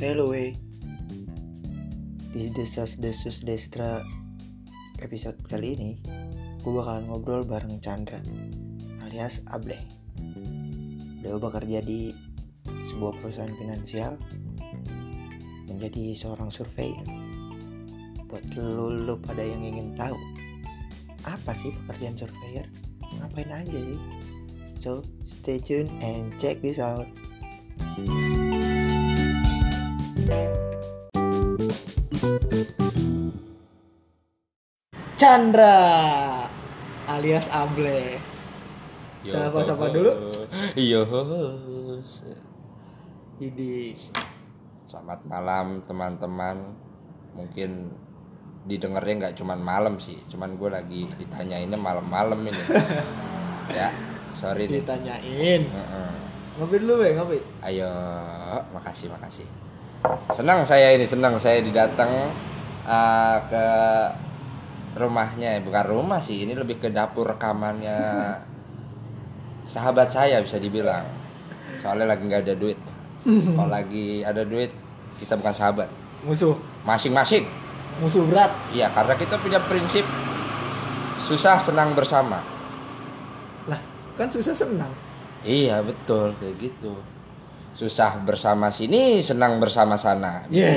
Hello 0.00 0.32
we 0.32 0.56
Di 2.32 2.48
Desas 2.56 2.96
Desus 2.96 3.44
Destra 3.44 4.00
episode 4.96 5.36
kali 5.44 5.76
ini 5.76 5.90
Gue 6.64 6.80
bakalan 6.80 7.04
ngobrol 7.04 7.44
bareng 7.44 7.84
Chandra 7.84 8.16
alias 9.04 9.44
Ableh 9.52 9.84
Beliau 11.20 11.36
bekerja 11.36 11.84
di 11.84 12.16
sebuah 12.64 13.20
perusahaan 13.20 13.52
finansial 13.60 14.16
Menjadi 15.68 16.16
seorang 16.16 16.48
surveyor 16.48 17.04
Buat 18.24 18.56
lu, 18.56 19.04
lu 19.04 19.20
pada 19.20 19.44
yang 19.44 19.60
ingin 19.60 19.92
tahu 20.00 20.16
Apa 21.28 21.52
sih 21.52 21.76
pekerjaan 21.84 22.16
surveyor? 22.16 22.64
Ngapain 23.20 23.52
aja 23.52 23.76
sih? 23.76 24.00
So 24.80 25.04
stay 25.28 25.60
tuned 25.60 25.92
and 26.00 26.32
check 26.40 26.64
this 26.64 26.80
out 26.80 27.04
Chandra 35.20 35.76
alias 37.04 37.44
Able. 37.52 38.16
Sapa-sapa 39.20 39.92
dulu. 39.92 40.32
Iya. 40.72 41.04
Idi. 43.36 43.92
Selamat 44.88 45.20
malam 45.28 45.84
teman-teman. 45.84 46.72
Mungkin 47.36 47.92
didengarnya 48.64 49.14
nggak 49.28 49.36
cuman 49.36 49.60
malam 49.60 50.00
sih, 50.00 50.16
cuman 50.32 50.56
gue 50.56 50.68
lagi 50.72 51.02
ditanyainnya 51.20 51.76
malam-malam 51.76 52.40
ini. 52.44 52.62
ya, 53.76 53.92
sorry 54.32 54.72
nih. 54.72 54.80
Ditanyain. 54.80 55.62
Heeh. 55.68 56.12
Ngopi 56.56 56.76
dulu 56.80 57.04
ya 57.04 57.12
ngopi. 57.20 57.38
Ayo, 57.60 57.92
makasih 58.72 59.12
makasih. 59.12 59.44
Senang 60.32 60.64
saya 60.64 60.96
ini 60.96 61.04
senang 61.04 61.36
saya 61.36 61.60
didatang 61.60 62.08
eh, 62.88 63.36
ke 63.50 63.66
rumahnya, 64.96 65.60
bukan 65.62 65.84
rumah 65.86 66.18
sih, 66.18 66.42
ini 66.42 66.56
lebih 66.56 66.80
ke 66.80 66.88
dapur 66.88 67.28
rekamannya 67.28 67.98
sahabat 69.72 70.08
saya 70.08 70.40
bisa 70.40 70.56
dibilang. 70.56 71.04
Soalnya 71.84 72.16
lagi 72.16 72.22
nggak 72.26 72.42
ada 72.48 72.54
duit. 72.56 72.80
Kalau 73.56 73.70
lagi 73.70 74.24
ada 74.24 74.42
duit, 74.42 74.72
kita 75.20 75.36
bukan 75.36 75.54
sahabat. 75.54 75.88
Musuh. 76.24 76.56
Masing-masing. 76.84 77.44
Musuh 78.00 78.24
berat. 78.24 78.52
Iya, 78.72 78.88
karena 78.92 79.14
kita 79.16 79.36
punya 79.36 79.60
prinsip 79.60 80.04
susah 81.28 81.60
senang 81.60 81.92
bersama. 81.92 82.40
Lah, 83.68 83.80
kan 84.16 84.26
susah 84.32 84.56
senang. 84.56 84.90
Iya 85.40 85.80
betul 85.80 86.36
kayak 86.36 86.56
gitu. 86.60 87.00
Susah 87.80 88.20
bersama 88.28 88.68
sini, 88.68 89.24
senang 89.24 89.56
bersama 89.56 89.96
sana. 89.96 90.44
Ya. 90.52 90.68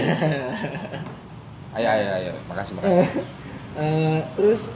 Ayo 1.75 1.83
ayo 1.89 2.07
ayo, 2.15 2.31
makasih 2.47 2.79
makasih. 2.79 3.09
Eh, 3.75 4.23
terus 4.39 4.71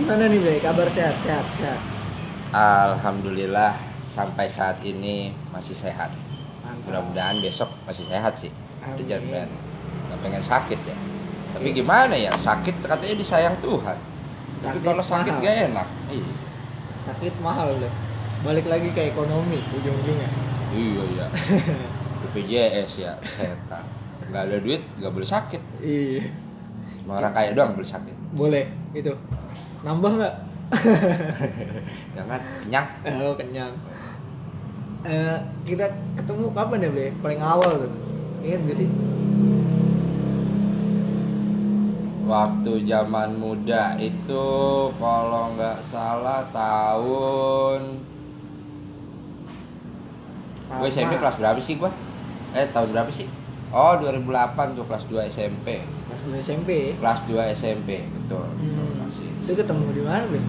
gimana 0.00 0.24
nih, 0.24 0.40
Bre? 0.40 0.56
Kabar 0.64 0.88
sehat, 0.88 1.20
sehat, 1.20 1.44
sehat. 1.52 1.80
Alhamdulillah 2.56 3.76
sampai 4.08 4.48
saat 4.48 4.80
ini 4.80 5.36
masih 5.52 5.76
sehat. 5.76 6.16
Mudah-mudahan 6.88 7.36
besok 7.44 7.68
masih 7.84 8.08
sehat 8.08 8.40
sih. 8.40 8.48
Amin. 8.80 9.04
jangan 9.04 9.26
pengen, 9.28 9.50
nggak 10.08 10.18
pengen 10.24 10.40
sakit 10.40 10.80
ya. 10.80 10.96
Tapi 11.52 11.68
gimana 11.76 12.14
ya 12.16 12.32
sakit 12.32 12.80
katanya 12.80 13.16
disayang 13.20 13.56
Tuhan. 13.60 13.98
Tapi 14.64 14.64
Sakit 14.64 14.80
kalau 14.80 15.04
sakit 15.04 15.32
mahal. 15.36 15.44
gak 15.44 15.56
enak. 15.68 15.88
Iya. 16.08 16.32
Sakit 17.04 17.34
mahal 17.44 17.68
loh. 17.76 18.05
Balik 18.46 18.70
lagi 18.70 18.94
ke 18.94 19.10
ekonomi 19.10 19.58
ujung-ujungnya. 19.58 20.30
Iya 20.70 21.02
iya. 21.18 21.26
BPJS 22.30 22.92
ya 23.02 23.12
setan. 23.26 23.82
Gak 24.30 24.42
ada 24.46 24.62
duit 24.62 24.86
gak 25.02 25.10
boleh 25.10 25.26
sakit. 25.26 25.58
Iya. 25.82 26.30
Orang 27.10 27.34
kaya 27.34 27.50
doang 27.58 27.74
boleh 27.74 27.90
sakit. 27.90 28.14
Boleh, 28.38 28.70
itu. 28.94 29.10
Nambah 29.82 30.12
nggak? 30.14 30.34
Jangan 32.14 32.40
kenyang. 32.62 32.88
Oh, 33.26 33.34
kenyang. 33.34 33.74
Eh, 35.02 35.38
kita 35.66 35.90
ketemu 36.14 36.46
kapan 36.54 36.86
ya, 36.86 36.90
Bre? 36.94 37.10
Paling 37.18 37.42
awal 37.42 37.70
tuh. 37.82 37.92
Ingat 38.46 38.60
gak 38.62 38.76
sih? 38.78 38.88
Waktu 42.30 42.72
zaman 42.86 43.38
muda 43.42 43.98
itu 43.98 44.46
kalau 44.98 45.54
nggak 45.58 45.78
salah 45.82 46.46
tahun 46.54 48.14
gue 50.68 50.88
SMP 50.88 51.14
kelas 51.14 51.36
berapa 51.36 51.58
sih 51.58 51.74
gue? 51.76 51.90
Eh 52.52 52.66
tahun 52.68 52.90
berapa 52.90 53.10
sih? 53.10 53.26
Oh 53.68 53.94
2008 53.96 54.26
tuh 54.72 54.84
kelas 54.84 55.04
2 55.06 55.26
SMP. 55.26 55.82
Kelas 56.06 56.22
2 56.24 56.38
SMP. 56.40 56.70
Kelas 56.96 57.20
2 57.24 57.34
SMP 57.52 57.90
betul. 58.08 58.46
betul 58.52 58.86
Hmm. 58.86 59.02
masih 59.02 59.28
Itu 59.40 59.52
ketemu 59.54 59.86
di 59.92 60.02
mana, 60.02 60.24
Bre? 60.24 60.40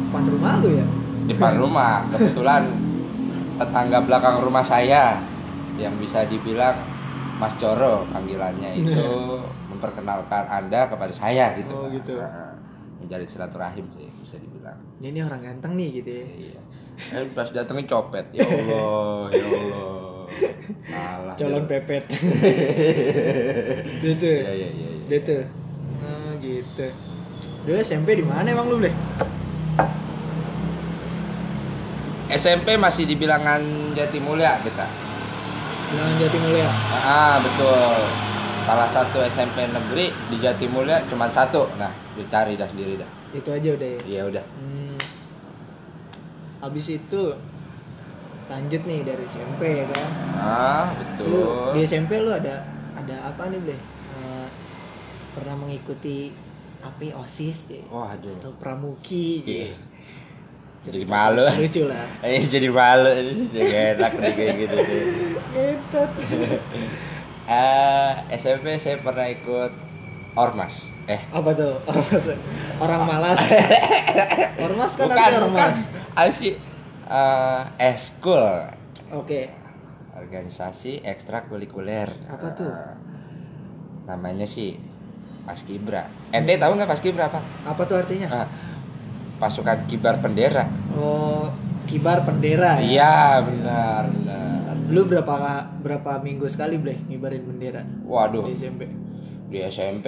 Depan 0.00 0.22
rumah 0.26 0.54
lu 0.58 0.70
ya? 0.72 0.86
di 1.24 1.32
depan 1.32 1.54
rumah. 1.62 1.94
Kebetulan 2.08 2.62
tetangga 3.56 3.98
belakang 4.00 4.36
rumah 4.40 4.62
saya 4.62 5.18
yang 5.76 5.94
bisa 5.96 6.24
dibilang 6.24 6.74
Mas 7.36 7.54
Coro 7.54 8.02
panggilannya 8.08 8.70
itu 8.76 9.04
memperkenalkan 9.68 10.48
Anda 10.48 10.88
kepada 10.88 11.12
saya 11.12 11.54
gitu. 11.54 11.70
Oh, 11.70 11.86
Pak. 11.86 11.94
gitu. 11.94 12.14
Nah, 12.18 12.56
menjalin 12.98 13.28
silaturahim 13.28 13.86
sih 13.94 14.08
bisa 14.18 14.36
dibilang. 14.36 14.74
Ini 14.98 15.22
orang 15.22 15.38
ganteng 15.40 15.78
nih 15.78 16.02
gitu 16.02 16.10
ya. 16.10 16.26
Iya. 16.26 16.60
Eh 16.98 17.24
pas 17.32 17.48
datengin 17.50 17.86
copet. 17.86 18.26
Ya 18.34 18.42
Allah, 18.42 19.30
ya 19.30 19.46
Allah. 19.46 19.98
Salah. 20.84 21.34
Calon 21.38 21.64
ya. 21.64 21.70
pepet. 21.70 22.04
gitu. 24.04 24.28
Iya, 24.28 24.52
iya, 24.52 24.68
iya. 24.68 24.88
iya. 24.92 25.08
Gitu. 25.08 25.36
Oh, 26.04 26.30
gitu. 26.42 26.86
Dulu 27.64 27.76
SMP 27.80 28.18
di 28.18 28.24
mana 28.26 28.50
emang 28.50 28.68
lu, 28.68 28.82
Bre? 28.82 28.92
SMP 32.28 32.76
masih 32.76 33.08
di 33.08 33.16
bilangan 33.16 33.60
Jatimulya 33.96 34.60
kita. 34.60 34.84
Bilangan 35.88 36.14
Jati 36.20 36.38
Mulia. 36.44 36.68
Ah, 37.00 37.40
betul. 37.40 37.96
Salah 38.68 38.88
satu 38.92 39.24
SMP 39.24 39.64
negeri 39.64 40.12
di 40.28 40.36
Jatimulya 40.36 41.00
cuma 41.08 41.32
satu. 41.32 41.64
Nah, 41.80 41.88
lu 42.12 42.28
cari 42.28 42.60
dah 42.60 42.68
sendiri 42.68 43.00
dah. 43.00 43.08
Itu 43.32 43.48
aja 43.48 43.72
udah 43.72 43.88
ya. 43.96 44.00
Iya 44.04 44.22
udah. 44.28 44.44
Hmm. 44.60 44.97
Habis 46.58 46.86
itu 46.92 47.22
lanjut 48.48 48.82
nih 48.82 49.00
dari 49.04 49.24
SMP 49.24 49.62
ya 49.78 49.86
kan. 49.86 50.08
Ah, 50.34 50.86
Lu 51.20 51.38
di 51.72 51.84
betul. 51.84 51.84
SMP 51.84 52.12
lu 52.18 52.32
ada 52.32 52.64
ada 52.96 53.16
apa 53.28 53.46
nih, 53.46 53.60
Bre? 53.60 53.76
Eh, 53.76 54.46
pernah 55.36 55.54
mengikuti 55.54 56.32
ya, 56.98 57.14
OSIS 57.14 57.58
ya? 57.68 57.82
Waduh. 57.86 58.32
atau 58.40 58.50
pramuki 58.56 59.44
gitu. 59.44 59.70
Iya. 59.70 59.76
Jadi 60.78 61.04
malu. 61.04 61.42
Lucu 61.44 61.82
lah. 61.84 62.06
Eh 62.22 62.40
jadi 62.54 62.68
malu. 62.70 63.10
Jadi 63.50 63.72
enak 63.94 64.12
nih 64.16 64.32
kayak 64.32 64.54
gitu. 64.58 64.76
tuh. 64.76 65.02
Ngetot. 65.54 66.10
Eh, 67.48 68.12
SMP 68.36 68.76
saya 68.76 69.00
pernah 69.00 69.24
ikut 69.24 69.72
Ormas. 70.36 70.84
Eh, 71.08 71.16
Apa 71.32 71.56
tuh? 71.56 71.80
Ormas. 71.88 72.24
Orang 72.76 73.08
malas. 73.08 73.40
Ormas 74.68 74.92
kan 74.92 75.08
bukan, 75.08 75.32
orang 75.32 75.52
bukan. 75.56 75.72
Ada 76.18 76.34
sih 76.34 76.54
eh 77.08 77.62
eskul. 77.78 78.42
Oke. 79.14 79.54
Organisasi 80.18 81.06
ekstrakurikuler. 81.06 82.10
Apa 82.26 82.50
tuh? 82.58 82.66
Eh, 82.66 82.94
namanya 84.10 84.42
sih 84.42 84.74
Paskibra. 85.46 86.10
Ente 86.34 86.58
tahu 86.58 86.74
nggak 86.74 86.90
Paskibra 86.90 87.30
apa? 87.30 87.38
Apa 87.62 87.86
tuh 87.86 88.02
artinya? 88.02 88.26
Ah, 88.34 88.46
pasukan 89.38 89.86
kibar 89.86 90.18
bendera. 90.18 90.66
Oh, 90.98 91.46
kibar 91.86 92.26
bendera 92.26 92.82
ya. 92.82 92.82
Iya, 92.82 93.16
benar, 93.46 94.02
benar. 94.10 94.74
Lu 94.90 95.06
berapa 95.06 95.70
berapa 95.78 96.18
minggu 96.18 96.50
sekali, 96.50 96.82
Bre, 96.82 96.98
ngibarin 97.06 97.46
bendera 97.46 97.86
Waduh, 98.02 98.50
di 98.50 98.58
SMP? 98.58 98.90
di 99.48 99.58
SMP 99.64 100.06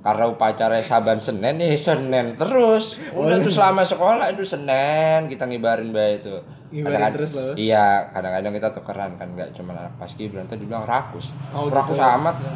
karena 0.00 0.24
upacara 0.26 0.80
saban 0.80 1.16
Senin 1.16 1.56
nih 1.56 1.76
Senin 1.76 2.32
terus 2.34 2.96
udah 3.12 3.36
Oh, 3.36 3.38
tuh 3.38 3.52
selama 3.52 3.82
sekolah 3.82 4.26
itu 4.28 4.42
Senin 4.42 5.26
kita 5.26 5.44
ngibarin 5.44 5.90
bayi 5.90 6.18
itu 6.18 6.36
Ngibarin 6.70 7.10
terus 7.10 7.30
loh. 7.32 7.52
iya 7.52 8.08
kadang-kadang 8.10 8.52
kita 8.54 8.68
tukeran 8.72 9.12
kan 9.14 9.28
nggak 9.28 9.52
cuma 9.52 9.74
anak 9.74 9.92
paskibra 9.96 10.40
nanti 10.40 10.56
dibilang 10.56 10.84
rakus 10.84 11.34
Oh, 11.50 11.68
rakus 11.68 11.94
gitu. 11.94 12.14
amat 12.16 12.36
ya. 12.38 12.52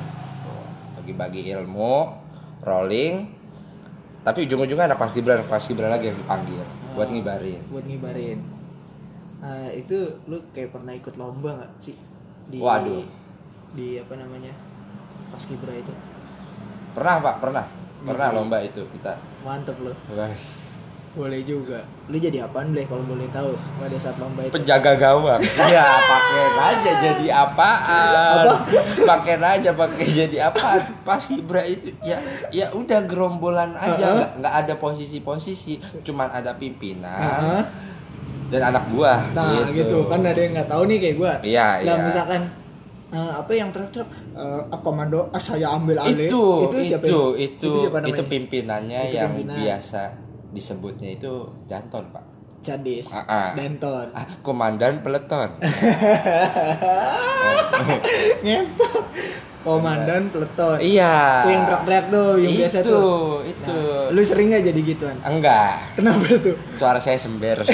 Bagi-bagi 0.96 1.52
ilmu 1.52 1.96
rolling 2.60 3.14
tapi 4.20 4.48
ujung-ujungnya 4.48 4.88
anak 4.88 4.98
paskibra 4.98 5.36
anak 5.36 5.46
paskibra 5.46 5.86
lagi 5.86 6.08
yang 6.08 6.16
dipanggil 6.16 6.64
buat 6.92 7.06
Oh. 7.06 7.12
ngibarin 7.12 7.60
Buat 7.68 7.84
ngibarin. 7.84 8.38
Nah, 9.36 9.68
itu 9.68 9.98
lu 10.24 10.40
kayak 10.50 10.72
pernah 10.72 10.88
ikut 10.90 11.12
lomba 11.14 11.60
nggak 11.60 11.72
sih? 11.76 11.92
Di 12.48 12.56
Waduh. 12.56 13.04
Di 13.76 14.00
apa 14.00 14.16
namanya? 14.16 14.48
Paskibra 15.28 15.68
itu. 15.74 15.92
Pernah 16.94 17.14
pak 17.20 17.34
pernah 17.42 17.64
pernah 18.00 18.28
Gitu. 18.28 18.36
lomba 18.36 18.58
itu 18.60 18.82
kita 18.90 19.12
Mantep 19.42 19.76
lu. 19.80 19.92
guys 20.08 20.64
boleh 21.14 21.46
juga 21.46 21.78
lu 22.10 22.18
jadi 22.18 22.42
apaan 22.42 22.74
Bleh 22.74 22.90
kalau 22.90 23.06
boleh 23.06 23.30
tahu 23.30 23.54
pada 23.78 23.94
saat 23.94 24.18
lomba 24.18 24.42
itu 24.42 24.50
penjaga 24.50 24.98
gawang 24.98 25.38
ya 25.70 25.86
pakai 26.02 26.44
aja 26.58 26.92
jadi 27.00 27.26
apaan 27.30 28.44
Apa? 28.44 28.54
pakai 29.06 29.34
aja 29.38 29.70
pakai 29.72 30.06
jadi 30.10 30.36
apaan 30.50 30.82
pas 31.06 31.22
Ibra 31.30 31.62
itu 31.62 31.94
ya 32.02 32.18
ya 32.50 32.66
udah 32.74 33.06
gerombolan 33.06 33.78
aja 33.78 34.10
nggak 34.10 34.30
nggak 34.42 34.54
ada 34.66 34.74
posisi-posisi 34.74 35.78
cuman 36.02 36.34
ada 36.34 36.50
pimpinan 36.52 37.14
Heeh. 37.14 37.62
dan 38.50 38.74
anak 38.74 38.82
buah 38.90 39.22
nah 39.32 39.70
gitu. 39.70 40.10
kan 40.10 40.18
ada 40.18 40.34
yang 40.34 40.50
nggak 40.52 40.66
tahu 40.66 40.82
nih 40.84 40.98
kayak 40.98 41.16
gua 41.16 41.32
Iya, 41.40 41.66
nah 41.86 41.94
iya. 41.94 42.02
misalkan 42.02 42.42
eh, 43.14 43.32
apa 43.32 43.50
yang 43.50 43.70
teriak-teriak 43.70 44.10
eh, 44.34 44.80
komando 44.80 45.30
ah, 45.30 45.38
saya 45.38 45.70
ambil 45.70 45.96
alih. 46.00 46.26
Itu 46.26 46.42
itu 46.66 46.76
siapa 46.84 47.04
itu 47.04 47.14
yang- 47.14 47.38
itu, 47.38 47.70
siapa 47.78 47.98
namanya? 48.00 48.24
pimpinannya 48.26 49.00
Itu 49.00 49.14
yang 49.14 49.30
pimpinan. 49.32 49.56
biasa 49.56 50.02
disebutnya 50.50 51.08
itu 51.12 51.32
Danton 51.64 52.04
pak. 52.10 52.24
Cadis 52.60 53.06
Ah, 53.08 53.22
ah. 53.22 53.50
Danton. 53.52 54.08
Ah, 54.10 54.24
komandan 54.40 54.98
peleton. 55.00 55.60
Ngentot 58.40 59.04
komandan 59.64 60.28
peleton 60.28 60.76
iya. 60.78 61.40
Itu 61.40 61.48
yang 61.50 61.64
teriak-teriak 61.64 62.06
tuh 62.12 62.28
yang 62.36 62.52
itu 62.52 62.60
biasa 62.60 62.78
tuh. 62.84 63.40
itu. 63.48 63.72
Nah, 63.72 64.12
lu 64.12 64.20
sering 64.20 64.46
nggak 64.52 64.64
jadi 64.68 64.80
gituan? 64.84 65.16
Enggak. 65.24 65.74
Kenapa 65.96 66.24
tuh? 66.36 66.56
Suara 66.76 67.00
saya 67.00 67.16
sember. 67.16 67.64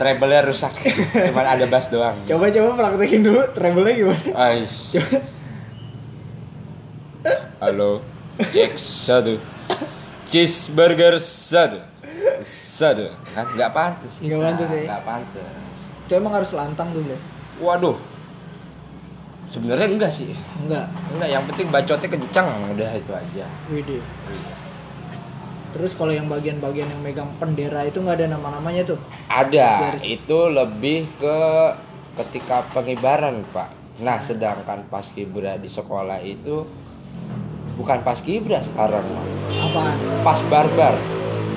Treble-nya 0.00 0.40
rusak. 0.48 0.72
Cuman 1.12 1.46
ada 1.46 1.64
bass 1.68 1.92
doang. 1.92 2.16
Coba 2.24 2.48
coba 2.48 2.68
praktekin 2.80 3.20
dulu 3.20 3.44
treble-nya 3.52 3.92
gimana? 4.00 4.28
Ais. 4.32 4.96
coba. 4.96 5.16
Halo. 7.60 8.00
Cek 8.40 8.80
satu 8.80 9.36
cheeseburger 10.24 11.20
satu 11.20 11.84
satu 12.40 13.12
nggak 13.36 13.70
pantas. 13.76 14.16
Nggak 14.24 14.40
pantas 14.40 14.68
ya? 14.72 14.82
nggak 14.88 15.02
pantas. 15.04 15.44
Itu 16.08 16.12
emang 16.16 16.32
harus 16.40 16.50
lantang 16.56 16.88
Ble? 16.96 17.20
waduh 17.60 18.00
sebenarnya 19.50 19.86
enggak 19.90 20.12
sih 20.14 20.30
enggak 20.64 20.86
enggak 21.10 21.28
yang 21.28 21.42
penting 21.50 21.66
bacotnya 21.68 22.08
kencang 22.08 22.46
udah 22.74 22.90
itu 22.94 23.12
aja 23.12 23.46
Widih. 23.68 24.02
Terus 25.70 25.94
kalau 25.94 26.10
yang 26.10 26.26
bagian-bagian 26.26 26.90
yang 26.90 26.98
megang 26.98 27.30
bendera 27.38 27.86
itu 27.86 28.02
nggak 28.02 28.18
ada 28.18 28.34
nama-namanya 28.34 28.82
tuh. 28.90 28.98
ada 29.30 29.94
Garis. 29.94 30.02
itu 30.02 30.38
lebih 30.50 31.06
ke 31.22 31.38
ketika 32.18 32.66
pengibaran 32.74 33.46
pak 33.54 33.70
nah 34.02 34.18
sedangkan 34.18 34.82
pas 34.90 35.06
kibra 35.12 35.60
di 35.60 35.68
sekolah 35.70 36.18
itu 36.24 36.64
bukan 37.76 38.00
pas 38.02 38.18
kibra 38.18 38.58
sekarang 38.58 39.04
Pak. 39.04 39.26
Apaan? 39.50 39.96
pas 40.26 40.40
barbar 40.48 40.96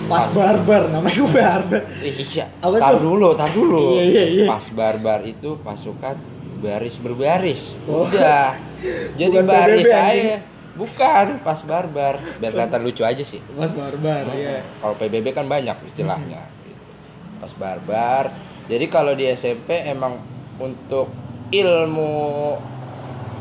Pas 0.04 0.28
barbar, 0.36 0.92
namanya 0.92 1.16
gue 1.16 1.32
barbar. 1.32 1.84
Iya, 2.04 2.46
Apa 2.60 2.76
tar 2.76 3.00
dulu, 3.00 3.32
tar 3.40 3.48
dulu. 3.56 3.96
Iya, 3.96 4.04
iya, 4.04 4.24
iya. 4.28 4.46
Pas 4.52 4.68
barbar 4.76 5.24
itu 5.24 5.56
pasukan 5.64 6.20
baris 6.64 6.96
berbaris. 6.98 7.62
Oh. 7.86 8.08
Udah. 8.08 8.56
Jadi 9.20 9.36
Bukan 9.36 9.46
baris 9.46 9.84
PBB, 9.84 9.92
saya 9.92 10.36
bukan 10.74 11.26
pas 11.44 11.60
barbar. 11.62 12.18
Biar 12.40 12.52
kelihatan 12.52 12.82
lucu 12.82 13.04
aja 13.04 13.22
sih. 13.22 13.44
Pas 13.54 13.70
barbar, 13.70 14.24
iya. 14.34 14.64
Kalau 14.80 14.96
PBB 14.96 15.36
kan 15.36 15.46
banyak 15.46 15.76
istilahnya. 15.84 16.48
gitu. 16.64 16.84
Pas 17.38 17.52
barbar. 17.54 18.32
Jadi 18.66 18.86
kalau 18.88 19.12
di 19.12 19.28
SMP 19.28 19.84
emang 19.84 20.18
untuk 20.58 21.12
ilmu 21.52 22.56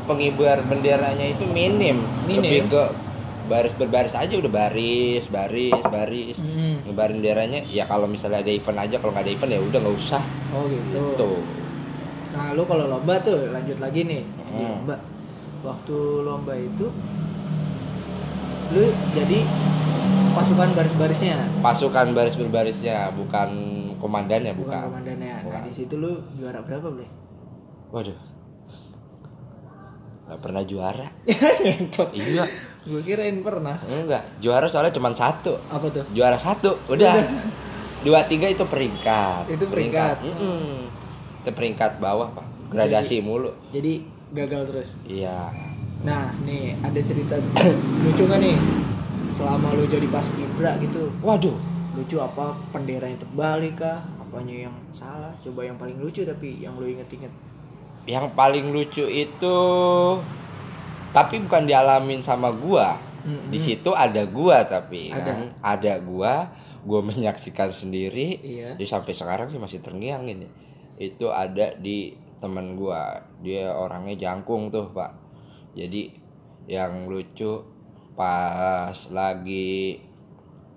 pengibar 0.03 0.59
benderanya 0.61 1.23
itu 1.23 1.47
minim. 1.47 2.03
Minim. 2.27 2.43
Lebih 2.43 2.63
ke 2.69 2.83
baris 3.43 3.73
berbaris 3.75 4.15
aja 4.15 4.33
udah 4.35 4.51
baris, 4.51 5.23
baris, 5.27 5.81
baris. 5.87 6.37
Mm. 6.39 6.87
Ngebarin 6.87 7.17
benderanya 7.19 7.59
ya 7.67 7.83
kalau 7.83 8.07
misalnya 8.07 8.39
ada 8.39 8.51
event 8.51 8.79
aja 8.79 8.95
kalau 8.99 9.11
nggak 9.11 9.25
ada 9.27 9.33
event 9.33 9.51
ya 9.51 9.59
udah 9.59 9.79
nggak 9.79 9.95
usah 9.95 10.23
Oh 10.53 10.63
gitu. 10.67 10.99
tuh 11.17 11.39
Nah 12.33 12.51
lu 12.51 12.63
kalau 12.63 12.85
lomba 12.87 13.15
tuh 13.19 13.47
lanjut 13.47 13.77
lagi 13.77 14.01
nih 14.03 14.21
di 14.25 14.53
Hmm. 14.57 14.81
lomba. 14.81 14.97
Waktu 15.63 15.95
lomba 16.21 16.53
itu 16.53 16.87
lu 18.69 18.83
jadi 19.13 19.39
pasukan 20.33 20.69
baris-barisnya 20.73 21.37
pasukan 21.61 22.07
baris 22.11 22.33
berbarisnya 22.33 23.13
bukan 23.13 23.49
komandannya 23.95 24.49
bukan, 24.51 24.65
bukan, 24.65 24.81
komandannya. 24.89 25.29
Nah 25.31 25.43
Bukan. 25.45 25.61
di 25.63 25.71
situ 25.71 25.93
lu 25.95 26.11
juara 26.33 26.57
berapa 26.59 26.83
boleh? 26.83 27.09
waduh 27.87 28.17
nggak 30.25 30.39
pernah 30.39 30.63
juara 30.63 31.07
iya 32.17 32.45
Gue 32.83 32.99
kirain 32.99 33.39
pernah. 33.39 33.79
enggak 33.81 34.23
juara 34.39 34.65
soalnya 34.65 34.91
cuma 34.91 35.13
satu 35.13 35.55
Apa 35.69 35.87
tuh? 35.87 36.03
juara 36.11 36.35
satu 36.35 36.75
udah 36.89 37.13
dua 38.01 38.25
tiga 38.25 38.49
itu 38.49 38.65
peringkat 38.65 39.47
Itu 39.47 39.65
peringkat. 39.67 40.17
Mm-mm. 40.19 40.91
Itu 41.43 41.51
peringkat 41.51 41.99
bawah 41.99 42.31
pak 42.31 42.47
gradasi 42.67 43.19
mulu 43.19 43.51
Jadi 43.69 44.01
gagal 44.31 44.63
terus. 44.65 44.89
iya 45.03 45.51
Nah, 46.01 46.35
nih 46.41 46.75
ada 46.79 46.99
cerita 46.99 47.39
lucu 48.03 48.23
gak 48.23 48.35
nih? 48.37 48.59
Selama 49.29 49.71
lu 49.71 49.85
jadi 49.85 50.03
pas 50.05 50.27
kibra 50.27 50.75
gitu, 50.77 51.07
waduh 51.19 51.55
lucu 51.93 52.17
apa? 52.17 52.51
Bendera 52.69 53.05
yang 53.05 53.15
terbalik 53.17 53.77
kah? 53.77 54.03
Apanya 54.17 54.67
yang 54.67 54.75
salah? 54.89 55.31
Coba 55.37 55.63
yang 55.63 55.75
paling 55.75 55.95
lucu 55.95 56.23
tapi 56.23 56.57
yang 56.57 56.75
lu 56.75 56.87
inget-inget. 56.87 57.31
yang 58.03 58.27
paling 58.31 58.67
lucu 58.69 59.05
itu 59.05 59.57
tapi 61.09 61.39
bukan 61.39 61.63
dialamin 61.63 62.19
sama 62.19 62.51
gua 62.51 62.99
Mm-mm. 63.23 63.47
di 63.47 63.55
situ 63.55 63.95
ada 63.95 64.25
gua 64.25 64.65
tapi 64.65 65.07
Ada. 65.07 65.23
kan 65.23 65.39
ada 65.63 65.93
gua 66.03 66.51
gua 66.83 66.99
menyaksikan 66.99 67.71
sendiri 67.71 68.43
Iya. 68.43 68.75
jadi 68.75 68.87
sampai 68.89 69.15
sekarang 69.15 69.47
sih 69.47 69.55
masih 69.55 69.79
terngiang 69.79 70.27
ini 70.27 70.51
itu 71.11 71.27
ada 71.27 71.75
di 71.75 72.15
teman 72.39 72.75
gua. 72.79 73.19
Dia 73.43 73.71
orangnya 73.75 74.15
jangkung 74.15 74.71
tuh 74.71 74.91
pak. 74.91 75.11
Jadi 75.75 76.11
yang 76.67 77.07
lucu 77.11 77.59
pas 78.13 78.95
lagi 79.11 79.99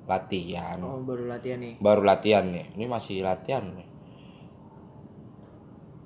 latihan. 0.07 0.79
Oh, 0.83 1.03
baru 1.03 1.27
latihan 1.27 1.59
nih. 1.59 1.75
baru 1.83 2.03
latihan 2.07 2.47
nih. 2.47 2.67
Ini 2.79 2.85
masih 2.87 3.27
latihan 3.27 3.63
nih. 3.75 3.89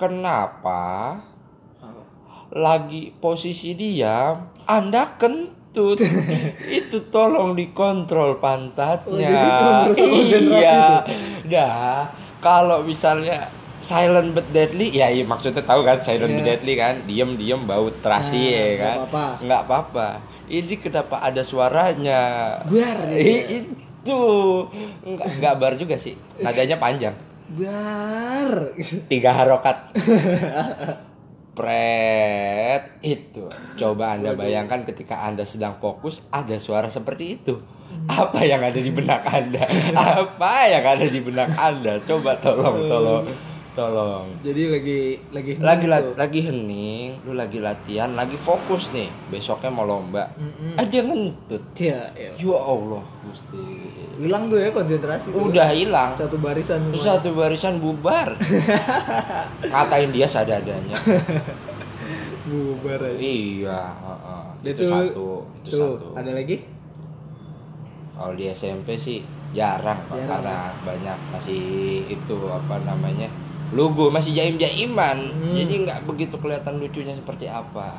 Kenapa 0.01 0.81
Oh. 1.81 2.05
lagi 2.57 3.13
posisi 3.21 3.73
diam 3.77 4.53
anda 4.65 5.17
kentut? 5.21 6.01
Itu 6.81 7.09
tolong 7.13 7.53
dikontrol 7.57 8.41
pantatnya. 8.41 9.29
Oh, 9.93 9.93
iya. 9.93 11.05
dah 11.45 12.09
kalau 12.41 12.81
misalnya 12.81 13.60
silent 13.81 14.31
but 14.31 14.47
deadly? 14.49 14.89
Ya 14.91 15.09
iya 15.09 15.23
maksudnya 15.23 15.61
tahu 15.61 15.83
kan 15.83 15.99
silent 15.99 16.31
but 16.31 16.43
Iya. 16.43 16.49
deadly 16.55 16.75
kan? 16.75 16.95
Diem 17.05 17.31
diem 17.35 17.61
bau 17.61 17.89
terasi 17.95 18.37
Nah, 18.39 18.51
ya 18.51 18.69
kan? 18.77 18.97
nggak 19.41 19.63
apa-apa. 19.65 20.09
Ini 20.47 20.75
kenapa 20.79 21.21
ada 21.21 21.41
suaranya? 21.41 22.21
Biar, 22.65 23.07
Ih, 23.15 23.63
itu. 23.63 24.23
Nggak 25.01 25.29
nggak 25.39 25.55
bar 25.57 25.75
juga 25.75 25.95
sih. 25.95 26.13
Nadanya 26.37 26.77
panjang. 26.77 27.15
Bar. 27.51 28.75
tiga 29.13 29.31
harokat. 29.33 29.95
Pret. 31.51 32.83
Itu. 33.01 33.51
Coba 33.77 34.15
anda 34.15 34.33
bayangkan 34.33 34.83
ketika 34.83 35.21
anda 35.21 35.43
sedang 35.43 35.77
fokus 35.77 36.23
ada 36.31 36.57
suara 36.57 36.89
seperti 36.89 37.37
itu. 37.37 37.59
Apa 38.07 38.43
yang 38.43 38.63
ada 38.63 38.79
di 38.79 38.89
benak 38.89 39.27
anda? 39.27 39.67
Apa 39.93 40.67
yang 40.69 40.85
ada 40.89 41.05
di 41.05 41.21
benak 41.21 41.51
anda? 41.53 41.99
Coba 42.01 42.39
tolong 42.39 42.87
tolong 42.87 43.25
tolong 43.73 44.27
Jadi 44.41 44.63
lagi 44.67 45.01
lagi 45.31 45.53
lagi 45.57 45.85
tuh. 45.85 45.91
lat- 45.91 46.17
lagi 46.17 46.41
hening 46.43 47.23
lu 47.23 47.33
lagi 47.33 47.59
latihan 47.59 48.11
lagi 48.13 48.35
fokus 48.35 48.91
nih 48.91 49.07
besoknya 49.29 49.69
mau 49.69 49.85
lomba 49.85 50.27
Mm-mm. 50.35 50.75
ah 50.75 50.85
dia 50.85 51.01
ngentut 51.01 51.63
Ya, 51.75 52.11
ya. 52.13 52.35
ya 52.35 52.57
Allah 52.57 53.03
mesti 53.23 53.63
Hilang 54.17 54.47
tuh 54.47 54.59
ya 54.59 54.69
konsentrasi 54.69 55.31
tuh. 55.31 55.49
udah 55.49 55.69
hilang 55.71 56.13
Satu 56.13 56.37
barisan 56.37 56.91
Terus 56.91 57.01
satu 57.01 57.31
barisan 57.33 57.79
bubar 57.79 58.37
ngatain 59.73 60.11
dia 60.11 60.27
sadadanya 60.27 60.99
Bubar 62.43 63.01
aja. 63.01 63.17
iya 63.17 63.81
heeh. 63.95 64.43
itu, 64.67 64.83
Itu- 64.83 64.91
satu 64.91 65.25
itu 65.61 65.71
Tuh, 65.71 65.81
satu 65.95 66.07
ada 66.15 66.31
lagi? 66.31 66.57
kalau 68.13 68.35
di 68.35 68.45
SMP 68.47 68.95
sih 68.95 69.25
jarang 69.51 69.97
Jarang. 70.07 70.29
karena 70.29 70.57
banyak 70.83 71.19
masih 71.31 71.63
itu 72.05 72.37
apa 72.45 72.77
namanya 72.83 73.31
lugu 73.71 74.09
masih 74.09 74.33
jaim 74.33 74.57
jaiman 74.57 75.19
Hmm. 75.31 75.55
jadi 75.55 75.75
nggak 75.85 75.99
begitu 76.05 76.35
kelihatan 76.37 76.77
lucunya 76.77 77.13
seperti 77.13 77.47
apa 77.47 77.97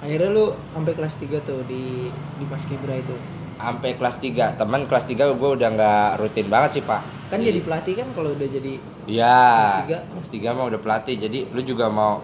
Akhirnya 0.00 0.28
lu 0.30 0.44
sampai 0.70 0.92
kelas 0.92 1.12
3 1.14 1.40
tuh 1.40 1.60
di 1.64 2.08
di 2.08 2.44
Paskibra 2.44 2.94
itu. 2.94 3.12
sampai 3.54 3.92
kelas 3.92 4.16
3 4.16 4.56
teman 4.56 4.84
kelas 4.84 5.04
3 5.04 5.28
gue 5.30 5.50
udah 5.50 5.68
nggak 5.70 6.08
rutin 6.16 6.48
banget 6.48 6.70
sih 6.74 6.82
pak 6.82 7.04
Kan 7.28 7.40
jadi 7.40 7.60
pelatih 7.60 7.94
kan 7.94 8.08
kalau 8.10 8.32
udah 8.32 8.48
jadi 8.48 8.74
Iya. 9.06 9.38
Kelas 9.54 9.78
tiga? 9.80 9.98
Kelas 10.06 10.28
tiga 10.30 10.48
mah 10.50 10.66
udah 10.66 10.78
pelatih. 10.78 11.14
Jadi 11.16 11.46
lu 11.48 11.62
juga 11.62 11.86
mau 11.88 12.22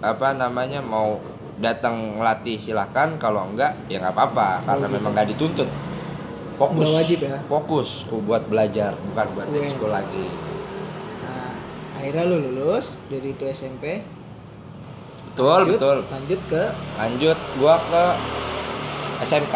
apa 0.00 0.32
namanya 0.32 0.80
mau 0.80 1.20
datang 1.56 2.16
ngelatih 2.16 2.56
silahkan 2.58 3.16
kalau 3.16 3.46
enggak 3.46 3.72
ya 3.86 3.96
nggak 3.98 4.12
apa-apa 4.12 4.64
karena 4.64 4.86
gitu. 4.86 4.94
memang 4.94 5.10
nggak 5.12 5.28
dituntut 5.30 5.68
fokus 6.54 6.84
Nggak 6.84 6.98
wajib 6.98 7.18
ya? 7.22 7.36
fokus 7.46 7.88
buat 8.08 8.42
belajar 8.44 8.92
bukan 9.04 9.26
buat 9.32 9.46
Weh. 9.48 9.60
ekskul 9.62 9.88
lagi 9.88 10.24
Nah, 10.24 10.43
akhirnya 12.04 12.24
lu 12.26 12.36
lulus 12.44 13.00
dari 13.08 13.32
itu 13.32 13.44
SMP. 13.46 14.04
betul 15.26 15.48
lanjut, 15.48 15.74
betul 15.74 15.98
Lanjut 16.06 16.40
ke 16.46 16.62
lanjut 16.94 17.38
gua 17.56 17.74
ke 17.80 18.04
SMK 19.20 19.54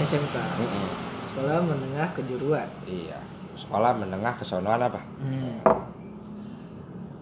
SMK. 0.00 0.36
Mm-mm. 0.56 0.88
Sekolah 1.26 1.58
Menengah 1.60 2.08
Kejuruan. 2.10 2.68
iya 2.84 3.18
sekolah 3.52 3.92
menengah 3.92 4.32
kesonoan 4.32 4.80
apa 4.80 5.02
Hmm. 5.18 5.60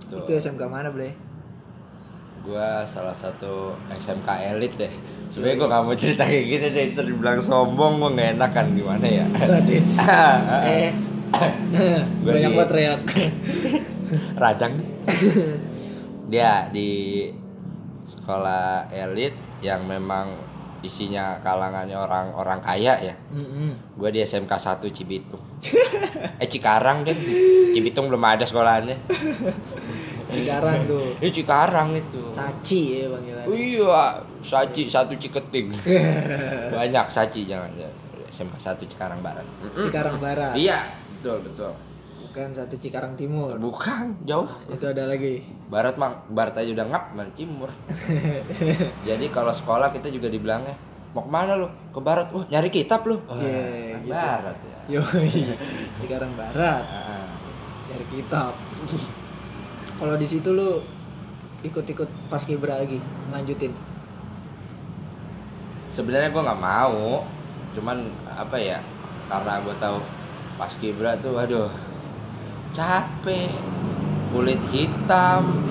Tuh. 0.05 0.21
Itu 0.21 0.31
SMK 0.33 0.63
mana, 0.65 0.89
Bre? 0.89 1.11
gua 2.41 2.81
salah 2.83 3.13
satu 3.13 3.75
SMK 3.91 4.25
elit 4.49 4.73
deh 4.75 4.93
sebenarnya 5.27 5.57
gua 5.57 5.69
nggak 5.69 5.83
mau 5.83 5.95
cerita 5.95 6.23
kayak 6.23 6.45
gini 6.47 6.67
deh 6.71 6.85
ntar 6.89 7.05
dibilang 7.05 7.37
sombong 7.39 7.99
gua 7.99 8.09
nggak 8.11 8.29
enak 8.37 8.51
kan 8.53 8.67
gimana 8.71 9.05
ya 9.05 9.27
Sadis. 9.39 9.99
eh. 10.71 10.95
Gua 12.23 12.31
Banyak 12.31 12.47
di- 12.47 12.57
banget 12.57 12.69
teriak. 12.71 13.01
radang 14.35 14.75
dia 16.27 16.69
di 16.69 17.25
sekolah 18.07 18.63
elit 18.89 19.33
yang 19.59 19.83
memang 19.83 20.29
isinya 20.79 21.35
kalangannya 21.41 21.93
orang-orang 21.93 22.61
kaya 22.61 22.95
ya 23.03 23.15
Mm-mm. 23.29 23.99
gue 23.99 24.11
di 24.11 24.21
SMK 24.21 24.53
1 24.53 24.79
Cibitung 24.89 25.43
eh 26.39 26.47
Cikarang 26.47 27.03
deh 27.03 27.17
Cibitung 27.73 28.07
belum 28.07 28.23
ada 28.23 28.45
sekolahannya 28.45 28.95
Cikarang 30.29 30.87
tuh. 30.87 31.17
ini 31.19 31.31
Cikarang 31.33 31.89
itu 31.93 32.21
Saci 32.31 32.83
ya 32.95 33.07
panggilannya. 33.09 33.49
iya 33.51 34.01
saci 34.39 34.87
satu 34.87 35.17
Ciketing 35.17 35.73
banyak 36.71 37.07
saci 37.09 37.43
jangan 37.43 37.73
ya. 37.75 37.89
SMK 38.29 38.55
1 38.55 38.79
Cikarang 38.87 39.19
Barat. 39.19 39.43
Cikarang 39.75 40.21
Barat. 40.21 40.55
iya 40.55 40.79
betul 41.19 41.43
betul 41.43 41.73
Bukan 42.39 42.55
satu 42.55 42.79
Cikarang 42.79 43.19
Timur. 43.19 43.59
bukan 43.59 44.15
jauh 44.23 44.47
Itu 44.71 44.87
ada 44.87 45.11
lagi. 45.11 45.43
Barat 45.67 45.99
mang 45.99 46.23
Barat 46.31 46.55
aja 46.55 46.71
udah 46.71 46.87
ngap 46.87 47.05
mana 47.11 47.27
Timur 47.35 47.67
jadi 49.09 49.27
kalau 49.29 49.51
sekolah 49.51 49.91
kita 49.91 50.07
juga 50.07 50.31
dibilangnya 50.31 50.79
mau 51.11 51.27
ke 51.27 51.31
mana 51.35 51.59
lu 51.59 51.67
ke 51.91 51.99
Barat 51.99 52.31
wah 52.31 52.47
nyari 52.47 52.71
kitab 52.71 53.03
lu 53.03 53.19
Wah, 53.27 53.35
Iya, 53.35 53.59
kan 53.91 54.01
gitu. 54.01 54.15
Barat 54.15 54.57
ya 54.63 54.79
Yoi. 54.89 55.43
Cikarang 55.99 56.31
Barat. 56.33 56.55
Ah, 56.95 57.27
Dari 57.91 58.07
kitab. 58.07 58.55
Kalau 59.99 60.15
di 60.15 60.27
situ 60.29 60.49
lu 60.49 60.79
ikut-ikut 61.61 62.07
pas 62.31 62.39
kibra 62.39 62.79
lagi, 62.79 63.03
lanjutin. 63.29 63.75
sebenarnya 65.91 66.31
gue 66.31 66.39
nggak 66.39 66.63
mau 66.63 67.27
cuman 67.75 67.99
apa 68.31 68.55
ya 68.55 68.79
karena 69.27 69.59
gue 69.59 69.75
tahu 69.77 69.99
pas 70.55 70.71
kibra 70.73 71.19
tuh 71.19 71.35
waduh 71.35 71.67
capek 72.79 73.51
kulit 74.31 74.63
hitam. 74.71 75.67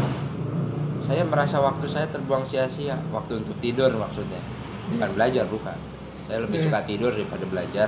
Saya 1.08 1.24
merasa 1.24 1.64
waktu 1.64 1.88
saya 1.88 2.12
terbuang 2.12 2.44
sia-sia 2.44 3.00
waktu 3.16 3.40
untuk 3.40 3.56
tidur 3.64 3.96
maksudnya. 3.96 4.44
Bukan 4.92 5.16
belajar 5.16 5.48
bukan. 5.48 5.78
Saya 6.28 6.44
lebih 6.44 6.68
suka 6.68 6.84
tidur 6.84 7.16
daripada 7.16 7.48
belajar. 7.48 7.88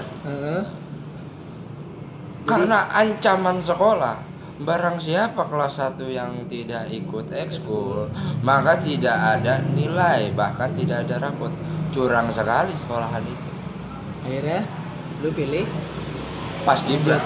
Karena 2.48 2.88
ancaman 2.96 3.62
sekolah 3.62 4.32
Barang 4.60 4.98
siapa 4.98 5.46
kelas 5.48 5.76
1 5.78 6.02
yang 6.10 6.50
tidak 6.50 6.90
ikut 6.90 7.30
ekskul 7.32 8.10
Maka 8.42 8.76
tidak 8.82 9.14
ada 9.14 9.62
nilai 9.72 10.34
Bahkan 10.34 10.70
tidak 10.76 11.06
ada 11.06 11.30
rapot. 11.30 11.52
Curang 11.94 12.32
sekali 12.32 12.72
sekolahan 12.74 13.24
itu. 13.24 13.50
Akhirnya 14.26 14.62
lu 15.20 15.30
pilih? 15.36 15.68
Pas 16.64 16.80
Lanjut. 16.80 17.22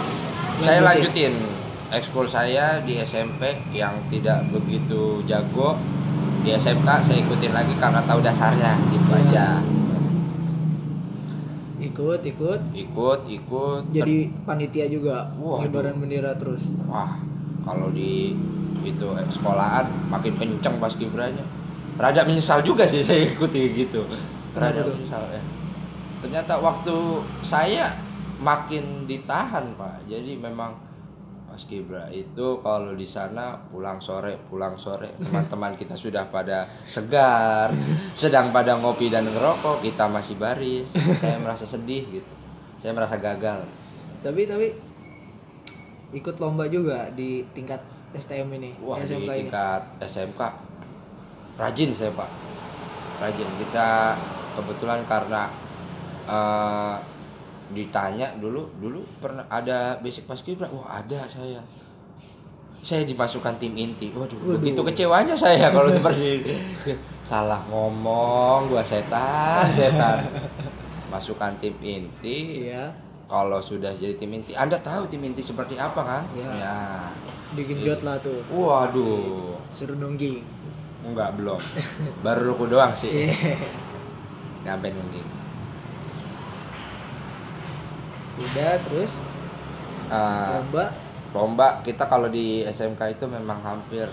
Saya 0.62 0.80
Lanjutin. 0.82 1.53
Ekskul 1.94 2.26
saya 2.26 2.82
di 2.82 2.98
SMP 3.00 3.54
Yang 3.70 3.96
tidak 4.10 4.50
begitu 4.50 5.22
jago 5.30 5.78
Di 6.42 6.58
SMK 6.58 6.90
saya 7.06 7.18
ikutin 7.22 7.54
lagi 7.54 7.74
karena 7.78 8.02
tahu 8.04 8.20
dasarnya 8.20 8.74
Gitu 8.90 9.10
Ya. 9.14 9.22
aja 9.22 9.48
ikut 11.84 12.26
ikut 12.26 12.60
Ikut, 12.74 13.20
ikut 13.30 13.82
jadi 13.94 14.32
panitia 14.48 14.90
juga 14.90 15.30
pengibaran 15.38 16.02
bendera 16.02 16.34
terus 16.34 16.66
Wah, 16.90 17.22
kalau 17.62 17.94
di 17.94 18.34
itu 18.84 19.08
eh, 19.16 19.28
sekolahan 19.32 19.88
makin 20.12 20.36
kenceng 20.36 20.76
pas 20.78 20.92
kibranya. 20.94 21.44
Rada 21.96 22.28
menyesal 22.28 22.60
juga 22.62 22.84
sih 22.84 23.00
saya 23.00 23.24
ikuti 23.32 23.72
gitu. 23.74 24.04
Rada 24.54 24.84
menyesal 24.84 25.24
ya. 25.32 25.42
Ternyata 26.20 26.60
waktu 26.60 26.96
saya 27.44 27.96
makin 28.44 29.08
ditahan 29.08 29.72
pak. 29.80 30.04
Jadi 30.08 30.36
memang 30.40 30.76
pas 31.54 31.70
kibra 31.70 32.10
itu 32.10 32.58
kalau 32.66 32.98
di 32.98 33.06
sana 33.06 33.54
pulang 33.70 34.02
sore 34.02 34.42
pulang 34.50 34.74
sore. 34.74 35.14
Teman-teman 35.22 35.78
kita 35.78 35.94
sudah 35.94 36.26
pada 36.34 36.66
segar 36.90 37.70
sedang 38.18 38.50
pada 38.50 38.74
ngopi 38.74 39.14
dan 39.14 39.30
ngerokok 39.30 39.86
kita 39.86 40.10
masih 40.10 40.34
baris. 40.42 40.90
Saya 41.22 41.38
merasa 41.38 41.62
sedih 41.70 42.10
gitu. 42.10 42.34
Saya 42.82 42.98
merasa 42.98 43.22
gagal. 43.22 43.70
Tapi 44.26 44.50
tapi 44.50 44.74
ikut 46.18 46.42
lomba 46.42 46.66
juga 46.66 47.14
di 47.14 47.46
tingkat 47.54 47.86
STM 48.18 48.50
ini 48.58 48.74
Wah 48.82 48.98
di 48.98 49.10
SMK 49.10 49.30
ini? 49.30 49.38
tingkat 49.46 49.82
SMK 50.02 50.42
rajin 51.62 51.90
saya 51.94 52.10
pak. 52.18 52.30
Rajin. 53.22 53.50
Kita 53.62 54.18
kebetulan 54.58 55.06
karena 55.06 55.54
eh, 56.26 57.13
ditanya 57.72 58.36
dulu 58.36 58.68
dulu 58.78 59.00
pernah 59.18 59.48
ada 59.48 59.96
basic 60.00 60.28
paskibra 60.28 60.68
wah 60.68 61.00
ada 61.00 61.24
saya 61.24 61.64
saya 62.84 63.08
dimasukkan 63.08 63.56
tim 63.56 63.72
inti 63.74 64.12
waduh, 64.12 64.36
Waduh. 64.36 64.60
begitu 64.60 64.82
kecewanya 64.84 65.32
saya 65.32 65.72
kalau 65.72 65.88
seperti 65.96 66.44
ini 66.44 66.56
salah 67.24 67.64
ngomong 67.72 68.68
gua 68.68 68.84
setan 68.84 69.64
setan 69.72 70.28
masukkan 71.14 71.56
tim 71.64 71.72
inti 71.80 72.68
iya 72.68 72.92
kalau 73.26 73.58
sudah 73.58 73.96
jadi 73.96 74.20
tim 74.20 74.36
inti 74.36 74.52
anda 74.54 74.76
tahu 74.78 75.08
tim 75.08 75.24
inti 75.24 75.40
seperti 75.40 75.80
apa 75.80 76.02
kan 76.04 76.24
Iya. 76.36 76.50
ya 76.52 76.78
digenjot 77.56 78.04
lah 78.04 78.20
tuh 78.20 78.44
waduh 78.52 79.56
suruh 79.72 79.96
nungging 79.96 80.44
Enggak, 81.04 81.36
belum. 81.36 81.60
Baru 82.24 82.56
ruku 82.56 82.72
doang 82.72 82.96
sih. 82.96 83.12
Iya. 83.28 83.60
Nyampe 84.64 84.88
nungging. 84.88 85.28
Udah 88.40 88.74
terus 88.90 89.22
Eh, 90.14 90.48
lomba 90.54 90.86
lomba 91.34 91.68
kita 91.82 92.06
kalau 92.06 92.30
di 92.30 92.62
SMK 92.62 93.18
itu 93.18 93.26
memang 93.26 93.58
hampir 93.66 94.06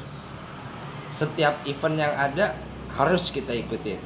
setiap 1.12 1.60
event 1.68 1.96
yang 1.98 2.14
ada 2.16 2.56
harus 2.96 3.28
kita 3.28 3.52
ikutin. 3.52 4.00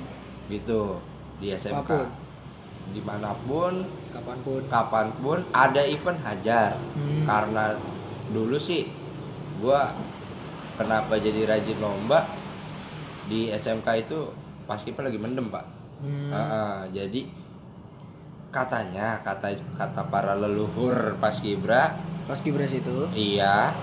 Gitu 0.50 0.98
di 1.38 1.54
SMK. 1.54 1.86
Apa 1.86 1.94
pun. 2.02 2.08
Di 2.84 3.00
mana 3.00 3.32
pun, 3.48 3.80
kapan 4.12 4.38
pun 4.44 4.62
kapan 4.68 5.06
pun 5.22 5.38
ada 5.54 5.82
event 5.86 6.18
hajar. 6.26 6.74
Hmm. 6.98 7.24
Karena 7.24 7.64
dulu 8.34 8.58
sih 8.58 8.90
gua 9.62 9.94
kenapa 10.74 11.14
jadi 11.22 11.46
rajin 11.46 11.78
lomba 11.78 12.26
di 13.30 13.48
SMK 13.54 13.88
itu 14.08 14.34
pas 14.66 14.80
kita 14.82 15.04
lagi 15.04 15.20
mendem, 15.20 15.52
Pak. 15.52 15.64
Hmm. 16.02 16.28
Heeh, 16.34 16.78
jadi 16.90 17.20
katanya 18.54 19.18
kata 19.26 19.58
kata 19.74 20.06
para 20.06 20.38
leluhur 20.38 21.18
pas 21.18 21.34
kibra. 21.42 21.98
Pas 22.30 22.38
kibras 22.38 22.70
itu 22.70 23.10
iya. 23.18 23.74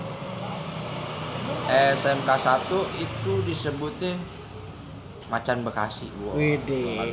SMK 1.68 2.28
1 2.32 2.72
itu 3.04 3.32
disebutnya 3.44 4.16
macan 5.28 5.60
Bekasi 5.60 6.08
wow. 6.24 6.40
Wede. 6.40 7.12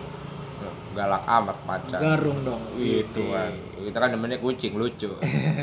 galak 0.96 1.24
amat 1.28 1.58
macan. 1.68 2.00
Garung 2.00 2.40
dong. 2.48 2.64
Itu 2.80 3.32
kan 3.36 3.52
kita 3.84 3.98
kan 4.00 4.10
namanya 4.16 4.40
kucing 4.40 4.80
lucu. 4.80 5.12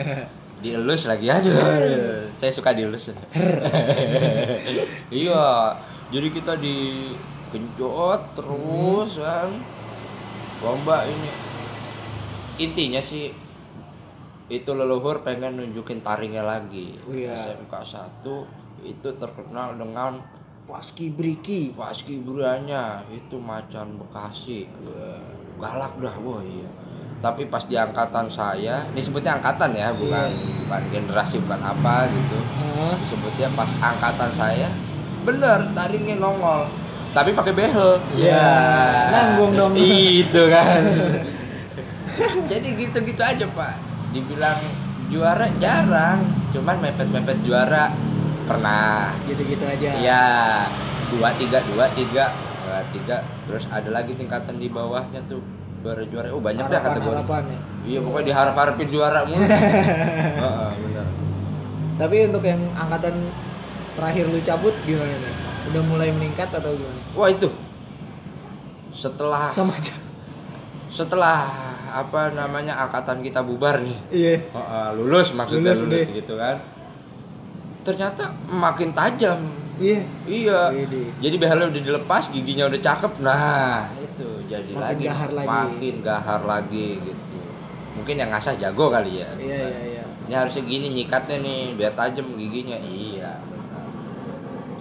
Dielus 0.63 1.05
lagi 1.05 1.29
aduh 1.29 1.53
saya 2.41 2.53
suka 2.53 2.77
dielus. 2.77 3.13
Iya. 5.13 5.77
Jadi 6.07 6.29
kita 6.31 6.55
digenjot 6.61 8.21
terus 8.39 9.11
kan 9.19 9.51
lomba 10.63 11.05
ini 11.05 11.46
intinya 12.57 13.01
sih 13.03 13.33
itu 14.47 14.71
leluhur 14.71 15.27
pengen 15.27 15.59
nunjukin 15.59 16.01
taringnya 16.01 16.47
lagi. 16.47 16.97
Oh 17.03 17.13
iya. 17.13 17.35
SMK 17.35 17.73
1 18.25 18.87
itu 18.87 19.09
terkenal 19.19 19.75
dengan 19.75 20.23
paski 20.71 21.11
briki. 21.11 21.75
Paskibranya 21.75 23.03
itu 23.11 23.37
macan 23.37 23.99
Bekasi. 23.99 24.71
Galak 25.57 25.99
dah 25.99 26.17
wah 26.21 26.45
iya 26.45 26.87
tapi 27.17 27.49
pas 27.49 27.65
di 27.65 27.75
angkatan 27.75 28.29
saya 28.29 28.85
ini 28.93 29.01
sebutnya 29.01 29.41
angkatan 29.41 29.73
ya 29.73 29.89
bukan 29.97 30.29
bukan 30.63 30.83
generasi 30.93 31.41
bukan 31.41 31.61
apa 31.65 32.07
gitu. 32.13 32.39
Hah? 32.61 32.95
disebutnya 33.01 33.49
pas 33.57 33.71
angkatan 33.81 34.31
saya 34.37 34.69
bener 35.25 35.59
taringnya 35.75 36.21
nongol. 36.21 36.69
Tapi 37.17 37.33
pakai 37.33 37.57
behel. 37.57 37.97
Ya, 38.21 38.53
nanggung 39.09 39.57
dong. 39.57 39.73
itu 39.73 40.43
kan 40.53 40.85
jadi 42.51 42.69
gitu-gitu 42.77 43.23
aja 43.23 43.45
pak. 43.53 43.75
Dibilang 44.11 44.59
juara 45.13 45.47
jarang. 45.61 46.21
Cuman 46.53 46.77
mepet-mepet 46.81 47.39
juara. 47.45 47.93
Pernah. 48.47 49.13
Gitu-gitu 49.27 49.65
aja. 49.67 49.89
Iya, 49.99 50.25
dua 51.13 51.29
tiga 51.37 51.59
dua 51.67 51.87
tiga. 51.93 52.33
Dua 52.65 52.79
tiga. 52.91 53.17
Terus 53.47 53.65
ada 53.69 53.91
lagi 53.93 54.13
tingkatan 54.17 54.57
di 54.57 54.69
bawahnya 54.71 55.21
tuh. 55.29 55.43
Juara 55.85 56.03
juara. 56.09 56.27
Oh 56.33 56.43
banyak 56.43 56.67
dah 56.67 56.81
harapan 56.81 56.91
kategori. 56.99 57.15
harapan 57.15 57.43
ya. 57.47 57.61
Iya 57.87 57.99
pokoknya 58.03 58.27
diharap 58.27 58.55
harapin 58.59 58.89
juara 58.91 59.21
mulu. 59.23 59.45
Heeh, 59.47 60.71
bener. 60.83 61.07
Tapi 61.97 62.17
untuk 62.29 62.45
yang 62.45 62.63
angkatan 62.75 63.15
terakhir 63.95 64.25
lu 64.29 64.41
cabut 64.43 64.75
gimana 64.83 65.15
nih? 65.15 65.35
Udah 65.73 65.83
mulai 65.87 66.09
meningkat 66.11 66.51
atau 66.51 66.75
gimana? 66.75 67.01
Wah 67.15 67.29
itu. 67.31 67.49
Setelah 68.97 69.53
sama 69.53 69.77
aja 69.77 70.06
setelah 70.97 71.45
apa 71.87 72.33
namanya 72.33 72.81
angkatan 72.81 73.21
kita 73.21 73.41
bubar 73.41 73.79
nih. 73.79 73.99
Iya. 74.11 74.35
Heeh, 74.49 74.89
lulus 74.97 75.33
maksudnya 75.33 75.73
Lulus 75.73 75.83
lulus, 75.85 75.93
deh. 75.93 76.07
gitu 76.17 76.35
kan. 76.35 76.57
Ternyata 77.83 78.23
makin 78.49 78.91
tajam. 78.91 79.41
Iya. 79.77 80.01
Iya. 80.25 80.61
Widih. 80.73 81.09
jadi 81.21 81.37
behelnya 81.37 81.69
udah 81.69 81.83
dilepas 81.85 82.33
giginya 82.33 82.65
udah 82.67 82.81
cakep. 82.81 83.13
Nah 83.21 83.93
itu 83.95 84.29
jadi 84.47 84.71
Makin 84.73 84.81
lagi. 84.83 85.05
gahar 85.05 85.31
lagi. 85.31 85.49
makin 85.49 85.95
gahar 86.01 86.41
lagi 86.43 86.87
gitu. 86.99 87.37
Mungkin 87.95 88.15
yang 88.17 88.29
ngasah 88.29 88.57
jago 88.57 88.89
kali 88.89 89.21
ya. 89.21 89.29
Iya 89.37 89.57
iya 89.63 89.81
iya. 89.87 90.05
Ini 90.27 90.35
harusnya 90.35 90.63
gini 90.65 90.87
nyikatnya 90.93 91.37
nih 91.39 91.61
biar 91.77 91.93
tajam 91.93 92.27
giginya. 92.35 92.77
Iya. 92.79 93.16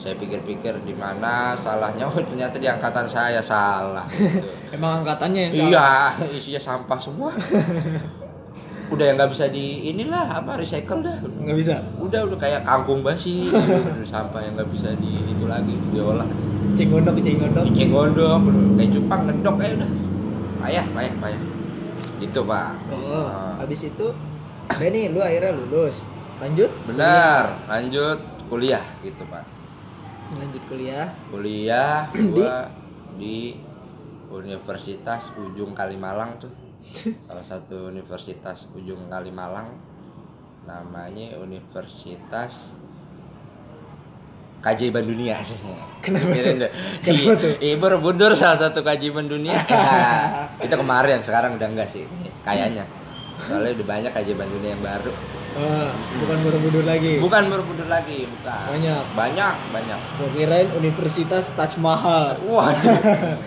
Saya 0.06 0.22
pikir-pikir 0.22 0.86
di 0.86 0.94
mana 0.94 1.58
salahnya. 1.58 2.06
Oh 2.06 2.22
ternyata 2.22 2.62
di 2.62 2.70
angkatan 2.70 3.10
saya 3.10 3.42
salah. 3.42 4.06
Gitu. 4.06 4.46
emang 4.78 5.02
angkatannya 5.02 5.50
yang 5.50 5.54
salah? 5.66 6.14
iya 6.22 6.30
isinya 6.30 6.62
sampah 6.62 7.00
semua. 7.02 7.34
Udah 8.94 9.02
yang 9.02 9.18
nggak 9.18 9.34
bisa 9.34 9.50
di 9.50 9.90
inilah 9.90 10.30
apa 10.30 10.62
recycle 10.62 11.02
dah. 11.02 11.18
Nggak 11.26 11.58
bisa? 11.58 11.82
Udah 11.98 12.22
udah 12.22 12.38
kayak 12.38 12.62
kangkung 12.62 13.02
basi. 13.02 13.50
Gitu. 13.50 14.06
sampah 14.06 14.46
yang 14.46 14.54
nggak 14.54 14.70
bisa 14.70 14.94
di 15.02 15.26
itu 15.26 15.50
lagi 15.50 15.74
diolah. 15.90 16.30
Cing 16.78 16.94
gondok 16.94 17.18
cing 17.26 17.42
gondok. 17.42 17.66
Icing 17.66 17.90
gondok 17.90 18.42
kayak 18.78 18.90
cupang 18.94 19.22
ngedok 19.26 19.56
aja 19.58 19.74
udah. 19.82 19.92
Payah 20.62 20.86
payah 20.94 21.14
payah. 21.18 21.42
Gitu 22.22 22.40
pak. 22.46 22.78
Oh 22.94 23.26
Ah. 23.26 23.58
habis 23.58 23.90
itu 23.90 24.06
udah 24.70 24.90
nih 24.94 25.10
lu 25.10 25.18
akhirnya 25.26 25.50
lulus. 25.58 26.06
Lanjut? 26.38 26.70
Benar 26.86 27.58
lanjut 27.66 28.22
kuliah 28.54 28.86
gitu 29.02 29.26
pak. 29.34 29.55
Lanjut 30.34 30.64
kuliah 30.66 31.08
kuliah 31.30 32.10
Di? 32.14 32.26
gua 32.34 32.66
di 33.16 33.38
Universitas 34.34 35.32
Ujung 35.38 35.78
Kalimalang 35.78 36.42
tuh 36.42 36.52
salah 37.30 37.46
satu 37.46 37.94
universitas 37.94 38.66
Ujung 38.74 39.06
Kalimalang 39.08 39.70
namanya 40.66 41.38
Universitas 41.38 42.74
Kajiban 44.66 45.06
Dunia 45.06 45.38
Kenapa 46.06 46.34
tuh? 46.42 46.58
Kenapa 47.06 47.32
tuh? 47.38 47.54
Iya, 47.62 47.78
Borobudur 47.78 48.34
salah 48.34 48.58
satu 48.58 48.82
kajian 48.82 49.30
dunia. 49.30 49.62
Nah, 49.62 50.50
itu 50.66 50.74
kemarin, 50.74 51.22
sekarang 51.22 51.58
udah 51.58 51.70
enggak 51.70 51.86
sih, 51.86 52.06
kayaknya. 52.42 52.86
Soalnya 53.46 53.78
udah 53.78 53.86
banyak 53.86 54.12
kajian 54.14 54.42
dunia 54.42 54.74
yang 54.74 54.82
baru. 54.82 55.14
Ah, 55.56 55.88
bukan 56.20 56.38
Borobudur 56.44 56.84
lagi 56.84 57.16
Bukan 57.24 57.44
Borobudur 57.48 57.88
lagi, 57.88 58.28
bukan. 58.28 58.64
Banyak. 58.76 59.04
Banyak, 59.16 59.56
banyak. 59.72 60.00
gua 60.20 60.30
kirain 60.36 60.68
Universitas 60.76 61.48
Taj 61.56 61.80
Mahal 61.80 62.36
Waduh. 62.44 63.40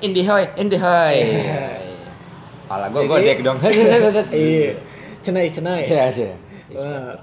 Indihoy, 0.06 0.46
Indihoy. 0.54 1.16
Iya. 1.18 1.82
Pala 2.70 2.86
gue 2.88 3.02
godek 3.10 3.42
dong. 3.42 3.58
iya 4.30 4.78
cenai 5.20 5.52
cenai 5.52 5.84
Iya, 5.84 6.08
iya. 6.14 6.34
Wah. 6.70 7.18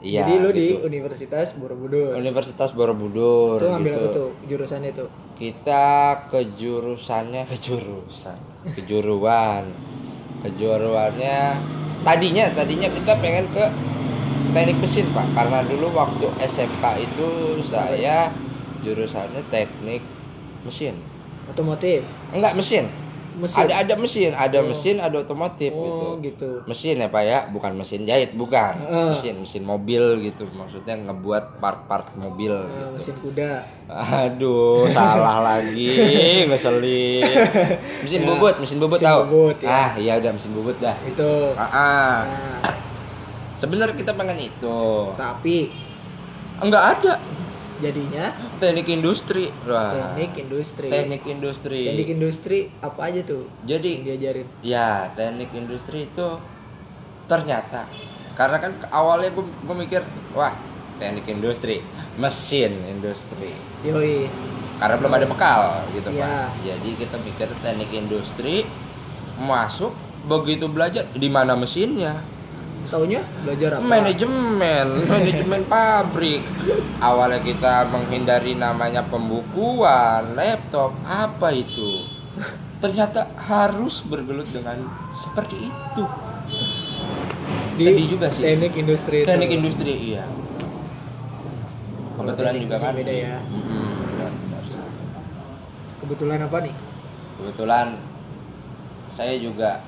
Iya, 0.00 0.22
jadi 0.24 0.32
lu 0.40 0.50
di 0.56 0.66
gitu. 0.72 0.88
Universitas 0.88 1.52
Borobudur 1.52 2.16
Universitas 2.16 2.70
Borobudur. 2.72 3.58
itu 3.60 3.68
ngambil 3.68 3.92
gitu. 3.92 4.00
apa 4.00 4.08
tuh 4.14 4.28
jurusannya 4.48 4.90
tuh 4.96 5.08
Kita 5.36 5.86
ke 6.32 6.40
jurusannya 6.56 7.42
ke 7.44 7.56
jurusan, 7.60 8.38
kejuruan. 8.72 9.64
Kejuruannya 10.46 11.40
tadinya 12.06 12.46
tadinya 12.54 12.86
kita 12.86 13.18
pengen 13.18 13.50
ke 13.50 13.66
teknik 14.54 14.78
mesin, 14.78 15.06
Pak. 15.10 15.26
Karena 15.34 15.66
dulu 15.66 15.90
waktu 15.90 16.26
SMK 16.46 16.84
itu 17.02 17.28
saya 17.66 18.30
jurusannya 18.86 19.42
teknik 19.50 20.00
mesin. 20.62 20.94
otomotif 21.50 22.06
Enggak 22.30 22.54
mesin. 22.54 22.86
Mesin 23.36 23.62
Ada 23.62 23.74
ada 23.78 23.94
mesin, 23.94 24.30
ada 24.30 24.58
Oh. 24.58 24.66
mesin, 24.66 24.96
ada 24.96 25.16
otomotif 25.18 25.68
gitu. 25.68 26.02
oh 26.02 26.14
gitu 26.18 26.50
Mesin 26.64 26.96
ya 26.96 27.06
Pak 27.06 27.22
ya, 27.22 27.38
bukan 27.46 27.72
mesin 27.72 28.02
jahit, 28.02 28.32
bukan. 28.32 28.74
Heeh. 28.78 29.08
Mesin, 29.12 29.34
mesin 29.38 29.62
mobil 29.62 30.02
gitu. 30.22 30.48
Maksudnya 30.50 30.96
ngebuat 30.98 31.56
part-part 31.56 32.10
mobil 32.14 32.50
Eh, 32.50 32.66
gitu. 32.66 32.86
mesin 32.92 33.14
kuda 33.20 33.52
Aduh, 33.86 34.88
salah 34.90 35.38
lagi, 35.40 35.94
ngeselin. 36.44 37.22
Mesin 38.02 38.20
Ya, 38.20 38.26
bubut, 38.26 38.54
mesin 38.56 38.76
bubut 38.76 38.96
mesin 38.96 39.06
tahu? 39.06 39.20
bubut, 39.24 39.56
ya. 39.60 39.70
Ah, 39.70 39.90
iya 39.94 40.12
udah 40.16 40.30
mesin 40.32 40.50
bubut 40.52 40.76
dah. 40.76 40.96
itu 41.02 41.30
Ah, 41.54 41.62
ah. 41.62 42.16
nah, 42.24 42.74
sebenarnya 43.54 43.94
kita 43.94 44.12
pengen 44.12 44.38
itu. 44.42 44.80
tapi 45.14 45.70
Enggak 46.56 46.96
ada 46.96 47.20
jadinya 47.78 48.32
teknik 48.56 48.88
industri. 48.90 49.52
Wah. 49.62 49.92
teknik 49.92 50.32
industri 50.38 50.88
Teknik 50.88 51.22
industri. 51.24 51.80
teknik 51.84 52.08
industri 52.10 52.58
apa 52.78 53.00
aja 53.04 53.20
tuh 53.22 53.44
Jadi 53.62 54.02
diajarin 54.02 54.46
Ya, 54.60 55.10
teknik 55.12 55.52
industri 55.52 56.06
itu 56.06 56.28
ternyata 57.26 57.84
karena 58.32 58.60
kan 58.60 58.72
awalnya 58.90 59.32
gue, 59.32 59.40
gue 59.42 59.76
mikir, 59.78 60.02
wah 60.30 60.52
teknik 60.96 61.24
industri, 61.26 61.80
mesin 62.14 62.72
industri. 62.84 63.52
yoi 63.80 64.28
Karena 64.76 65.00
belum 65.00 65.08
ada 65.10 65.24
bekal 65.24 65.60
gitu 65.90 66.12
Iya. 66.12 66.20
pak. 66.20 66.48
Jadi 66.60 66.90
kita 67.00 67.16
mikir 67.18 67.48
teknik 67.60 67.90
industri 67.90 68.68
masuk 69.36 69.96
begitu 70.22 70.68
belajar 70.68 71.08
di 71.12 71.28
mana 71.28 71.56
mesinnya 71.56 72.20
taunya 72.88 73.20
belajar 73.44 73.78
apa? 73.78 73.84
Manajemen 73.84 74.86
manajemen 75.12 75.62
pabrik. 75.66 76.42
Awalnya 77.02 77.40
kita 77.42 77.74
menghindari 77.90 78.54
namanya 78.56 79.04
pembukuan 79.06 80.34
laptop 80.34 80.96
apa 81.06 81.52
itu. 81.52 82.06
Ternyata 82.80 83.32
harus 83.36 84.04
bergelut 84.04 84.48
dengan 84.52 84.80
seperti 85.16 85.70
itu. 85.70 86.04
Di 87.76 87.84
sedih 87.84 88.06
juga 88.16 88.26
sih. 88.32 88.42
teknik 88.44 88.74
industri 88.76 89.16
itu. 89.22 89.28
teknik 89.28 89.50
industri 89.52 89.92
iya. 89.92 90.24
Kebetulan 92.16 92.54
juga 92.56 92.76
kan. 92.80 92.96
beda 92.96 93.12
ya. 93.12 93.34
Benar, 93.44 94.32
benar. 94.32 94.62
kebetulan 96.00 96.38
apa 96.40 96.56
nih? 96.64 96.74
Kebetulan 97.36 97.86
saya 99.12 99.34
juga 99.36 99.84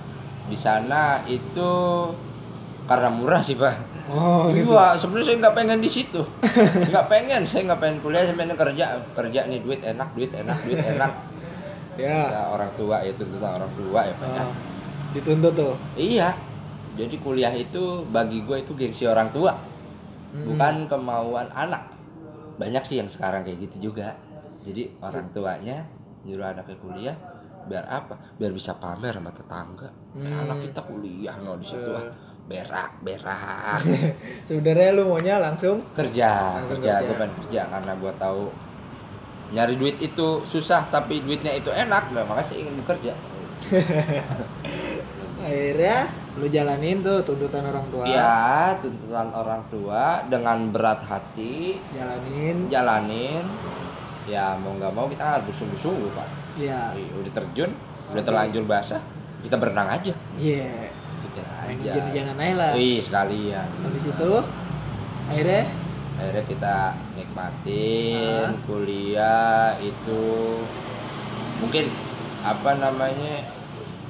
di 0.48 0.56
sana 0.56 1.20
itu 1.28 1.72
karena 2.88 3.08
murah 3.08 3.38
sih 3.38 3.52
pak 3.52 3.76
oh 4.08 4.48
gitu 4.50 4.72
Iya, 4.72 4.96
sebenarnya 4.96 5.26
saya 5.26 5.36
nggak 5.38 5.54
pengen 5.54 5.78
di 5.78 5.90
situ. 5.92 6.20
Nggak 6.88 7.06
pengen, 7.06 7.40
saya 7.44 7.68
nggak 7.68 7.76
pengen 7.78 7.98
kuliah, 8.00 8.24
saya 8.24 8.32
pengen 8.34 8.56
kerja. 8.56 8.84
Kerja 9.12 9.40
nih 9.44 9.60
duit 9.60 9.80
enak, 9.84 10.08
duit 10.16 10.32
enak, 10.32 10.56
duit 10.64 10.80
enak. 10.80 11.12
ya 12.00 12.18
Ya, 12.24 12.42
orang 12.48 12.72
tua 12.72 13.04
itu 13.04 13.20
tentang 13.20 13.60
orang 13.60 13.72
tua 13.76 14.00
ya 14.02 14.14
Pak. 14.16 14.28
ya. 14.32 14.40
Oh, 14.40 14.54
dituntut 15.12 15.52
tuh 15.52 15.74
Iya. 15.94 16.32
Jadi 16.96 17.14
kuliah 17.20 17.52
itu 17.52 18.02
bagi 18.08 18.40
gue 18.42 18.56
itu 18.58 18.72
gengsi 18.72 19.04
orang 19.04 19.28
tua, 19.28 19.52
Hmm. 20.28 20.44
bukan 20.48 20.74
kemauan 20.88 21.48
anak. 21.52 21.92
Banyak 22.56 22.82
sih 22.82 22.96
yang 22.96 23.06
sekarang 23.06 23.44
kayak 23.44 23.68
gitu 23.68 23.92
juga. 23.92 24.16
Jadi 24.60 24.96
orang 24.98 25.28
tuanya 25.30 25.84
nyuruh 26.24 26.48
anaknya 26.48 26.76
kuliah 26.76 27.16
biar 27.64 27.84
apa? 27.84 28.16
Biar 28.34 28.50
bisa 28.50 28.72
pamer 28.74 29.12
sama 29.12 29.28
tetangga. 29.30 29.88
Hmm. 30.16 30.32
anak 30.48 30.64
kita 30.64 30.80
kuliah 30.82 31.36
no 31.38 31.54
di 31.54 31.64
situ 31.64 31.92
ah. 31.92 32.08
Berak 32.48 32.90
berak. 33.04 33.80
Sebenarnya 34.48 34.96
lu 34.96 35.04
maunya 35.04 35.36
langsung 35.36 35.84
kerja 35.92 36.56
Langsung 36.64 36.80
kerja. 36.80 37.04
kerja. 37.04 37.06
gue 37.06 37.16
pengen 37.20 37.34
kerja 37.44 37.60
karena 37.68 37.92
gue 37.92 38.12
tahu 38.16 38.42
nyari 39.48 39.74
duit 39.76 39.96
itu 40.00 40.28
susah 40.48 40.88
tapi 40.88 41.20
duitnya 41.20 41.52
itu 41.52 41.68
enak. 41.68 42.08
Nah 42.16 42.24
makanya 42.24 42.48
saya 42.48 42.58
ingin 42.64 42.80
bekerja. 42.80 43.12
Akhirnya 45.44 46.08
lu 46.40 46.46
jalanin 46.48 47.04
tuh 47.04 47.20
tuntutan 47.22 47.68
orang 47.68 47.86
tua. 47.92 48.04
Ya 48.08 48.72
tuntutan 48.80 49.28
orang 49.36 49.62
tua 49.68 50.24
dengan 50.26 50.72
berat 50.72 51.04
hati. 51.04 51.76
Jalanin. 51.92 52.66
Jalanin. 52.72 53.44
Ya 54.24 54.56
mau 54.56 54.72
nggak 54.76 54.92
mau 54.92 55.06
kita 55.08 55.36
harus 55.36 55.52
bersungguh-sungguh 55.52 56.10
pak. 56.16 56.28
Ya 56.58 56.92
udah 56.96 57.32
terjun 57.32 57.70
udah 58.08 58.24
terlanjur 58.24 58.64
basah 58.64 59.00
kita 59.44 59.60
berenang 59.60 59.88
aja. 59.92 60.12
Iya 60.40 60.90
main 61.22 61.76
aja 61.76 61.90
hujan-hujanan 61.92 62.36
aja 62.38 62.54
lah. 62.54 62.70
Wih, 62.74 62.98
sekalian. 62.98 63.68
Habis 63.84 64.04
itu 64.08 64.30
akhirnya? 65.28 65.62
Akhirnya 66.18 66.44
kita 66.48 66.76
nikmatin 67.14 68.48
Ah. 68.48 68.54
kuliah 68.66 69.70
itu. 69.78 70.22
Mungkin 71.58 71.84
apa 72.42 72.70
namanya 72.74 73.34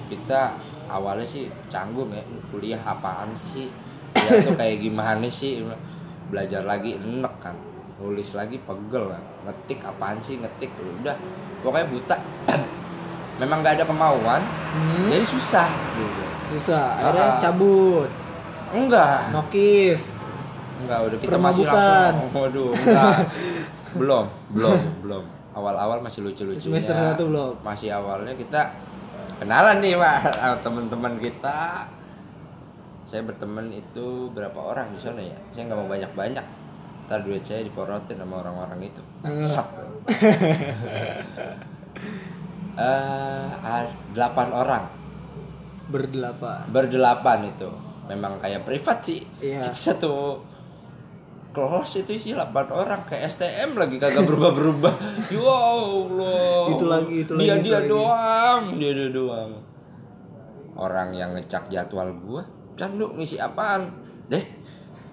kita 0.08 0.56
awalnya 0.88 1.24
sih 1.24 1.48
canggung 1.68 2.12
ya 2.12 2.22
kuliah 2.48 2.80
apaan 2.80 3.32
sih? 3.36 3.68
Ya 4.14 4.40
tuh 4.44 4.56
kayak 4.56 4.80
gimana 4.84 5.26
sih? 5.28 5.64
Belajar 6.28 6.64
lagi 6.64 6.96
enek 6.96 7.34
kan. 7.40 7.56
Nulis 7.98 8.32
lagi 8.32 8.62
pegel 8.62 9.10
kan. 9.10 9.22
Ngetik 9.44 9.80
apaan 9.82 10.16
sih? 10.20 10.38
Ngetik 10.38 10.70
udah. 10.78 11.16
Pokoknya 11.60 11.86
buta. 11.90 12.16
Memang 13.40 13.60
nggak 13.62 13.82
ada 13.82 13.84
kemauan. 13.86 14.42
Hmm, 14.42 15.08
jadi 15.10 15.24
susah 15.24 15.68
gitu 15.96 16.27
susah. 16.50 16.84
Akhirnya 16.96 17.26
Ah. 17.28 17.38
cabut. 17.38 18.10
Enggak. 18.68 19.32
Nokif 19.32 19.98
enggak 20.78 20.98
udah 21.02 21.16
kita 21.18 21.28
Permabukan. 21.28 21.64
masih 21.66 21.66
langsung. 21.66 22.18
Waduh 22.38 22.70
enggak. 22.72 23.16
Belum 23.94 24.24
belum 24.50 24.78
belum. 25.02 25.24
Awal-awal 25.52 25.98
masih 25.98 26.20
lucu-lucunya. 26.22 26.62
Semester 26.62 26.94
satu 26.94 27.24
belum. 27.28 27.52
Masih 27.60 27.90
awalnya 27.90 28.30
kita 28.32 28.70
kenalan 29.38 29.80
nih 29.80 29.94
pak 29.94 30.18
teman-teman 30.62 31.18
kita. 31.18 31.88
Saya 33.08 33.24
berteman 33.24 33.72
itu 33.72 34.28
berapa 34.30 34.54
orang 34.54 34.92
di 34.92 35.00
sana 35.00 35.18
ya? 35.18 35.34
Saya 35.50 35.66
nggak 35.66 35.78
mau 35.80 35.88
banyak-banyak. 35.88 36.46
Ntar 37.08 37.24
duit 37.24 37.40
saya 37.40 37.64
diporotin 37.64 38.20
sama 38.20 38.44
orang-orang 38.44 38.84
itu. 38.84 39.02
Eh. 39.24 39.48
Sak. 39.48 39.66
Eh, 42.78 43.46
ah, 43.58 43.82
delapan 44.14 44.48
orang 44.54 44.84
berdelapan. 45.88 46.68
Berdelapan 46.68 47.38
itu. 47.48 47.70
Memang 48.08 48.40
kayak 48.40 48.64
privat 48.64 49.04
sih. 49.04 49.24
Iya. 49.40 49.68
Satu 49.72 50.40
kelas 51.52 52.04
itu 52.04 52.10
isi 52.16 52.30
8 52.36 52.52
orang. 52.70 53.00
Kayak 53.08 53.32
STM 53.36 53.76
lagi 53.76 53.96
kagak 53.96 54.24
berubah 54.24 54.52
berubah 54.52 54.94
ya 55.34 55.44
Allah. 55.44 56.72
Itu 56.72 56.84
lagi, 56.88 57.14
itu 57.24 57.32
dia 57.36 57.56
lagi, 57.56 57.66
dia 57.68 57.76
lagi. 57.80 57.88
doang 57.88 58.62
dia 58.76 58.90
dia 58.92 59.08
doang. 59.10 59.50
Orang 60.78 61.10
yang 61.16 61.34
ngecak 61.34 61.66
jadwal 61.72 62.08
gua 62.22 62.42
candu 62.78 63.10
ngisi 63.16 63.40
apaan? 63.40 63.90
Deh 64.30 64.44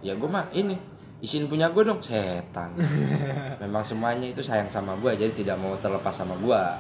ya 0.06 0.14
gua 0.14 0.30
mah 0.30 0.46
ini 0.54 0.78
isiin 1.20 1.50
punya 1.50 1.74
gua 1.74 1.84
dong. 1.88 2.00
Setan. 2.04 2.78
Memang 3.64 3.82
semuanya 3.82 4.30
itu 4.30 4.44
sayang 4.46 4.70
sama 4.70 4.94
gua 5.00 5.18
jadi 5.18 5.32
tidak 5.34 5.58
mau 5.58 5.74
terlepas 5.82 6.14
sama 6.14 6.38
gua 6.38 6.78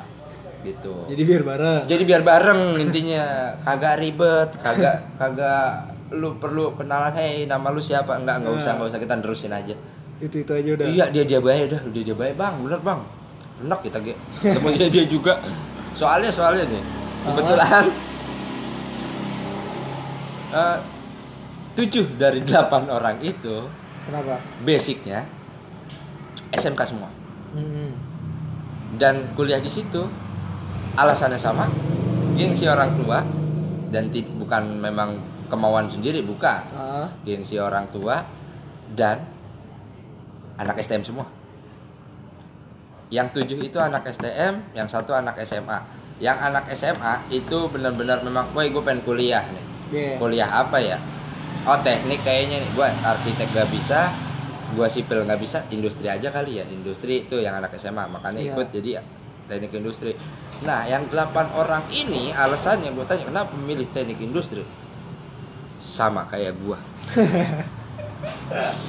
gitu. 0.65 1.05
Jadi 1.05 1.21
biar 1.21 1.43
bareng. 1.45 1.81
Jadi 1.85 2.03
biar 2.03 2.21
bareng 2.25 2.61
intinya. 2.81 3.53
Kagak 3.61 4.01
ribet 4.01 4.49
kagak 4.59 4.97
kagak 5.21 5.93
lu 6.13 6.37
perlu 6.37 6.73
kenalan 6.73 7.13
hey 7.13 7.45
nama 7.45 7.69
lu 7.69 7.79
siapa? 7.81 8.17
Enggak 8.17 8.41
enggak 8.41 8.53
usah 8.61 8.71
enggak 8.77 8.89
usah 8.89 8.99
kita 9.01 9.13
terusin 9.21 9.53
aja. 9.53 9.75
Itu 10.17 10.41
itu 10.41 10.51
aja 10.51 10.69
udah. 10.73 10.85
Iya 10.89 11.05
dia 11.13 11.23
dia 11.23 11.39
baik 11.39 11.69
udah 11.69 11.81
udah 11.87 12.01
dia 12.01 12.15
baik. 12.17 12.33
Bang 12.35 12.53
bener 12.65 12.81
bang. 12.81 13.01
Enak 13.63 13.79
kita 13.85 13.97
ge 14.01 14.13
ketemu 14.41 14.67
dia 14.73 14.87
dia 14.89 15.05
juga. 15.05 15.33
Soalnya 15.95 16.31
soalnya 16.33 16.65
nih 16.67 16.83
kebetulan 17.25 17.83
eh, 20.53 20.77
tujuh 21.75 22.05
dari 22.15 22.39
delapan 22.45 22.83
orang 22.87 23.17
itu 23.25 23.65
kenapa? 24.05 24.37
basicnya 24.61 25.25
SMK 26.53 26.81
semua. 26.87 27.09
Hmm. 27.55 27.95
dan 28.99 29.31
kuliah 29.31 29.63
di 29.63 29.71
situ 29.71 30.11
alasannya 30.95 31.39
sama 31.39 31.67
gengsi 32.35 32.67
orang 32.67 32.95
tua 32.95 33.23
dan 33.91 34.11
bukan 34.11 34.63
memang 34.79 35.15
kemauan 35.47 35.87
sendiri 35.87 36.25
bukan 36.25 36.59
Ah, 36.73 37.07
gengsi 37.23 37.55
orang 37.55 37.87
tua 37.89 38.25
dan 38.91 39.21
anak 40.55 40.79
STM 40.79 41.03
semua. 41.03 41.27
Yang 43.13 43.27
tujuh 43.39 43.59
itu 43.61 43.77
anak 43.77 44.09
STM 44.09 44.73
yang 44.73 44.89
satu 44.89 45.13
anak 45.13 45.37
SMA 45.45 45.79
yang 46.17 46.39
anak 46.39 46.71
SMA 46.73 47.27
itu 47.27 47.67
benar-benar 47.67 48.23
memang 48.23 48.47
woi 48.55 48.71
gue 48.71 48.79
pengen 48.81 49.03
kuliah 49.03 49.43
nih. 49.51 49.65
Yeah. 49.93 50.15
kuliah 50.17 50.47
apa 50.49 50.79
ya? 50.79 50.97
Oh 51.67 51.77
teknik 51.77 52.23
kayaknya 52.23 52.63
nih. 52.63 52.69
Gue 52.73 52.87
arsitek 52.87 53.47
gak 53.53 53.69
bisa 53.69 54.09
gue 54.65 54.87
sipil 54.89 55.23
nggak 55.23 55.39
bisa 55.39 55.61
industri 55.69 56.09
aja 56.09 56.31
kali 56.33 56.57
ya. 56.59 56.65
Industri 56.67 57.27
itu 57.27 57.37
yang 57.37 57.59
anak 57.59 57.75
SMA 57.77 58.09
makanya 58.09 58.41
Iya. 58.41 58.51
ikut. 58.55 58.67
Jadi 58.73 58.89
teknik 59.47 59.73
industri 59.77 60.13
nah 60.63 60.87
yang 60.87 61.05
delapan 61.11 61.51
orang 61.53 61.83
ini 61.91 62.31
alasannya 62.31 62.95
gue 62.95 63.05
tanya 63.05 63.25
kenapa 63.27 63.51
memilih 63.59 63.87
teknik 63.91 64.19
industri 64.23 64.63
sama 65.83 66.25
kayak 66.25 66.55
gue 66.59 66.77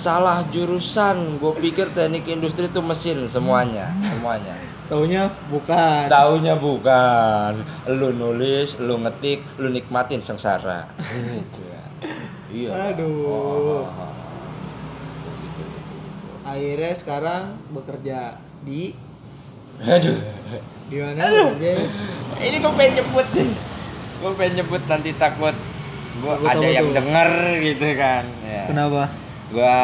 salah 0.05 0.47
jurusan 0.49 1.37
gue 1.37 1.53
pikir 1.61 1.93
teknik 1.93 2.25
industri 2.31 2.71
itu 2.71 2.81
mesin 2.81 3.27
semuanya 3.29 3.93
semuanya 4.15 4.55
taunya 4.87 5.27
bukan 5.51 6.07
Taunya 6.07 6.55
bukan. 6.55 7.59
Lu 7.91 8.15
nulis, 8.15 8.79
lu 8.79 9.03
ngetik, 9.03 9.43
lu 9.59 9.75
nikmatin 9.75 10.23
sengsara. 10.23 10.87
Gitu 11.03 11.61
ya. 11.67 11.85
Iya. 12.55 12.71
Aduh. 12.95 13.27
Oh, 13.27 13.35
oh, 13.35 13.83
oh. 13.83 14.13
Gitu, 15.43 15.63
gitu, 15.67 15.87
akhirnya 16.47 16.95
sekarang 16.95 17.43
bekerja 17.75 18.39
di 18.63 18.95
Aduh. 19.79 20.19
di 20.87 20.97
mana 20.97 21.23
bekerja 21.25 21.73
Ini 22.39 22.57
gue 22.57 22.73
pengen 22.73 22.93
nyebut 22.97 23.27
nih. 23.33 23.51
Gue 24.17 24.31
pengen 24.35 24.53
nyebut 24.57 24.83
nanti 24.87 25.11
takut 25.13 25.57
gue 26.17 26.33
ada 26.43 26.65
yang 26.65 26.89
tuh? 26.89 26.97
denger 26.97 27.31
gitu 27.61 27.87
kan. 27.95 28.25
Ya. 28.43 28.65
kenapa 28.67 29.03
Gue 29.47 29.79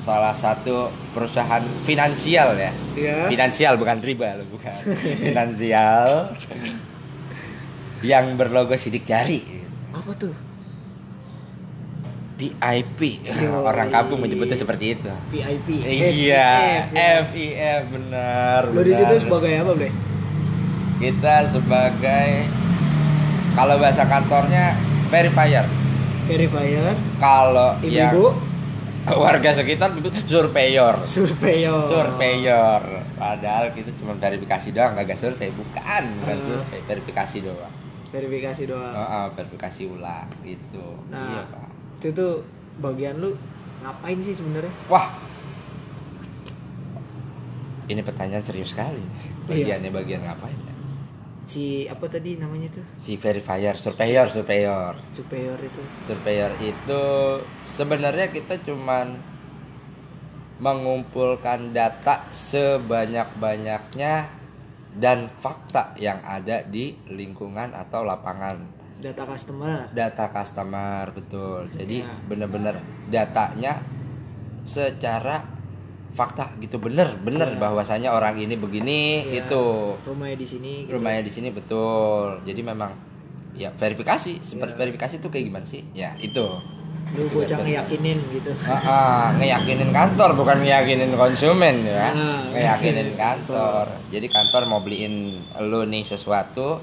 salah 0.00 0.32
satu 0.32 0.88
perusahaan 1.12 1.60
finansial 1.84 2.56
ya. 2.56 2.72
ya 2.94 3.28
Finansial 3.28 3.76
bukan 3.76 4.00
riba 4.00 4.34
loh, 4.34 4.48
bukan. 4.48 4.72
finansial 5.20 6.32
yang 8.02 8.34
berlogo 8.34 8.74
sidik 8.74 9.04
jari. 9.04 9.60
apa 9.90 10.10
tuh 10.16 10.32
VIP 12.40 13.20
Yoi. 13.20 13.52
orang 13.52 13.92
kampung 13.92 14.24
menyebutnya 14.24 14.56
seperti 14.56 14.96
itu. 14.96 15.12
VIP 15.28 15.84
iya 15.84 16.48
FIF, 16.88 17.28
ya. 17.36 17.84
Benar 17.84 18.72
lo 18.72 18.80
di 18.80 18.96
situ 18.96 19.12
sebagai 19.20 19.52
apa 19.60 19.76
bre? 19.76 19.90
Kita 20.96 21.44
sebagai 21.46 22.48
kalau 23.52 23.76
bahasa 23.76 24.08
kantornya 24.08 24.72
verifier. 25.08 25.68
Verifier. 26.24 26.96
Kalau 27.18 27.76
yang 27.82 28.08
ibu-ibu 28.08 28.32
warga 29.10 29.50
sekitar 29.52 29.92
itu 29.92 30.08
surveyor. 30.24 31.04
Surveyor. 31.04 31.84
Surveyor. 31.88 32.82
Padahal 33.16 33.68
kita 33.72 33.92
cuma 33.96 34.16
verifikasi 34.16 34.72
doang 34.72 34.96
kagak 34.96 35.18
survei. 35.18 35.52
Bukan 35.52 36.02
bukan 36.24 36.36
Hmm. 36.36 36.48
survei 36.48 36.80
verifikasi 36.86 37.36
doang. 37.42 37.72
Verifikasi 38.10 38.62
doang. 38.64 38.92
Oh, 38.92 39.04
oh, 39.04 39.26
verifikasi 39.34 39.82
ulang 39.86 40.26
gitu. 40.40 40.86
Nah. 41.08 41.20
iya 41.20 41.42
pak 41.44 41.59
itu 42.00 42.08
tuh 42.16 42.40
bagian 42.80 43.20
lu 43.20 43.36
ngapain 43.84 44.16
sih 44.24 44.32
sebenarnya 44.32 44.72
Wah. 44.88 45.12
Ini 47.90 48.06
pertanyaan 48.06 48.46
serius 48.46 48.70
sekali. 48.70 49.02
Iya. 49.50 49.76
Bagiannya 49.76 49.90
bagian 49.92 50.22
ngapain 50.24 50.56
ya? 50.56 50.70
si 51.50 51.82
apa 51.90 52.06
tadi 52.06 52.38
namanya 52.38 52.70
tuh 52.70 52.86
Si 52.94 53.18
verifier, 53.18 53.74
surveyor, 53.74 54.30
surveyor. 54.30 54.94
superior 55.10 55.58
itu 55.58 55.82
Surveyor 56.06 56.54
itu 56.62 57.02
sebenarnya 57.66 58.30
kita 58.30 58.62
cuman 58.62 59.18
mengumpulkan 60.62 61.74
data 61.74 62.22
sebanyak-banyaknya 62.30 64.30
dan 64.94 65.26
fakta 65.42 65.98
yang 65.98 66.22
ada 66.22 66.62
di 66.62 66.94
lingkungan 67.10 67.74
atau 67.74 68.06
lapangan 68.06 68.62
data 69.00 69.24
customer. 69.24 69.78
Data 69.90 70.24
customer 70.28 71.04
betul. 71.10 71.66
Jadi 71.72 72.04
Ya. 72.04 72.12
bener-bener 72.28 72.76
datanya 73.08 73.80
secara 74.62 75.40
fakta 76.12 76.52
gitu. 76.60 76.76
Bener 76.76 77.16
bener 77.22 77.54
Ya. 77.54 77.58
bahwasanya 77.58 78.12
orang 78.12 78.36
ini 78.36 78.54
begini 78.54 79.24
Ya. 79.26 79.42
itu 79.42 79.62
rumahnya 80.04 80.36
di 80.36 80.46
sini 80.46 80.72
gitu. 80.86 81.00
rumahnya 81.00 81.22
di 81.24 81.32
sini 81.32 81.48
betul. 81.50 82.38
Jadi 82.44 82.60
memang 82.60 82.92
ya 83.56 83.72
verifikasi. 83.72 84.44
Seperti 84.44 84.74
Ya. 84.74 84.78
verifikasi 84.78 85.14
itu 85.18 85.28
kayak 85.28 85.44
gimana 85.48 85.66
sih? 85.66 85.82
Ya 85.96 86.12
itu. 86.20 86.46
Lu 87.10 87.26
bocah 87.26 87.58
ngeyakinin 87.58 88.18
gitu. 88.30 88.54
Ah, 88.62 88.78
ah, 88.86 89.26
ngeyakinin 89.34 89.90
kantor 89.90 90.30
bukan 90.38 90.62
ngeyakinin 90.62 91.10
konsumen 91.10 91.82
ya. 91.82 92.14
Ah, 92.14 92.46
ngeyakinin 92.54 93.10
ngeyakinin 93.10 93.10
kantor. 93.18 93.84
Jadi 94.14 94.26
kantor 94.30 94.62
mau 94.70 94.78
beliin 94.78 95.42
lu 95.58 95.82
nih 95.90 96.06
sesuatu 96.06 96.78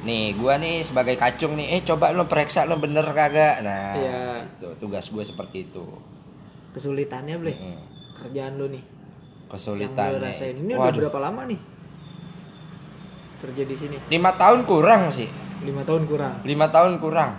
nih 0.00 0.32
gua 0.36 0.56
nih 0.56 0.80
sebagai 0.80 1.16
kacung 1.20 1.60
nih 1.60 1.76
eh 1.76 1.80
coba 1.84 2.12
lu 2.16 2.24
periksa 2.24 2.64
lu 2.64 2.80
bener 2.80 3.04
kagak? 3.04 3.60
Nah 3.60 3.92
Iya. 3.96 4.20
itu 4.48 4.68
tugas 4.80 5.08
gue 5.08 5.24
seperti 5.24 5.68
itu. 5.68 5.84
Kesulitannya 6.72 7.36
ble. 7.36 7.52
Mm. 7.52 7.80
kerjaan 8.20 8.52
lu 8.60 8.68
nih. 8.68 8.84
Kesulitannya 9.48 10.20
rasain. 10.20 10.56
Ini 10.60 10.72
udah 10.76 10.92
Waduh, 10.92 11.00
berapa 11.04 11.18
lama 11.20 11.42
nih 11.48 11.60
kerja 13.40 13.62
di 13.64 13.76
sini? 13.76 13.96
Lima 14.12 14.36
tahun 14.36 14.68
kurang 14.68 15.08
sih. 15.08 15.28
Lima 15.64 15.82
tahun 15.84 16.04
kurang. 16.04 16.34
Lima 16.44 16.66
tahun 16.68 17.00
kurang. 17.00 17.30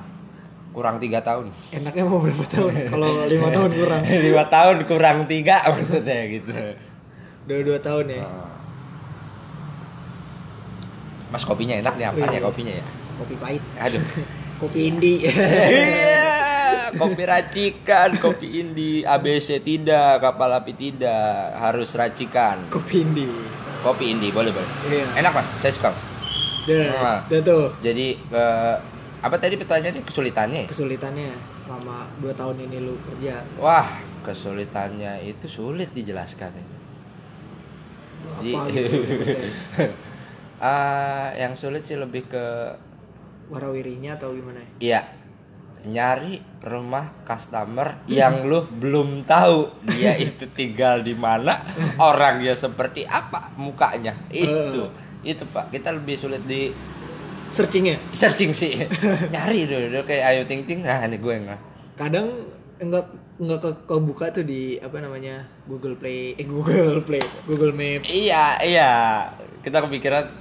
Kurang 0.72 0.96
tiga 0.98 1.20
tahun. 1.22 1.52
Enaknya 1.76 2.04
mau 2.08 2.18
berapa 2.24 2.46
tahun? 2.48 2.72
Kalau 2.90 3.28
lima 3.28 3.48
tahun 3.52 3.72
kurang. 3.76 4.02
Lima 4.26 4.44
tahun 4.48 4.78
kurang 4.88 5.18
tiga 5.28 5.62
maksudnya 5.68 6.20
gitu. 6.32 6.54
Udah 7.46 7.58
dua 7.66 7.80
tahun 7.82 8.06
ya 8.08 8.24
Mas 11.32 11.44
kopinya 11.44 11.74
enak 11.74 11.96
nih 11.96 12.06
apa 12.06 12.20
ya 12.28 12.40
kopinya 12.40 12.74
ya? 12.74 12.86
kopi 13.18 13.36
pahit 13.36 13.64
aduh 13.78 14.04
kopi 14.62 14.80
indi 14.86 15.16
Iya, 15.24 16.92
kopi 16.94 17.24
racikan, 17.24 18.10
kopi 18.16 18.60
indi, 18.60 19.02
ABC 19.02 19.58
tidak, 19.60 20.20
kapal 20.20 20.52
api 20.54 20.74
tidak, 20.74 21.56
harus 21.56 21.90
racikan. 21.94 22.60
kopi 22.68 23.02
indi 23.02 23.26
Kopi 23.82 24.14
indi 24.14 24.30
boleh 24.30 24.54
boleh. 24.54 24.70
iya 24.86 25.08
Enak 25.18 25.34
mas, 25.34 25.48
saya 25.58 25.74
suka. 25.74 25.90
Mas. 25.90 26.06
dah 26.62 26.86
Nah. 26.94 27.42
tuh 27.42 27.74
Jadi 27.82 28.14
eh, 28.14 28.76
apa 29.18 29.36
tadi 29.36 29.58
pertanyaannya 29.58 30.04
kesulitannya? 30.04 30.60
ya? 30.62 30.68
kesulitannya 30.70 31.34
selama 31.66 32.06
dua 32.18 32.34
tahun 32.36 32.62
ini 32.62 32.78
lu 32.80 32.94
kerja 33.02 33.42
Wah, 33.58 33.90
kesulitannya 34.22 35.26
itu 35.26 35.48
sulit 35.48 35.90
dijelaskan. 35.92 36.54
Jadi, 38.38 38.52
apa 38.54 38.70
gitu 38.70 38.98
ah, 40.62 41.34
yang 41.34 41.58
sulit 41.58 41.82
sih 41.82 41.98
lebih 41.98 42.30
ke 42.30 42.46
warawirinya 43.52 44.16
atau 44.16 44.32
gimana 44.32 44.62
ya? 44.62 44.72
Iya. 44.80 45.02
Nyari 45.82 46.38
rumah 46.62 47.26
customer 47.26 48.06
yang 48.06 48.46
lu 48.46 48.70
belum 48.70 49.26
tahu 49.26 49.82
dia 49.90 50.14
itu 50.30 50.46
tinggal 50.54 51.02
di 51.02 51.18
mana 51.18 51.66
orangnya 51.98 52.54
seperti 52.54 53.04
apa 53.04 53.52
mukanya. 53.58 54.14
Itu. 54.30 54.94
Itu 55.26 55.44
pak. 55.50 55.74
Kita 55.74 55.90
lebih 55.92 56.16
sulit 56.16 56.46
di 56.46 56.70
searchingnya? 57.50 57.98
Searching 58.14 58.54
sih. 58.54 58.78
Nyari 59.34 59.66
dulu, 59.66 59.86
dulu 59.90 60.04
kayak 60.06 60.24
ayo 60.32 60.42
ting 60.46 60.64
ting. 60.70 60.86
Nah 60.86 61.02
ini 61.04 61.18
gue 61.18 61.36
nggak. 61.50 61.60
Kadang 61.98 62.30
enggak 62.78 63.10
enggak 63.42 63.60
ke 63.66 63.72
kebuka 63.90 64.26
tuh 64.30 64.46
di 64.46 64.78
apa 64.78 65.02
namanya 65.02 65.50
Google 65.66 65.98
Play 65.98 66.38
eh 66.38 66.46
Google 66.46 67.02
Play 67.02 67.26
Google 67.50 67.74
Maps. 67.74 68.06
Iya 68.06 68.62
iya. 68.62 68.92
Kita 69.66 69.82
kepikiran 69.82 70.41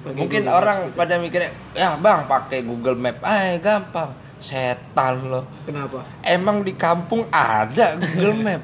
Pakai 0.00 0.16
mungkin 0.16 0.40
Google 0.42 0.56
orang 0.56 0.78
Maps 0.78 0.88
gitu. 0.88 0.98
pada 0.98 1.14
mikirnya 1.16 1.50
ya 1.72 1.88
bang 1.96 2.20
pakai 2.24 2.58
Google 2.64 2.96
Map 2.96 3.18
ah 3.20 3.56
gampang. 3.56 4.10
Setan 4.40 5.28
loh. 5.28 5.44
Kenapa? 5.64 6.00
Emang 6.24 6.64
di 6.64 6.72
kampung 6.72 7.28
ada 7.28 7.96
Google 7.96 8.36
Map 8.48 8.62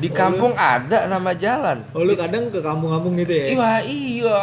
di 0.00 0.08
kampung 0.08 0.54
ada 0.54 1.04
nama 1.04 1.34
jalan. 1.34 1.84
Oh 1.92 2.00
lu 2.00 2.14
kadang 2.14 2.48
ke 2.48 2.58
kampung-kampung 2.58 3.18
gitu 3.18 3.34
ya? 3.34 3.46
Iya 3.52 3.70
iya. 3.84 4.40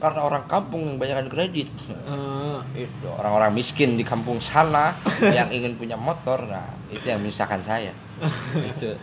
Karena 0.00 0.20
orang 0.22 0.44
kampung 0.46 0.84
yang 0.84 0.96
banyakkan 0.96 1.28
kredit. 1.28 1.68
Ah, 2.04 2.60
itu 2.72 3.08
orang-orang 3.08 3.52
miskin 3.52 3.96
di 3.96 4.04
kampung 4.04 4.36
sana 4.38 4.92
yang 5.36 5.48
ingin 5.48 5.74
punya 5.74 5.96
motor 5.96 6.40
nah 6.44 6.64
itu 6.88 7.04
yang 7.04 7.20
misalkan 7.20 7.58
saya. 7.60 7.90
Itu 8.70 8.94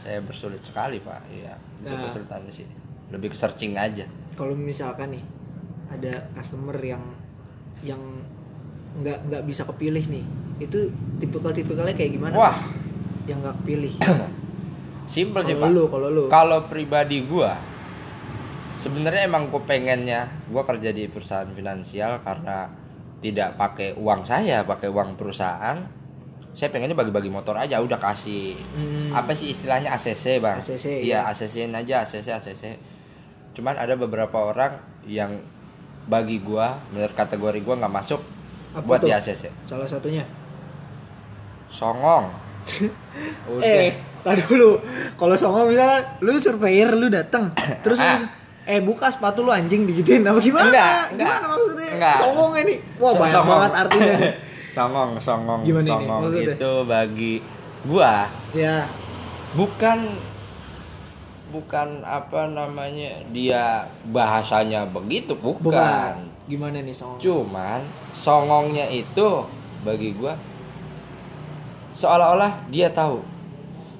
saya 0.00 0.18
bersulit 0.20 0.64
sekali 0.64 0.98
pak. 0.98 1.20
Iya 1.28 1.54
itu 1.80 1.92
Nah. 1.92 2.08
kesulitannya 2.08 2.48
sih 2.48 2.64
lebih 3.12 3.28
ke 3.30 3.36
searching 3.36 3.76
aja. 3.76 4.08
Kalau 4.34 4.56
misalkan 4.56 5.12
nih 5.12 5.22
ada 5.90 6.28
customer 6.36 6.76
yang 6.80 7.02
yang 7.84 8.00
nggak 9.02 9.18
nggak 9.28 9.42
bisa 9.44 9.66
kepilih 9.66 10.04
nih. 10.06 10.24
Itu 10.62 10.90
tipikal-tipikalnya 11.18 11.94
kayak 11.98 12.12
gimana? 12.14 12.34
Wah. 12.38 12.56
Yang 13.26 13.38
nggak 13.44 13.56
kepilih. 13.62 13.94
Simple 15.14 15.42
sih 15.44 15.56
pak. 15.58 15.68
lu 15.68 15.84
kalau 15.90 16.08
lu. 16.08 16.24
Kalau 16.32 16.64
pribadi 16.70 17.24
gua 17.26 17.56
sebenarnya 18.80 19.24
emang 19.24 19.48
gue 19.48 19.64
pengennya 19.64 20.28
gua 20.52 20.68
kerja 20.68 20.92
di 20.92 21.08
perusahaan 21.08 21.48
finansial 21.56 22.20
karena 22.20 22.68
tidak 23.24 23.56
pakai 23.56 23.96
uang 23.96 24.28
saya 24.28 24.64
pakai 24.64 24.88
uang 24.88 25.16
perusahaan. 25.16 25.76
Saya 26.54 26.70
pengennya 26.70 26.94
bagi-bagi 26.94 27.26
motor 27.34 27.58
aja 27.58 27.82
udah 27.82 27.98
kasih. 27.98 28.54
Hmm. 28.78 29.10
apa 29.10 29.34
sih 29.34 29.50
istilahnya 29.50 29.90
ACC 29.90 30.38
bang? 30.38 30.62
ACC, 30.62 31.02
iya 31.02 31.26
ya. 31.26 31.34
ACC 31.34 31.66
aja 31.66 31.94
ACC 32.06 32.28
ACC 32.30 32.64
cuman 33.54 33.78
ada 33.78 33.94
beberapa 33.94 34.50
orang 34.50 34.82
yang 35.06 35.38
bagi 36.04 36.36
gua 36.38 36.78
menurut 36.88 37.12
kategori 37.12 37.58
gua 37.60 37.74
nggak 37.76 37.94
masuk 37.94 38.20
Apa 38.70 38.82
buat 38.82 38.98
tuh? 38.98 39.08
di 39.08 39.12
ACC 39.12 39.48
salah 39.64 39.84
satunya? 39.84 40.24
Songong. 41.66 42.30
Udah. 43.50 43.64
Eh 43.64 43.92
tadi 44.20 44.40
dulu. 44.42 44.78
Kalau 45.14 45.34
songong 45.34 45.68
misalnya 45.68 46.00
lu 46.20 46.38
surveyor 46.38 46.94
lu 46.94 47.08
datang 47.08 47.52
terus 47.84 47.98
lu, 47.98 48.06
Ah. 48.06 48.24
eh 48.64 48.80
buka 48.80 49.08
sepatu 49.08 49.40
lu 49.40 49.50
anjing 49.50 49.84
digituin. 49.84 50.22
Apa 50.22 50.38
gimana? 50.38 50.68
Enggak, 50.68 51.04
enggak. 51.10 51.28
gimana 51.34 51.46
maksudnya? 51.50 51.90
Enggak. 51.90 52.16
songong 52.16 52.52
ini. 52.58 52.74
Wah 52.96 53.10
So- 53.10 53.18
banyak 53.18 53.34
songong. 53.34 53.52
banget 53.54 53.72
artinya 53.76 54.14
songong 54.76 55.10
songong 55.18 55.60
Gimana 55.62 55.82
ini 55.82 55.90
songong. 55.92 56.20
maksudnya? 56.20 56.54
itu 56.54 56.72
bagi 56.84 57.34
gua 57.84 58.14
ya. 58.50 58.76
bukan 59.52 59.98
bukan 61.54 62.02
apa 62.02 62.50
namanya 62.50 63.22
dia 63.30 63.86
bahasanya 64.10 64.90
begitu 64.90 65.38
bukan, 65.38 65.70
bukan 65.70 66.14
gimana 66.50 66.82
nih 66.82 66.90
songong? 66.90 67.22
Cuman 67.22 67.80
songongnya 68.18 68.90
itu 68.90 69.46
bagi 69.86 70.10
gua 70.18 70.34
seolah-olah 71.94 72.66
dia 72.74 72.90
tahu. 72.90 73.22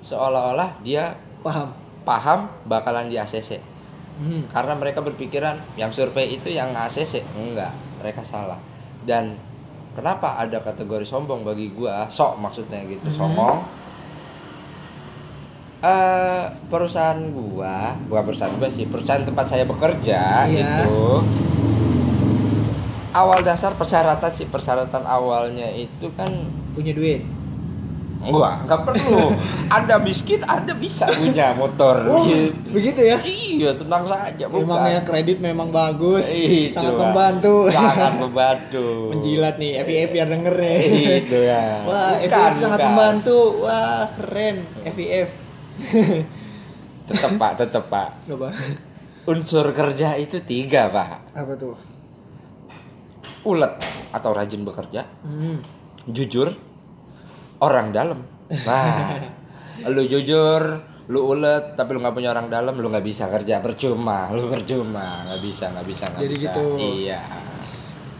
Seolah-olah 0.03 0.83
dia 0.83 1.14
paham. 1.47 1.71
paham 2.05 2.53
bakalan 2.69 3.09
di 3.09 3.17
ACC 3.17 3.57
hmm. 4.21 4.53
karena 4.53 4.77
mereka 4.77 5.01
berpikiran 5.01 5.57
yang 5.81 5.88
survei 5.88 6.37
itu 6.37 6.53
yang 6.53 6.75
ACC 6.77 7.25
enggak 7.33 7.73
mereka 8.03 8.21
salah. 8.21 8.59
Dan 9.07 9.38
kenapa 9.97 10.37
ada 10.37 10.61
kategori 10.61 11.07
sombong 11.07 11.47
bagi 11.47 11.73
gua? 11.73 12.05
Sok 12.11 12.43
maksudnya 12.43 12.83
gitu 12.85 13.09
Hmm. 13.09 13.19
songong 13.25 13.84
eh 15.85 16.42
perusahaan 16.66 17.20
gua 17.29 17.92
bukan 18.03 18.23
perusahaan 18.25 18.55
gua 18.55 18.68
sih 18.68 18.85
perusahaan 18.85 19.20
tempat 19.23 19.44
saya 19.47 19.64
bekerja 19.64 20.49
Iya. 20.49 20.88
itu 20.88 21.20
awal 23.12 23.40
dasar 23.40 23.73
persyaratan 23.73 24.33
sih 24.33 24.47
persyaratan 24.47 25.05
awalnya 25.05 25.68
itu 25.70 26.09
kan 26.11 26.33
punya 26.73 26.90
duit 26.90 27.20
gua 28.25 28.57
nggak 28.59 28.81
perlu 28.83 29.37
ada 29.77 30.01
miskin 30.01 30.40
ada 30.42 30.73
bisa 30.73 31.05
punya 31.07 31.53
motor 31.53 32.01
oh 32.03 32.25
Gitu. 32.25 32.57
begitu 32.73 33.01
ya 33.05 33.20
Iya, 33.20 33.70
tenang 33.77 34.03
saja. 34.05 34.44
Bukan. 34.47 34.64
Memang 34.66 34.83
ya 34.88 35.01
kredit 35.01 35.38
memang 35.38 35.68
bagus, 35.70 36.27
Itu, 36.27 36.75
sangat 36.75 36.90
Pak. 36.90 37.01
membantu. 37.07 37.55
Sangat 37.70 38.12
membantu. 38.25 38.87
Menjilat 39.14 39.55
nih, 39.57 39.79
FIF 39.79 40.09
biar 40.11 40.27
denger 40.27 40.55
nih. 40.59 40.79
Itu 41.23 41.38
ya. 41.38 41.62
Wah, 41.85 42.18
Bukan, 42.18 42.25
FIF 42.27 42.55
sangat 42.59 42.66
bukan. 42.75 42.88
membantu. 42.90 43.38
Wah, 43.62 44.05
keren 44.11 44.57
FIF. 44.85 45.29
Tetap 47.09 47.37
Pak, 47.37 47.53
tetap 47.59 47.85
Pak. 47.87 48.25
Coba. 48.25 48.49
Unsur 49.25 49.73
kerja 49.73 50.17
itu 50.17 50.41
tiga 50.41 50.89
Pak. 50.89 51.37
Apa 51.37 51.53
tuh? 51.55 51.77
Ulet 53.45 53.77
atau 54.09 54.31
rajin 54.33 54.63
bekerja, 54.63 55.05
Hmm. 55.21 55.61
jujur, 56.07 56.55
orang 57.59 57.91
dalam. 57.91 58.25
Nah, 58.65 59.21
lu 59.93 60.07
jujur, 60.07 60.81
lu 61.07 61.21
ulet, 61.27 61.77
tapi 61.77 61.93
lu 61.93 62.01
nggak 62.01 62.15
punya 62.15 62.31
orang 62.31 62.49
dalam, 62.49 62.73
lu 62.73 62.89
nggak 62.89 63.05
bisa 63.05 63.29
kerja 63.29 63.61
percuma, 63.61 64.31
lu 64.31 64.49
percuma, 64.49 65.29
nggak 65.29 65.41
bisa, 65.43 65.69
nggak 65.71 65.85
bisa, 65.85 66.05
nggak 66.09 66.23
Jadi 66.25 66.35
bisa. 66.35 66.45
gitu. 66.49 66.65
Iya. 66.79 67.21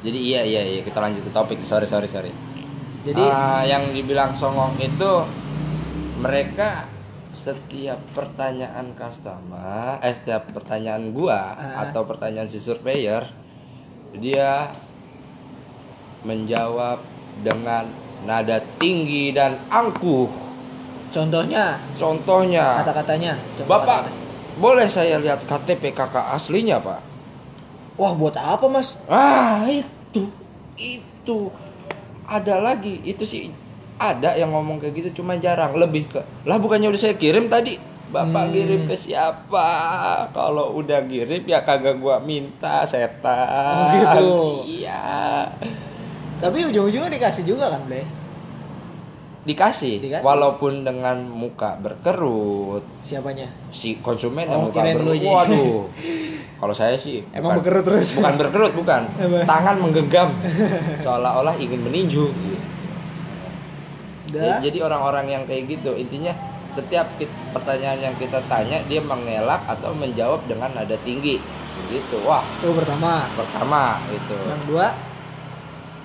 Jadi 0.05 0.19
iya 0.21 0.41
iya 0.45 0.63
iya 0.67 0.81
kita 0.85 1.01
lanjut 1.01 1.25
ke 1.25 1.33
topik. 1.33 1.59
Sorry 1.65 1.89
sorry 1.89 2.05
sorry. 2.05 2.29
Jadi 3.05 3.21
Ah, 3.23 3.65
yang 3.65 3.89
dibilang 3.89 4.37
songong 4.37 4.77
itu 4.77 5.13
mereka 6.19 6.85
setiap 7.45 8.01
pertanyaan 8.17 8.97
customer, 8.97 10.01
eh 10.01 10.17
setiap 10.17 10.49
pertanyaan 10.49 11.13
gua 11.13 11.53
Ah. 11.53 11.85
atau 11.85 12.09
pertanyaan 12.09 12.49
si 12.49 12.57
surveyor, 12.57 13.29
dia 14.17 14.73
menjawab 16.25 17.05
dengan 17.45 17.85
nada 18.25 18.65
tinggi 18.81 19.37
dan 19.37 19.61
angkuh. 19.69 20.33
contohnya 21.13 21.79
Contohnya, 22.01 22.83
kata-katanya. 22.83 23.39
Bapak, 23.69 24.09
kata-kata. 24.09 24.11
boleh 24.59 24.89
saya 24.89 25.21
lihat 25.21 25.45
KTP 25.45 25.95
kakak 25.95 26.35
aslinya, 26.35 26.81
Pak? 26.81 26.99
Wah, 27.95 28.11
buat 28.19 28.35
apa, 28.35 28.67
Mas? 28.67 28.99
Ah, 29.07 29.63
itu. 29.71 30.27
Itu. 30.75 31.55
Ada 32.27 32.59
lagi, 32.59 32.99
itu 33.05 33.23
sih 33.23 33.53
ada 34.07 34.31
yang 34.33 34.51
ngomong 34.51 34.77
kayak 34.79 34.93
gitu 34.95 35.21
cuma 35.21 35.35
jarang, 35.37 35.73
lebih 35.73 36.07
ke 36.07 36.21
lah 36.43 36.57
bukannya 36.57 36.87
udah 36.87 37.01
saya 37.01 37.15
kirim 37.15 37.47
tadi. 37.47 37.77
Bapak 38.07 38.47
Hmm. 38.47 38.53
kirim 38.53 38.83
ke 38.85 38.95
siapa? 38.95 39.67
Kalau 40.31 40.75
udah 40.75 41.03
kirim 41.03 41.43
ya 41.43 41.61
kagak 41.61 41.97
gua 41.97 42.21
minta 42.21 42.85
setan. 42.85 43.75
Oh, 43.75 43.91
gitu. 43.91 44.27
Iya. 44.79 45.51
Tapi 46.37 46.59
ujung-ujungnya 46.65 47.11
dikasih 47.11 47.43
juga 47.45 47.69
kan, 47.69 47.83
Ble? 47.85 48.07
Dikasih, 49.45 50.01
Dikasih. 50.01 50.25
walaupun 50.25 50.81
dengan 50.83 51.21
muka 51.21 51.77
berkerut 51.77 52.81
Siapanya? 53.03 53.45
si 53.69 53.99
konsumen 53.99 54.49
Oh, 54.49 54.53
yang 54.53 54.63
muka 54.65 54.81
berkerut. 54.81 55.21
Waduh. 55.21 55.85
Kalau 56.63 56.73
saya 56.73 56.97
sih 56.97 57.21
Emang 57.29 57.59
berkerut 57.59 57.85
terus? 57.85 58.17
Bukan 58.17 58.35
berkerut, 58.39 58.73
bukan. 58.73 59.05
Tangan 59.45 59.77
menggenggam 59.77 60.33
seolah-olah 60.99 61.53
ingin 61.59 61.77
meninju. 61.77 62.25
Udah. 64.35 64.59
Jadi 64.59 64.79
orang-orang 64.83 65.27
yang 65.31 65.43
kayak 65.47 65.71
gitu 65.71 65.95
intinya 65.95 66.35
setiap 66.75 67.07
pertanyaan 67.55 68.11
yang 68.11 68.15
kita 68.19 68.43
tanya 68.51 68.83
dia 68.91 68.99
mengelak 68.99 69.63
atau 69.71 69.95
menjawab 69.95 70.43
dengan 70.51 70.75
nada 70.75 70.99
tinggi. 71.07 71.39
Begitu. 71.87 72.19
Wah, 72.27 72.43
Itu 72.59 72.75
pertama. 72.75 73.31
pertama 73.39 74.03
itu. 74.11 74.35
Yang 74.35 74.61
kedua, 74.67 74.87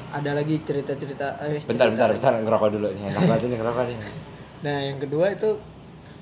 ada 0.09 0.31
lagi 0.33 0.55
cerita-cerita 0.61 1.37
eh, 1.45 1.61
bentar 1.65 1.89
cerita 1.89 2.09
bentar 2.09 2.09
bentar 2.17 2.33
ngerokok 2.41 2.69
dulu 2.73 2.87
nih 2.97 3.13
enak 3.13 3.21
banget 3.29 3.45
nih 3.45 3.57
ngerokok 3.61 3.83
nih 3.85 3.97
Nah, 4.65 4.77
yang 4.83 4.97
kedua 4.99 5.25
itu 5.31 5.49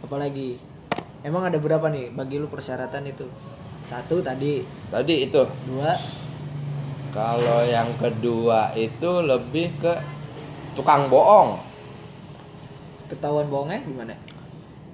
apalagi? 0.03 0.61
Emang 1.25 1.49
ada 1.49 1.57
berapa 1.57 1.89
nih 1.89 2.13
bagi 2.13 2.37
lu 2.37 2.45
persyaratan 2.45 3.03
itu? 3.09 3.25
Satu 3.81 4.21
tadi, 4.21 4.61
tadi 4.93 5.25
itu 5.25 5.41
dua, 5.65 5.95
kalau 7.09 7.65
yang 7.65 7.89
kedua 7.97 8.69
itu 8.77 9.09
lebih 9.25 9.73
ke 9.81 9.93
tukang 10.77 11.09
bohong 11.09 11.57
ketahuan 13.07 13.47
bohongnya 13.47 13.81
gimana? 13.81 14.13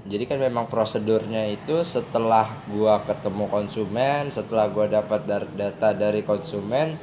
jadi 0.04 0.24
kan 0.26 0.36
memang 0.38 0.68
prosedurnya 0.68 1.48
itu 1.48 1.80
setelah 1.82 2.44
gua 2.68 3.00
ketemu 3.02 3.48
konsumen 3.48 4.28
setelah 4.30 4.68
gua 4.68 4.86
dapat 4.86 5.24
data 5.54 5.90
dari 5.92 6.22
konsumen 6.22 7.00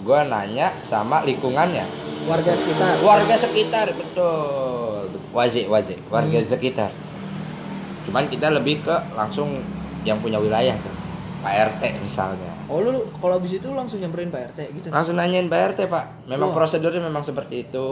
gua 0.00 0.22
nanya 0.22 0.70
sama 0.80 1.22
lingkungannya 1.22 1.82
Warga 2.24 2.52
sekitar. 2.52 3.02
warga 3.02 3.34
sekitar 3.36 3.86
betul 3.92 5.10
wajib 5.30 5.66
wajib 5.68 5.98
warga 6.06 6.38
sekitar 6.40 6.90
cuman 8.02 8.26
kita 8.26 8.48
lebih 8.48 8.80
ke 8.80 8.94
langsung 9.12 9.58
yang 10.02 10.18
punya 10.18 10.38
wilayah 10.38 10.74
tuh 10.76 10.94
Pak 11.38 11.52
RT 11.74 11.82
misalnya 12.00 12.54
Oh, 12.66 12.82
lu 12.82 12.98
kalau 13.16 13.38
habis 13.38 13.54
itu 13.54 13.68
langsung 13.68 13.98
nyamperin 13.98 14.26
Pak 14.26 14.42
RT 14.50 14.58
gitu. 14.72 14.86
langsung 14.88 15.14
nanyain 15.14 15.46
Pak 15.46 15.74
RT 15.74 15.80
Pak 15.86 16.26
memang 16.26 16.50
Wah. 16.50 16.56
prosedurnya 16.56 16.98
memang 17.00 17.22
seperti 17.22 17.62
itu 17.64 17.90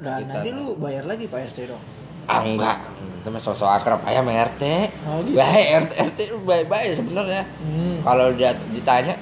Nah, 0.00 0.16
Kita- 0.16 0.28
nanti 0.34 0.48
lu 0.52 0.76
bayar 0.76 1.04
lagi 1.04 1.24
Pak 1.26 1.52
RT 1.52 1.68
dong. 1.68 1.80
Ah 2.26 2.42
enggak. 2.42 2.78
Itu 3.22 3.28
mah 3.28 3.42
sosok 3.42 3.66
akrab. 3.66 4.00
Aja 4.02 4.22
sama 4.22 4.30
RT 4.30 4.62
Oh, 5.02 5.18
gitu. 5.20 5.34
baik 5.34 5.66
RT 5.82 5.92
RT 6.10 6.18
baik 6.42 6.66
baik 6.66 6.90
sebenarnya. 6.94 7.42
Hmm. 7.58 7.98
kalau 8.02 8.30
dia 8.32 8.54
ditanya 8.70 9.14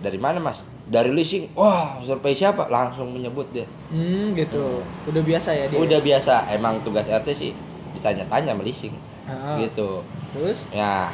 dari 0.00 0.18
mana 0.18 0.38
mas? 0.38 0.62
Dari 0.84 1.08
leasing. 1.08 1.54
Wah 1.54 1.96
survei 2.00 2.34
siapa? 2.34 2.66
Langsung 2.66 3.08
menyebut 3.08 3.46
dia. 3.50 3.64
Hmm, 3.88 4.34
gitu. 4.34 4.82
Udah 5.06 5.22
biasa 5.22 5.50
ya 5.50 5.64
dia. 5.66 5.78
udah 5.78 5.98
biasa. 5.98 6.50
Emang 6.50 6.82
tugas 6.82 7.06
RT 7.06 7.28
sih 7.30 7.50
ditanya-tanya 7.94 8.52
sama 8.52 8.62
leasing. 8.62 8.94
Ah. 9.24 9.56
gitu. 9.56 10.02
Terus? 10.36 10.68
ya 10.68 11.08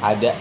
ada. 0.00 0.32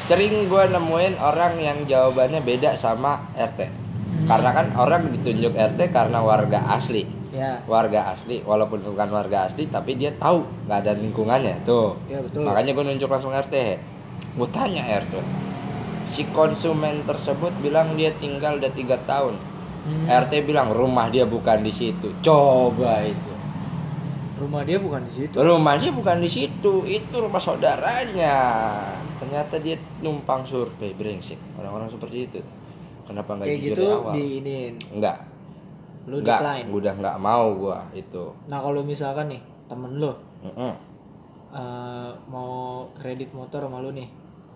Sering 0.00 0.50
gue 0.50 0.64
nemuin 0.68 1.16
orang 1.16 1.54
yang 1.56 1.78
jawabannya 1.86 2.42
beda 2.42 2.74
sama 2.74 3.30
RT 3.32 3.78
karena 4.20 4.50
kan 4.52 4.66
orang 4.74 5.06
ditunjuk 5.08 5.54
RT 5.54 5.80
karena 5.88 6.18
warga 6.20 6.60
asli 6.68 7.06
Ya. 7.30 7.62
warga 7.64 8.10
asli 8.10 8.42
walaupun 8.42 8.82
bukan 8.82 9.08
warga 9.08 9.44
asli 9.44 9.66
tapi 9.66 9.94
dia 9.94 10.10
tahu 10.12 10.42
nggak 10.64 10.78
ada 10.80 10.92
lingkungannya 10.92 11.62
tuh 11.62 11.94
Ya, 12.04 12.18
betul. 12.18 12.42
makanya 12.42 12.70
gue 12.72 12.84
nunjuk 12.84 13.06
langsung 13.06 13.30
RT 13.30 13.54
gue 14.32 14.48
tanya 14.50 14.82
RT 14.98 15.14
si 16.06 16.26
konsumen 16.28 17.02
tersebut 17.02 17.54
bilang 17.58 17.94
dia 17.94 18.10
tinggal 18.12 18.56
udah 18.56 18.70
tiga 18.70 18.98
tahun 19.00 19.38
Hmm. 19.80 20.04
RT 20.04 20.44
bilang 20.44 20.68
rumah 20.70 21.08
dia 21.08 21.24
bukan 21.24 21.60
di 21.60 21.70
situ 21.70 22.12
coba 22.20 23.00
itu 23.00 23.32
Rumah 24.36 24.60
dia 24.62 24.76
bukan 24.76 25.00
di 25.02 25.12
situ. 25.14 25.36
rumahnya 25.36 25.88
bukan 25.90 26.16
di 26.16 26.28
situ 26.28 26.72
itu 26.82 27.14
rumah 27.14 27.38
saudaranya 27.38 28.36
ternyata 29.16 29.56
dia 29.56 29.76
numpang 30.00 30.42
survei 30.42 30.92
brengsek 30.92 31.36
orang-orang 31.54 31.88
seperti 31.88 32.16
itu 32.22 32.40
kenapa 33.04 33.34
nggak 33.34 33.46
Kayak 33.46 33.56
jujur 33.58 33.68
gitu 33.70 33.80
dari 33.82 33.92
awal 33.94 34.12
di 34.12 34.24
iniin. 34.36 34.74
enggak 34.90 35.16
Lu 36.02 36.16
enggak 36.18 36.38
decline. 36.38 36.66
udah 36.70 36.92
nggak 36.94 37.16
mau 37.18 37.46
gua 37.54 37.78
itu 37.92 38.24
Nah, 38.46 38.58
kalau 38.58 38.80
misalkan 38.80 39.28
nih 39.28 39.40
temen 39.66 39.96
lu 39.96 40.12
Mm-mm, 40.40 40.72
eh, 41.50 42.10
mau 42.26 42.50
kredit 42.92 43.30
motor 43.30 43.60
sama 43.62 43.78
lu 43.78 43.90
nih, 43.90 44.08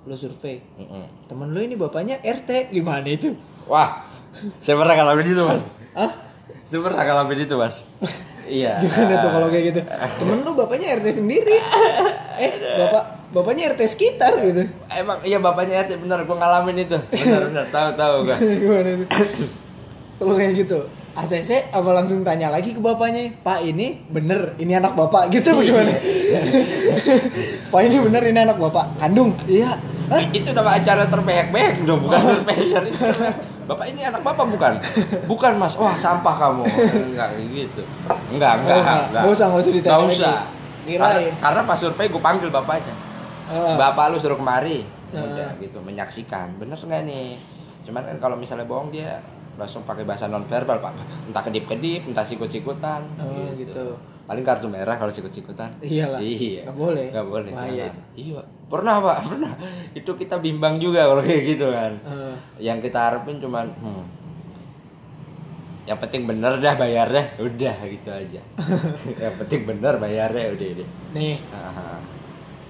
lu 0.03 0.15
survei. 0.15 0.63
mm-mm. 0.75 1.05
Temen 1.25 1.51
lu 1.51 1.61
ini 1.61 1.75
bapaknya 1.75 2.17
RT 2.19 2.71
gimana 2.71 3.05
itu? 3.07 3.35
wah 3.65 4.05
saya 4.59 4.75
pernah 4.75 4.93
ngalamin 4.95 5.25
itu 5.27 5.43
mas 5.43 5.65
Hah? 5.93 6.11
saya 6.63 6.81
pernah 6.81 7.01
ngalamin 7.03 7.39
itu 7.41 7.55
mas 7.55 7.89
iya 8.47 8.77
Gimana 8.79 9.15
tuh 9.19 9.31
kalau 9.31 9.49
kayak 9.49 9.65
gitu? 9.67 9.81
Temen 10.19 10.39
lu 10.41 10.53
bapaknya 10.55 10.93
RT 10.95 11.07
sendiri. 11.15 11.57
Eh, 12.35 12.51
bapak 12.77 13.05
bapaknya 13.31 13.71
RT 13.71 13.81
sekitar 13.87 14.37
gitu. 14.39 14.69
emang 14.91 15.17
iya 15.23 15.39
bapaknya 15.39 15.81
RT 15.81 15.97
bener 15.99 16.23
gua 16.23 16.37
ngalamin 16.37 16.77
itu 16.83 16.99
bener 17.15 17.43
bener 17.49 17.65
tahu 17.69 17.89
tahu 17.95 18.15
gua 18.23 18.37
Gimana 18.61 18.89
itu? 18.95 19.07
Kalau 20.15 20.35
kayak 20.35 20.53
gitu, 20.57 20.79
ACC 21.15 21.71
apa 21.71 21.91
langsung 21.91 22.21
tanya 22.21 22.51
lagi 22.51 22.71
ke 22.71 22.81
bapaknya, 22.81 23.31
Pak 23.39 23.63
ini 23.63 24.03
bener, 24.05 24.59
ini 24.59 24.75
anak 24.75 24.93
bapak 24.93 25.31
gitu 25.31 25.55
bagaimana? 25.55 25.95
Pak 27.73 27.81
ini 27.83 27.97
bener, 28.01 28.23
ini 28.25 28.41
anak 28.41 28.59
bapak 28.59 28.99
kandung, 28.99 29.31
iya. 29.47 29.79
Hah? 30.05 30.21
itu 30.21 30.51
nama 30.51 30.77
acara 30.77 31.09
terbehek-behek 31.09 31.89
dong 31.89 32.05
bukan 32.05 32.21
surveyor 32.21 32.85
itu 32.85 33.01
Bapak 33.65 33.89
ini 33.89 34.05
anak 34.05 34.21
bapak 34.21 34.45
bukan? 34.45 34.77
Bukan 35.25 35.57
mas, 35.57 35.73
wah 35.75 35.97
sampah 35.97 36.37
kamu 36.37 36.69
Enggak 37.09 37.33
gitu 37.41 37.81
Enggak, 38.29 38.61
enggak, 38.61 38.77
Oh, 38.77 38.81
enggak. 38.85 39.01
enggak 39.09 39.23
Nggak 39.25 39.33
usah, 39.33 39.47
nggak 39.49 39.63
usah 39.65 39.73
ditanya 39.73 39.89
Nggak 39.89 40.05
lagi. 40.05 40.21
usah 40.21 40.37
Kirain. 40.85 41.01
karena, 41.01 41.41
karena 41.41 41.61
pas 41.65 41.79
survei 41.81 42.07
gue 42.07 42.21
panggil 42.21 42.49
bapaknya 42.51 42.95
Ah. 43.45 43.77
Bapak 43.79 44.13
lu 44.13 44.21
suruh 44.21 44.37
kemari 44.37 44.85
Ah. 45.09 45.25
Udah 45.25 45.51
gitu, 45.57 45.79
menyaksikan 45.81 46.53
Bener 46.55 46.77
nggak 46.77 47.03
nih? 47.03 47.41
Cuman 47.83 48.05
kan 48.05 48.17
kalau 48.21 48.37
misalnya 48.37 48.67
bohong 48.67 48.93
dia 48.93 49.25
langsung 49.55 49.83
pakai 49.83 50.03
bahasa 50.03 50.27
non 50.27 50.43
verbal 50.43 50.79
pak 50.79 50.93
entah 51.25 51.43
kedip 51.43 51.65
kedip 51.65 52.03
entah 52.05 52.23
sikut 52.23 52.47
sikutan 52.47 53.07
Oh, 53.17 53.49
gitu. 53.53 53.95
paling 54.25 54.41
kartu 54.41 54.67
merah 54.67 54.95
kalau 54.95 55.09
sikut 55.09 55.31
sikutan 55.31 55.69
Iyalah. 55.79 56.19
iya 56.19 56.65
Nggak 56.65 56.75
boleh. 56.75 57.07
nggak 57.09 57.27
boleh 57.27 57.51
Bahaya 57.51 57.87
jangan. 57.87 57.95
iya 58.15 58.41
pernah 58.65 58.95
pak 58.99 59.19
pernah 59.23 59.53
itu 59.93 60.11
kita 60.13 60.37
bimbang 60.39 60.77
juga 60.77 61.05
kalau 61.05 61.21
kayak 61.21 61.43
gitu 61.47 61.67
kan 61.69 61.93
Eh, 62.03 62.35
yang 62.61 62.79
kita 62.79 62.99
harapin 63.01 63.37
cuman 63.37 63.69
hmm, 63.77 64.05
yang 65.85 65.99
penting 65.99 66.25
bener 66.25 66.57
dah 66.59 66.75
bayarnya 66.75 67.37
udah 67.39 67.77
gitu 67.85 68.09
aja 68.09 68.41
yang 69.23 69.35
penting 69.37 69.61
bener 69.65 69.95
bayarnya 69.99 70.45
udah 70.51 70.69
deh 70.75 70.89
nih, 71.13 71.37
Aha. 71.47 72.01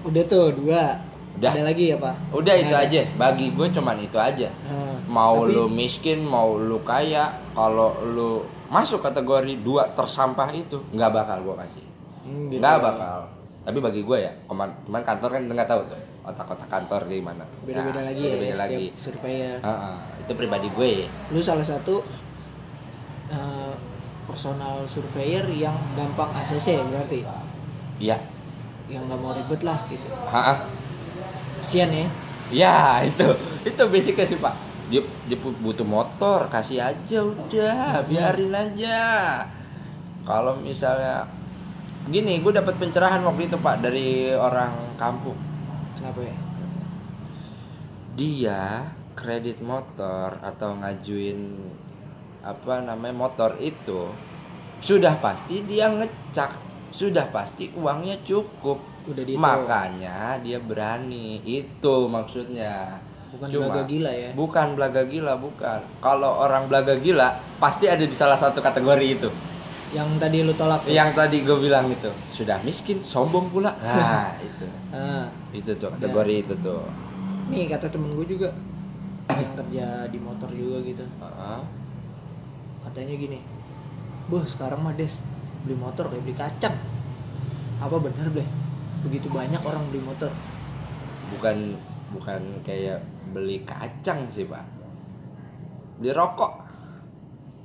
udah 0.03 0.23
tuh 0.25 0.51
dua. 0.53 0.99
Udah. 1.35 1.51
Ada 1.51 1.63
lagi 1.65 1.83
ya 1.87 1.97
pak? 1.97 2.15
udah 2.31 2.55
itu 2.55 2.71
ada. 2.71 2.85
aja 2.85 3.01
bagi 3.13 3.47
gue 3.49 3.67
cuman 3.69 3.97
itu 3.97 4.15
aja 4.15 4.47
Eh, 4.47 4.95
mau 5.05 5.35
tapi- 5.37 5.51
lu 5.51 5.67
miskin 5.67 6.23
mau 6.23 6.55
lu 6.55 6.79
kaya 6.81 7.27
kalau 7.51 7.91
lu 8.05 8.29
masuk 8.65 8.99
kategori 8.99 9.59
dua 9.59 9.91
tersampah 9.91 10.49
itu 10.49 10.79
nggak 10.89 11.11
bakal 11.11 11.37
gue 11.43 11.55
kasih 11.59 11.85
Hmm, 12.23 12.47
gitu. 12.47 12.57
nggak 12.57 12.77
bakal 12.79 13.19
tapi 13.61 13.77
bagi 13.79 14.01
gue 14.01 14.17
ya 14.19 14.31
cuman, 14.45 14.69
cuman 14.81 15.01
kantor 15.03 15.29
kan 15.29 15.41
nggak 15.45 15.67
tahu 15.67 15.81
tuh 15.85 15.99
otak-otak 16.23 16.65
kantor 16.67 17.01
gimana 17.05 17.43
Beda-beda 17.61 17.99
Nah, 17.99 18.05
lagi 18.07 18.21
beda-beda 18.23 18.47
ya, 18.47 18.55
lagi 18.57 18.85
setiap 18.89 19.03
surveyor. 19.05 19.57
Ha-ha. 19.61 19.91
itu 20.17 20.31
pribadi 20.33 20.67
gue 20.69 20.91
Lu 21.29 21.39
salah 21.39 21.61
satu 21.63 22.01
eh, 23.27 23.73
personal 24.23 24.81
surveyor 24.85 25.45
yang 25.51 25.75
gampang 25.93 26.31
ACC 26.33 26.81
berarti, 26.81 27.21
iya 27.97 28.17
yang 28.85 29.03
nggak 29.03 29.17
mau 29.17 29.33
ribet 29.33 29.61
lah 29.61 29.81
gitu. 29.87 30.05
Ha-ha. 30.25 30.65
Kasian 31.65 31.89
ya. 31.89 32.05
Ya 32.53 32.77
itu 33.01 33.25
itu 33.65 33.81
basicnya 33.89 34.21
sih 34.29 34.37
pak. 34.37 34.53
Dia, 34.85 35.01
dia 35.25 35.33
butuh 35.41 35.81
motor 35.81 36.45
kasih 36.45 36.77
aja 36.77 37.25
udah 37.25 38.05
biarin 38.05 38.53
aja. 38.53 39.01
Kalau 40.21 40.61
misalnya 40.61 41.25
gini, 42.05 42.37
gue 42.37 42.53
dapat 42.53 42.77
pencerahan 42.77 43.25
waktu 43.25 43.49
itu 43.49 43.57
pak 43.57 43.81
dari 43.81 44.29
orang 44.37 44.93
kampung. 44.93 45.33
Kenapa 45.97 46.21
ya? 46.21 46.37
Dia 48.13 48.61
kredit 49.17 49.65
motor 49.65 50.37
atau 50.37 50.77
ngajuin 50.77 51.65
apa 52.45 52.77
namanya 52.85 53.25
motor 53.25 53.57
itu 53.57 54.13
sudah 54.85 55.17
pasti 55.17 55.65
dia 55.65 55.89
ngecak, 55.89 56.61
sudah 56.93 57.25
pasti 57.33 57.73
uangnya 57.73 58.21
cukup. 58.21 58.94
Udah 59.05 59.23
dihitung. 59.23 59.43
Makanya 59.43 60.39
dia 60.41 60.57
berani. 60.57 61.41
Itu 61.41 62.09
maksudnya. 62.09 63.01
Bukan 63.35 63.47
belaga 63.51 63.83
gila 63.83 64.11
ya. 64.15 64.29
Bukan 64.31 64.67
belaga 64.79 65.01
gila, 65.03 65.33
bukan. 65.35 65.79
Kalau 65.99 66.31
orang 66.39 66.71
belaga 66.71 66.95
gila 66.95 67.35
pasti 67.59 67.85
ada 67.91 68.01
di 68.01 68.15
salah 68.15 68.39
satu 68.39 68.63
kategori 68.63 69.07
itu. 69.11 69.29
Yang 69.91 70.09
tadi 70.19 70.37
lu 70.43 70.53
tolak. 70.55 70.83
tuh. 70.83 70.91
Yang 70.91 71.09
tadi 71.15 71.37
gue 71.43 71.57
bilang 71.59 71.85
itu. 71.91 72.11
Sudah 72.31 72.57
miskin, 72.63 73.03
sombong 73.03 73.51
pula. 73.51 73.75
Nah, 73.75 74.31
itu. 74.47 74.65
Ah, 74.91 75.27
Itu 75.51 75.71
tuh 75.75 75.91
kategori 75.91 76.35
itu 76.47 76.55
tuh. 76.59 76.83
nih 77.45 77.69
kata 77.69 77.93
temen 77.93 78.09
gue 78.09 78.25
juga 78.25 78.49
yang 79.29 79.53
kerja 79.53 79.85
di 80.09 80.17
motor 80.17 80.49
juga 80.49 80.81
gitu. 80.81 81.05
Heeh. 81.05 81.61
Katanya 82.81 83.13
gini, 83.13 83.39
Buh 84.25 84.41
sekarang 84.45 84.81
mah 84.81 84.97
Des 84.97 85.21
beli 85.61 85.77
motor 85.77 86.09
kayak 86.09 86.23
beli 86.25 86.33
kacang. 86.33 86.73
Apa 87.77 87.95
bener 88.01 88.31
Bleh? 88.33 88.47
Begitu 89.05 89.29
banyak 89.29 89.61
orang 89.61 89.85
beli 89.93 90.01
motor. 90.01 90.33
Bukan 91.29 91.77
bukan 92.17 92.41
kayak 92.65 92.99
beli 93.29 93.61
kacang 93.61 94.25
sih, 94.27 94.49
Pak. 94.49 94.65
Beli 96.01 96.11
rokok. 96.11 96.53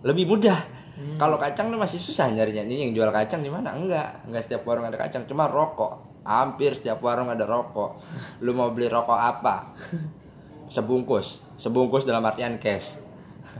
Lebih 0.04 0.24
mudah. 0.28 0.60
Hmm. 1.00 1.16
Kalau 1.16 1.40
kacang 1.40 1.72
lu 1.72 1.80
masih 1.80 1.96
susah 1.96 2.28
nyarinya. 2.28 2.60
Ini 2.68 2.88
yang 2.88 2.92
jual 2.92 3.08
kacang 3.08 3.40
di 3.40 3.48
mana? 3.48 3.72
Enggak. 3.72 4.28
Enggak 4.28 4.44
setiap 4.44 4.68
warung 4.68 4.84
ada 4.84 5.00
kacang, 5.00 5.24
cuma 5.24 5.48
rokok. 5.48 6.24
Hampir 6.28 6.76
setiap 6.76 7.00
warung 7.00 7.32
ada 7.32 7.48
rokok. 7.48 8.04
Lu 8.44 8.52
mau 8.52 8.68
beli 8.76 8.92
rokok 8.92 9.16
apa? 9.16 9.72
Sebungkus. 10.74 11.40
Sebungkus 11.56 12.04
dalam 12.04 12.20
artian 12.22 12.60
cash. 12.60 13.00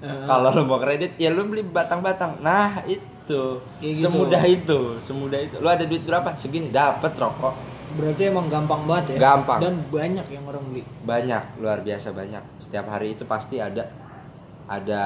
Kalau 0.01 0.49
lu 0.55 0.68
mau 0.68 0.78
kredit 0.78 1.16
ya 1.16 1.33
lu 1.33 1.49
beli 1.49 1.64
batang-batang. 1.64 2.45
Nah, 2.45 2.85
itu. 2.85 3.09
Kayak 3.78 3.93
gitu. 3.97 4.05
Semudah 4.07 4.43
itu, 4.45 4.81
semudah 5.05 5.41
itu. 5.41 5.57
Lu 5.61 5.68
ada 5.68 5.85
duit 5.87 6.03
berapa? 6.03 6.35
Segini 6.35 6.68
dapat 6.72 7.12
rokok. 7.14 7.55
Berarti 7.91 8.22
emang 8.31 8.47
gampang 8.47 8.87
banget 8.87 9.18
ya. 9.18 9.35
Gampang. 9.35 9.59
Dan 9.59 9.74
banyak 9.91 10.26
yang 10.31 10.45
orang 10.47 10.62
beli. 10.70 10.83
Banyak, 11.03 11.59
luar 11.59 11.83
biasa 11.83 12.14
banyak. 12.14 12.43
Setiap 12.62 12.87
hari 12.87 13.18
itu 13.18 13.26
pasti 13.26 13.59
ada 13.59 13.91
ada 14.70 15.03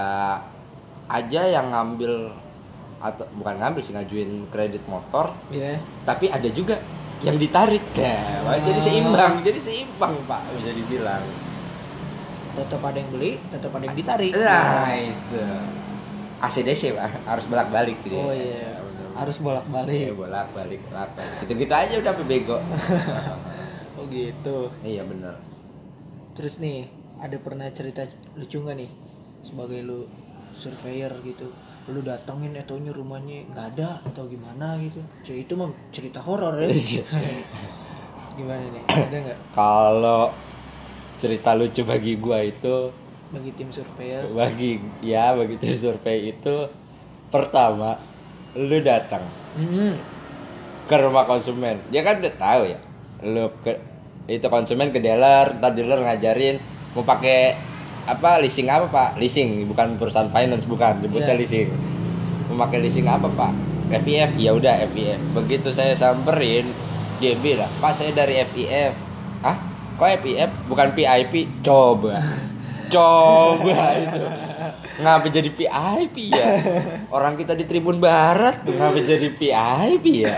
aja 1.09 1.43
yang 1.49 1.73
ngambil 1.73 2.33
atau 3.01 3.25
bukan 3.37 3.61
ngambil 3.61 3.81
sih 3.85 3.93
ngajuin 3.93 4.49
kredit 4.49 4.85
motor, 4.89 5.37
Iya. 5.53 5.77
tapi 6.09 6.33
ada 6.33 6.49
juga 6.49 6.81
yang 7.21 7.37
ditarik. 7.37 7.85
Ya, 7.93 8.41
wah, 8.45 8.57
jadi 8.57 8.81
seimbang, 8.81 9.45
jadi 9.45 9.61
seimbang, 9.61 10.17
Pak, 10.25 10.41
bisa 10.57 10.73
dibilang. 10.73 11.25
Tetap 12.57 12.81
ada 12.81 12.97
yang 12.97 13.11
beli, 13.13 13.37
tetap 13.53 13.77
ada 13.77 13.85
yang 13.85 13.97
ditarik. 13.97 14.33
Nah, 14.33 14.89
itu. 14.97 15.45
ACDC, 16.45 16.83
Pak, 16.95 17.11
harus 17.25 17.45
bolak-balik 17.47 17.97
gitu. 18.05 18.17
Oh 18.17 18.33
iya. 18.33 18.81
Harus 19.15 19.39
Iya, 19.39 19.45
bolak-balik. 19.47 20.11
bolak-balik, 20.19 20.81
bolak-balik. 20.91 21.35
Gitu-gitu 21.47 21.75
aja 21.75 21.95
udah 21.99 22.13
bego. 22.25 22.59
Oh 23.95 24.11
gitu. 24.11 24.69
iya, 24.83 25.07
bener. 25.07 25.39
Terus 26.35 26.59
nih, 26.59 26.91
ada 27.23 27.39
pernah 27.39 27.71
cerita 27.71 28.03
lucu 28.35 28.59
nggak 28.59 28.75
nih? 28.75 28.91
Sebagai 29.47 29.81
lu 29.87 30.11
surveyor 30.59 31.15
gitu. 31.23 31.55
Lu 31.89 32.03
datengin 32.03 32.59
etonya 32.59 32.91
rumahnya 32.91 33.47
nggak 33.55 33.67
ada 33.79 34.03
atau 34.03 34.27
gimana 34.27 34.75
gitu. 34.83 34.99
Cek 35.23 35.47
itu 35.47 35.53
mah 35.55 35.71
cerita 35.95 36.19
horor 36.19 36.59
ya. 36.59 36.75
gimana 38.35 38.67
nih? 38.67 38.83
Ada 38.91 39.17
nggak 39.31 39.39
Kalau 39.55 40.35
cerita 41.23 41.55
lucu 41.55 41.87
bagi 41.87 42.19
gua 42.19 42.43
itu 42.43 42.91
bagi 43.31 43.51
tim 43.53 43.69
surveyor? 43.69 44.29
bagi 44.31 44.71
ya 45.01 45.33
bagi 45.33 45.57
tim 45.57 45.75
survei 45.75 46.31
itu 46.31 46.69
pertama 47.29 47.99
lu 48.55 48.79
datang 48.81 49.25
Hmm. 49.55 49.95
ke 50.85 50.97
rumah 50.97 51.25
konsumen. 51.25 51.79
Dia 51.89 52.03
kan 52.03 52.19
udah 52.19 52.35
tahu 52.35 52.63
ya 52.67 52.79
lu 53.23 53.47
ke 53.61 53.79
itu 54.27 54.43
konsumen 54.45 54.91
ke 54.91 54.99
dealer 54.99 55.55
ntar 55.55 55.73
dealer 55.73 56.01
ngajarin 56.01 56.59
mau 56.93 57.03
pakai 57.03 57.55
apa 58.05 58.37
leasing 58.39 58.67
apa 58.67 58.87
pak? 58.87 59.11
Leasing 59.17 59.65
bukan 59.65 59.95
perusahaan 59.95 60.29
finance 60.29 60.65
bukan 60.65 61.01
sebutnya 61.01 61.33
Iya. 61.33 61.41
leasing. 61.41 61.69
Mau 62.47 62.59
pakai 62.61 62.79
leasing 62.79 63.07
apa 63.07 63.27
pak? 63.29 63.53
FIF 63.95 64.35
ya 64.35 64.51
udah 64.51 64.81
FIF 64.89 65.21
begitu 65.33 65.69
saya 65.69 65.93
samperin 65.93 66.67
dia 67.17 67.37
bilang 67.37 67.71
pak 67.79 67.93
saya 67.93 68.11
dari 68.11 68.43
FIF 68.45 68.91
Hah? 69.39 69.55
kok 69.95 70.09
FIF 70.19 70.51
bukan 70.67 70.89
PIP 70.91 71.33
coba 71.61 72.19
coba 72.91 73.79
itu. 74.01 74.23
Ngapa 74.95 75.27
jadi 75.27 75.51
VIP 75.51 76.31
ya? 76.31 76.47
Orang 77.11 77.35
kita 77.35 77.59
di 77.59 77.67
Tribun 77.67 77.99
Barat 77.99 78.63
ngapa 78.63 79.01
jadi 79.03 79.29
VIP 79.35 80.05
ya? 80.23 80.35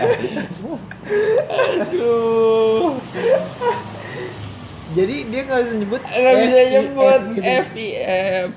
Aduh. 1.81 2.97
Jadi 4.97 5.29
dia 5.29 5.41
nggak 5.45 5.61
bisa 5.61 5.75
nyebut 5.77 6.01
nggak 6.01 6.35
bisa 6.41 6.57
nyebut 6.73 7.21
gitu. 7.37 7.45
FIF 7.45 7.67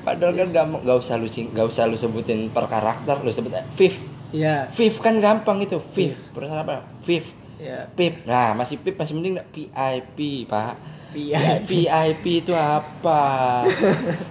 padahal 0.00 0.32
kan 0.32 0.48
nggak 0.48 0.64
nggak 0.88 0.96
usah 0.96 1.20
lu 1.20 1.28
nggak 1.28 1.66
usah 1.68 1.84
lu 1.84 2.00
sebutin 2.00 2.48
per 2.48 2.64
karakter 2.64 3.20
lu 3.20 3.28
sebut 3.28 3.52
FIF. 3.76 4.00
Iya. 4.32 4.70
FIF 4.72 5.04
kan 5.04 5.20
gampang 5.20 5.60
itu. 5.60 5.82
FIF. 5.92 6.16
Perusahaan 6.32 6.64
apa? 6.64 6.86
FIF. 7.04 7.36
Iya. 7.60 7.92
PIP. 7.92 8.24
Nah 8.24 8.56
masih 8.56 8.80
PIP 8.80 8.96
masih 8.96 9.12
mending 9.20 9.36
nggak 9.36 9.52
PIP 9.52 10.48
pak 10.48 10.80
VIP. 11.10 11.68
VIP 11.86 12.24
itu 12.46 12.54
apa? 12.54 13.62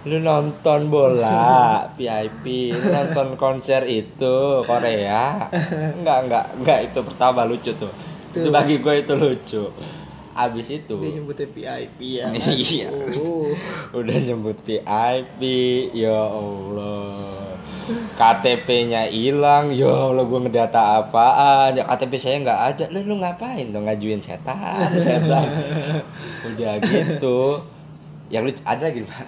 Lu 0.07 0.17
nonton 0.23 0.87
bola, 0.87 1.91
VIP, 1.93 2.73
Lu 2.73 2.87
nonton 2.89 3.35
konser 3.35 3.83
itu 3.85 4.63
Korea. 4.63 5.51
Enggak, 5.99 6.17
enggak, 6.25 6.45
enggak 6.59 6.79
itu 6.91 6.99
pertama 7.03 7.43
lucu 7.43 7.71
tuh. 7.75 7.91
Itu 8.29 8.47
Tuh. 8.47 8.53
bagi 8.53 8.77
gue 8.77 8.95
itu 9.01 9.13
lucu. 9.17 9.63
Abis 10.39 10.71
itu 10.71 10.95
Dia 11.03 11.11
nyebutnya 11.19 11.47
VIP 11.51 11.99
ya. 12.21 12.25
Iya. 12.55 12.87
Oh. 13.19 13.51
udah 13.91 14.17
nyebut 14.23 14.57
VIP, 14.63 15.41
ya 15.91 16.15
Allah. 16.15 17.48
KTP-nya 18.15 19.09
hilang, 19.09 19.73
ya 19.73 19.89
Allah 19.89 20.23
gue 20.23 20.39
ngedata 20.45 21.01
apaan? 21.03 21.75
Ya 21.75 21.83
KTP 21.85 22.13
saya 22.19 22.35
nggak 22.41 22.59
ada. 22.73 22.83
Lah 22.93 23.01
lu 23.03 23.15
ngapain 23.19 23.69
dong 23.69 23.87
ngajuin 23.89 24.21
setan, 24.21 24.89
setan. 25.05 25.47
udah 26.45 26.73
gitu. 26.83 27.63
Yang 28.29 28.43
lucu 28.53 28.61
ada 28.63 28.83
lagi 28.89 29.01
pak. 29.05 29.27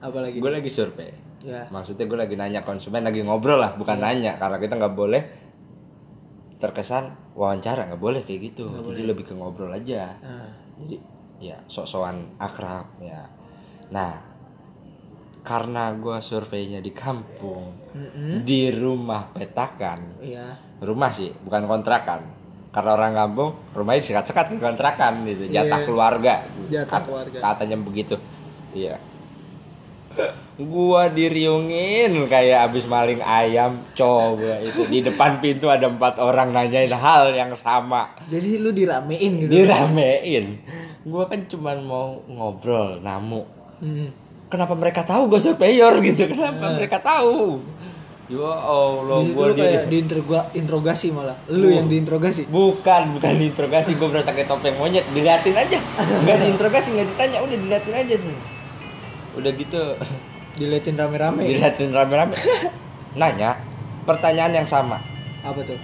Apalagi? 0.00 0.36
Gue 0.38 0.52
lagi 0.52 0.70
survei. 0.70 1.12
Ya. 1.40 1.64
Maksudnya 1.72 2.04
gue 2.04 2.18
lagi 2.20 2.34
nanya 2.36 2.60
konsumen, 2.66 3.00
lagi 3.00 3.24
ngobrol 3.24 3.56
lah, 3.56 3.72
bukan 3.78 3.96
nanya 3.96 4.36
karena 4.36 4.60
kita 4.60 4.76
nggak 4.76 4.94
boleh 4.94 5.22
terkesan 6.60 7.16
wawancara 7.32 7.88
nggak 7.88 8.02
boleh 8.02 8.20
kayak 8.22 8.52
gitu. 8.52 8.68
Jadi 8.84 9.08
lebih 9.08 9.24
ke 9.24 9.32
ngobrol 9.32 9.72
aja 9.72 10.12
Nah, 10.20 10.52
jadi 10.76 11.00
ya 11.40 11.56
sok-sokan 11.64 12.36
akrab 12.36 12.84
ya 13.00 13.24
nah 13.88 14.12
karena 15.40 15.92
gua 15.92 16.18
surveinya 16.18 16.78
di 16.78 16.90
kampung 16.90 17.72
mm-mm. 17.90 18.42
di 18.42 18.68
rumah 18.70 19.24
petakan 19.26 20.20
Iya. 20.20 20.56
rumah 20.78 21.08
sih 21.08 21.32
bukan 21.38 21.64
kontrakan 21.64 22.20
karena 22.70 22.90
orang 22.92 23.12
kampung 23.12 23.50
rumahnya 23.70 24.00
disekat-sekat 24.00 24.44
ke 24.46 24.56
kontrakan 24.58 25.24
gitu 25.24 25.48
jatah 25.48 25.76
Iya. 25.76 25.86
keluarga 25.86 26.34
Jatah 26.68 27.00
keluarga. 27.02 27.38
katanya 27.42 27.76
begitu 27.76 28.14
iya 28.70 29.00
gua 30.60 31.08
diriungin 31.08 32.12
kayak 32.26 32.68
abis 32.68 32.84
maling 32.84 33.22
ayam 33.22 33.80
coba 33.90 34.60
itu 34.60 34.84
di 34.84 35.00
depan 35.00 35.40
pintu 35.40 35.66
ada 35.66 35.88
empat 35.88 36.20
orang 36.20 36.52
nanyain 36.52 36.90
hal 36.90 37.32
yang 37.32 37.54
sama 37.54 38.10
Jadi 38.28 38.60
lu 38.60 38.68
diramein 38.70 39.40
gitu. 39.40 39.48
diramein 39.48 40.60
gua 41.02 41.24
kan 41.24 41.40
cuman 41.46 41.78
mau 41.80 42.06
ngobrol 42.26 43.00
namu 43.00 43.46
Hmm. 43.80 44.12
Kenapa 44.50 44.74
mereka 44.74 45.06
tahu 45.06 45.30
gue 45.30 45.40
surveyor 45.40 46.02
gitu? 46.02 46.26
Kenapa 46.28 46.74
mereka 46.74 46.98
tahu? 46.98 47.62
Ya 48.30 48.46
Allah 48.46 49.26
gua 49.34 49.50
lu 49.50 49.58
di 49.58 49.62
kayak 49.62 49.90
diinterogasi 49.90 51.10
malah. 51.10 51.34
Lu 51.50 51.66
Oh. 51.66 51.70
yang 51.74 51.90
diinterogasi. 51.90 52.46
bukan 52.46 53.18
bukan 53.18 53.32
diinterogasi 53.38 53.98
gue 53.98 54.06
berasa 54.06 54.30
kayak 54.30 54.46
topeng 54.46 54.78
monyet. 54.78 55.02
Diliatin 55.10 55.50
aja. 55.50 55.78
Nggak 55.98 56.36
diinterogasi 56.46 56.94
nggak 56.94 57.08
ditanya. 57.10 57.38
Udah 57.42 57.56
diliatin 57.58 57.94
aja 57.94 58.14
tuh. 58.14 58.38
Udah 59.34 59.50
gitu. 59.50 59.82
Diliatin 60.54 60.94
rame-rame. 60.94 61.42
diliatin 61.42 61.90
rame-rame. 61.90 62.34
Nanya 63.18 63.58
pertanyaan 64.06 64.62
yang 64.62 64.68
sama. 64.68 65.02
Apa 65.42 65.62
tuh? 65.62 65.78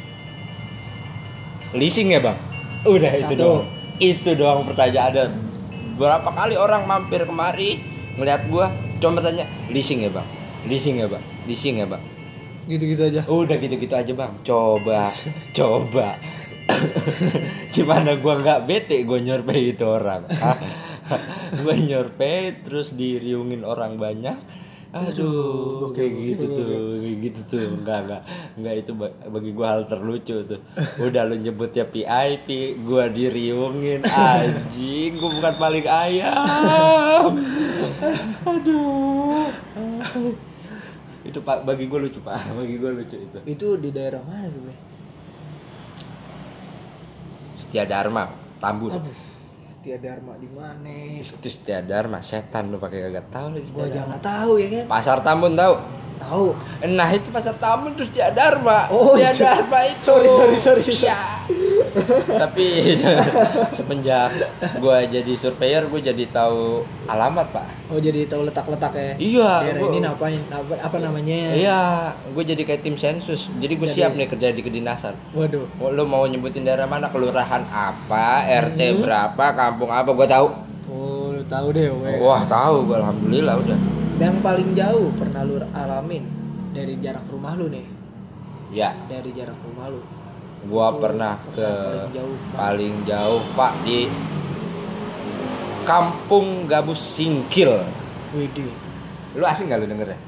leasing 1.75 2.14
ya 2.14 2.23
bang? 2.23 2.39
Udah 2.87 3.11
itu 3.11 3.35
Satu. 3.35 3.43
doang. 3.43 3.67
Itu 3.99 4.31
doang 4.39 4.62
pertanyaan. 4.62 5.11
Ada 5.11 5.25
berapa 5.99 6.31
kali 6.31 6.55
orang 6.55 6.87
mampir 6.87 7.27
kemari 7.27 7.83
ngeliat 8.17 8.49
gua 8.49 8.73
cuma 8.99 9.21
bertanya 9.21 9.45
leasing 9.69 10.05
ya 10.05 10.11
bang? 10.11 10.27
Leasing 10.67 10.97
ya 11.01 11.07
bang? 11.07 11.25
Leasing 11.47 11.75
ya 11.81 11.87
bang? 11.87 12.03
Gitu-gitu 12.67 13.03
aja. 13.07 13.21
udah 13.31 13.57
gitu-gitu 13.61 13.95
aja 13.95 14.12
bang. 14.12 14.33
Coba 14.43 15.07
coba. 15.55 16.19
Gimana 17.75 18.19
gua 18.19 18.43
nggak 18.43 18.61
bete 18.67 18.97
gua 19.07 19.23
nyurvei 19.23 19.73
itu 19.77 19.85
orang. 19.87 20.27
Hah? 20.43 20.59
gua 21.62 21.75
nyurvei 21.79 22.67
terus 22.67 22.99
diriungin 22.99 23.62
orang 23.62 23.95
banyak 23.95 24.35
aduh 24.95 25.91
kayak 25.93 26.12
gitu 26.14 26.45
tuh 26.47 26.64
kayak 27.03 27.16
gitu 27.20 27.41
tuh. 27.51 27.59
Enggak 27.82 27.99
enggak 28.07 28.22
enggak 28.57 28.74
itu 28.80 28.91
ba- 28.95 29.16
bagi 29.28 29.51
gua 29.53 29.66
hal 29.76 29.82
terlucu 29.91 30.37
tuh. 30.47 30.61
Udah 31.03 31.26
lu 31.26 31.37
nyebutnya 31.37 31.84
PIP 31.84 32.49
gua 32.87 33.11
diriungin. 33.11 34.01
Anjing 34.07 35.18
gua 35.18 35.30
bukan 35.37 35.55
paling 35.59 35.87
ayam. 35.87 37.30
Aduh. 38.47 39.51
Itu 41.26 41.39
pak 41.43 41.66
bagi 41.66 41.91
gua 41.91 42.07
lucu 42.07 42.22
pak. 42.22 42.39
Bagi 42.55 42.74
gua 42.78 42.91
lucu 42.95 43.16
itu. 43.18 43.39
Itu 43.45 43.66
di 43.76 43.91
daerah 43.91 44.22
mana 44.22 44.47
sih? 44.49 44.62
Setia 47.61 47.84
Dharma 47.84 48.30
Tambun. 48.62 48.95
Aduh. 48.97 49.36
Setia 49.87 50.03
Dharma 50.03 50.34
di 50.34 50.51
mana? 50.51 50.99
itu 51.22 51.47
Setia 51.47 51.78
Dharma 51.78 52.18
setan 52.18 52.74
lu 52.74 52.82
pakai 52.82 53.07
kagak 53.07 53.30
tahu 53.30 53.55
lagi 53.55 53.70
Gua 53.70 53.87
Setia 53.87 54.03
nggak 54.03 54.18
tahu 54.26 54.53
ya 54.59 54.66
kan. 54.66 54.84
Pasar 54.91 55.22
Tambun 55.22 55.55
tahu 55.55 55.74
Tahu. 56.19 56.49
nah 56.89 57.09
itu 57.09 57.29
pasar 57.29 57.55
Tambun 57.57 57.93
terus 57.93 58.09
Setia 58.09 58.29
Dharma. 58.31 58.89
Oh, 58.89 59.14
iya. 59.14 59.31
Dharma 59.31 59.81
itu. 59.89 60.01
Sorry, 60.03 60.27
sorry, 60.27 60.57
sorry, 60.57 60.83
iya. 60.93 61.19
Tapi 62.43 62.93
semenjak 63.73 64.29
gua 64.79 65.01
jadi 65.03 65.33
surveyor 65.33 65.87
gua 65.87 66.01
jadi 66.03 66.25
tahu 66.29 66.81
alamat 67.07 67.47
pak. 67.51 67.69
Oh 67.87 67.99
jadi 67.99 68.27
tahu 68.27 68.45
letak-letaknya. 68.45 69.17
Iya, 69.17 69.51
Daerah 69.62 69.81
gua- 69.81 69.93
ini 69.93 70.05
apa, 70.05 70.27
apa 70.51 70.75
apa 70.77 70.97
namanya? 70.99 71.37
iya 71.53 71.81
gua 72.29 72.43
jadi 72.43 72.61
kayak 72.61 72.83
tim 72.83 72.97
sensus. 72.97 73.49
Jadi 73.55 73.75
gue 73.75 73.89
siap 73.89 74.12
nih 74.12 74.27
kerja 74.27 74.51
di 74.51 74.61
kedinasan 74.61 75.14
Waduh. 75.33 75.64
Mau- 75.77 75.89
lu 75.91 76.05
mau 76.05 76.25
nyebutin 76.25 76.62
daerah 76.62 76.85
mana? 76.85 77.09
Kelurahan 77.09 77.64
apa? 77.67 78.45
RT 78.45 78.81
Hmm. 78.83 79.01
berapa? 79.01 79.45
Kampung 79.55 79.89
apa? 79.89 80.11
Gua 80.11 80.27
tahu. 80.27 80.47
Oh, 80.87 81.29
lu 81.31 81.43
tahu 81.45 81.73
deh, 81.73 81.89
we. 81.89 82.19
wah 82.19 82.43
tahu 82.43 82.85
gua. 82.85 83.01
Alhamdulillah 83.01 83.57
udah 83.57 83.79
yang 84.17 84.41
paling 84.41 84.73
jauh 84.73 85.12
pernah 85.17 85.43
lu 85.45 85.61
alamin 85.77 86.25
dari 86.73 86.97
jarak 87.01 87.25
rumah 87.29 87.53
lu 87.57 87.69
nih? 87.69 87.87
Ya. 88.73 88.97
Dari 89.07 89.31
jarak 89.37 89.61
rumah 89.61 89.93
lu. 89.93 90.01
Gua 90.67 90.89
Itu 90.91 90.99
pernah 90.99 91.39
ke 91.55 91.71
paling 91.71 92.11
jauh 92.17 92.37
paling 92.57 92.95
jauh 93.07 93.41
pak 93.55 93.73
di 93.85 94.09
kampung 95.85 96.64
gabus 96.67 96.99
singkil. 96.99 97.85
Widih. 98.35 98.73
Lu 99.37 99.45
asing 99.45 99.69
gak 99.69 99.85
lu 99.85 99.87
dengernya 99.87 100.27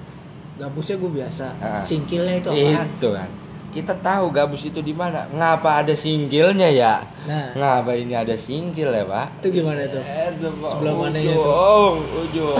gabusnya 0.59 0.97
gue 0.99 1.11
biasa. 1.23 1.47
Ah. 1.63 1.83
singkilnya 1.87 2.43
itu 2.43 2.51
apaan? 2.51 2.87
Itu 2.99 3.09
kan 3.15 3.31
kita 3.69 3.93
tahu 3.95 4.33
gabus 4.33 4.65
itu 4.65 4.81
di 4.81 4.91
mana. 4.91 5.29
Ngapa 5.29 5.85
ada 5.85 5.93
singgilnya 5.93 6.69
ya? 6.69 7.05
Nah. 7.25 7.53
Ngapa 7.53 7.93
ini 7.95 8.17
ada 8.17 8.33
singgil 8.33 8.89
ya 8.89 9.05
pak? 9.05 9.45
Itu 9.45 9.49
gimana 9.53 9.85
tuh 9.85 10.01
Pak. 10.01 10.71
Sebelah 10.73 10.95
mananya 10.97 11.35
tuh? 11.37 11.45
ujung 11.45 11.97
ujung. 12.25 12.57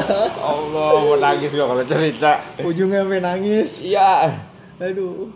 Allah 0.52 0.88
mau 1.00 1.16
nangis 1.16 1.50
gua 1.50 1.66
kalau 1.66 1.84
cerita. 1.84 2.30
Ujungnya 2.60 3.02
sampai 3.02 3.20
nangis. 3.20 3.70
Iya. 3.80 4.36
Aduh. 4.76 5.32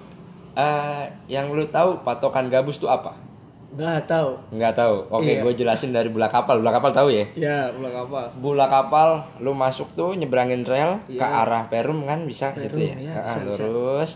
Eh, 0.55 1.05
yang 1.27 1.51
lu 1.51 1.67
tahu 1.67 2.05
patokan 2.05 2.47
gabus 2.47 2.79
tuh 2.79 2.87
apa? 2.87 3.19
Nggak 3.75 4.07
tahu. 4.07 4.31
Nggak 4.55 4.75
tahu. 4.79 4.97
Oke 5.11 5.35
Iya. 5.35 5.43
gue 5.43 5.53
jelasin 5.59 5.91
dari 5.91 6.07
bola 6.07 6.31
kapal. 6.31 6.63
Bola 6.63 6.71
kapal 6.71 6.95
tahu 6.95 7.11
ya? 7.11 7.27
Ya 7.35 7.75
pulang 7.75 7.91
apa 7.91 8.31
bola 8.39 8.71
kapal 8.71 9.09
lu 9.43 9.51
masuk 9.51 9.91
tuh 9.99 10.15
nyebrangin 10.15 10.63
rel 10.63 11.03
ke 11.11 11.19
Iya. 11.19 11.43
arah 11.43 11.67
Perum 11.67 12.07
kan 12.07 12.23
bisa 12.23 12.55
ke 12.55 12.63
situ 12.63 12.79
Perum, 12.79 12.87
ya, 12.87 12.97
iya, 13.03 13.15
Ah, 13.19 13.35
bisa, 13.35 13.67
bisa. 13.67 14.15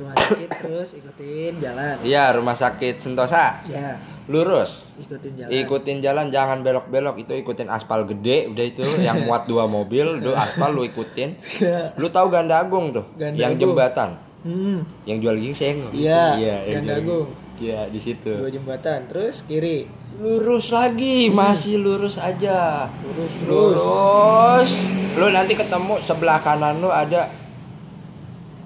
Rumah 0.00 0.16
sakit 0.16 0.48
terus 0.50 0.88
ikutin 0.96 1.52
jalan. 1.60 1.94
Iya 2.00 2.24
rumah 2.32 2.56
sakit 2.56 2.94
Sentosa. 2.96 3.60
Ya 3.68 4.00
lurus. 4.26 4.86
Ikutin 4.96 5.32
jalan. 5.34 5.50
Ikutin 5.52 5.96
jalan 5.98 6.26
jangan 6.30 6.58
belok-belok. 6.62 7.18
Itu 7.18 7.34
ikutin 7.34 7.66
aspal 7.66 8.06
gede 8.06 8.48
udah 8.48 8.64
itu 8.64 8.82
yang 9.06 9.26
muat 9.26 9.44
dua 9.44 9.66
mobil 9.66 10.18
lu 10.18 10.32
aspal 10.32 10.70
lu 10.70 10.82
ikutin. 10.82 11.34
Ya. 11.58 11.92
lu 11.94 12.08
tahu 12.08 12.30
Ganda 12.30 12.58
Agung 12.58 12.90
tuh? 12.90 13.04
Ganda 13.14 13.36
yang 13.36 13.54
Agung. 13.54 13.74
jembatan? 13.74 14.10
Hmm. 14.40 14.80
Yang 15.04 15.18
jual 15.20 15.36
gingseng 15.36 15.76
Iya, 15.92 16.24
yang 16.64 16.80
Ganda 16.80 16.94
Agung. 16.96 17.28
iya 17.60 17.84
di 17.90 18.00
situ. 18.00 18.32
Dua 18.32 18.48
jembatan 18.48 19.04
terus 19.04 19.44
kiri. 19.44 19.84
Lurus 20.16 20.68
lagi 20.70 21.28
masih 21.28 21.76
lurus 21.76 22.16
aja. 22.16 22.88
Lurus 23.02 23.32
lurus. 23.44 23.76
Lurus. 23.76 24.70
Lu 25.16 25.26
nanti 25.28 25.52
ketemu 25.52 25.98
sebelah 25.98 26.38
kanan 26.38 26.78
lu 26.78 26.88
ada 26.88 27.26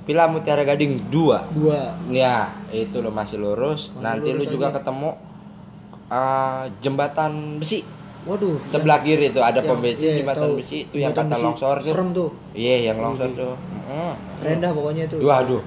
Villa 0.04 0.28
Mutiara 0.28 0.64
Gading 0.68 1.08
2 1.08 1.56
dua. 1.56 1.96
Ya 2.12 2.52
itu 2.68 3.00
lu 3.00 3.08
masih 3.08 3.40
lurus. 3.40 3.88
Masih 3.96 4.04
nanti 4.04 4.28
lu 4.32 4.44
lurus 4.44 4.52
juga 4.52 4.66
aja. 4.68 4.76
ketemu 4.80 5.10
uh, 6.12 6.62
jembatan 6.84 7.32
besi. 7.56 7.80
Waduh. 8.24 8.56
Sebelah 8.64 9.00
kiri 9.04 9.32
tuh 9.32 9.40
ada 9.44 9.60
yang- 9.60 9.68
pom 9.68 9.80
bensin 9.80 10.08
iya, 10.12 10.16
jembatan 10.20 10.44
tahu. 10.48 10.54
besi 10.60 10.76
itu 10.88 10.96
yang 10.96 11.12
kata 11.12 11.28
besi. 11.28 11.44
longsor 11.44 11.76
tuh. 11.80 11.88
Serem 11.92 12.08
tuh. 12.12 12.30
Iya 12.56 12.76
yang 12.92 12.98
longsor 13.00 13.30
tuh. 13.32 13.54
Mm. 13.84 14.14
keren 14.40 14.58
dah 14.64 14.70
pokoknya 14.72 15.04
tuh. 15.08 15.20
Waduh 15.20 15.62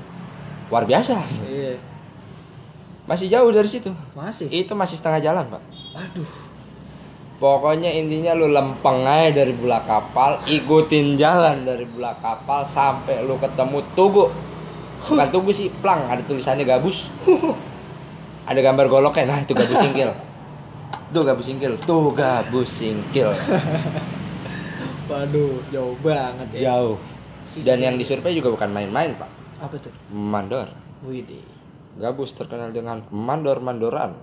luar 0.68 0.84
biasa. 0.86 1.16
Iya. 1.46 1.78
Masih 3.08 3.32
jauh 3.32 3.50
dari 3.54 3.70
situ. 3.70 3.90
Masih? 4.18 4.50
Itu 4.52 4.74
masih 4.76 5.00
setengah 5.00 5.22
jalan 5.22 5.46
pak. 5.48 5.62
Aduh 5.96 6.47
Pokoknya 7.38 7.94
intinya 7.94 8.34
lu 8.34 8.50
lempeng 8.50 9.06
aja 9.06 9.30
dari 9.30 9.54
bola 9.54 9.78
kapal, 9.86 10.42
ikutin 10.50 11.22
jalan 11.22 11.62
dari 11.70 11.86
bola 11.86 12.18
kapal 12.18 12.66
sampai 12.66 13.22
lu 13.22 13.38
ketemu 13.38 13.78
Tugu. 13.94 14.26
Bukan 15.06 15.28
Tugu 15.30 15.54
sih, 15.54 15.70
plang 15.70 16.10
ada 16.10 16.26
tulisannya 16.26 16.66
gabus. 16.66 17.14
Ada 18.50 18.64
gambar 18.64 18.90
goloknya, 18.90 19.30
nah 19.30 19.40
itu 19.44 19.54
gabus 19.54 19.78
singkil. 19.78 20.10
Tuh 21.14 21.22
gabus 21.22 21.46
singkil, 21.46 21.74
tuh 21.86 22.10
gabus 22.16 22.70
singkil. 22.74 23.30
waduh 25.08 25.64
jauh 25.72 25.96
banget 26.04 26.48
ya 26.58 26.74
Jauh. 26.74 26.98
Dan 27.64 27.80
yang 27.80 27.96
disurvei 27.96 28.34
juga 28.34 28.52
bukan 28.54 28.70
main-main, 28.70 29.14
Pak. 29.14 29.30
apa 29.58 29.76
tuh 29.78 29.90
Mandor. 30.14 30.70
Widih 31.06 31.42
Gabus 31.98 32.34
terkenal 32.34 32.70
dengan 32.74 33.02
mandor-mandoran. 33.10 34.14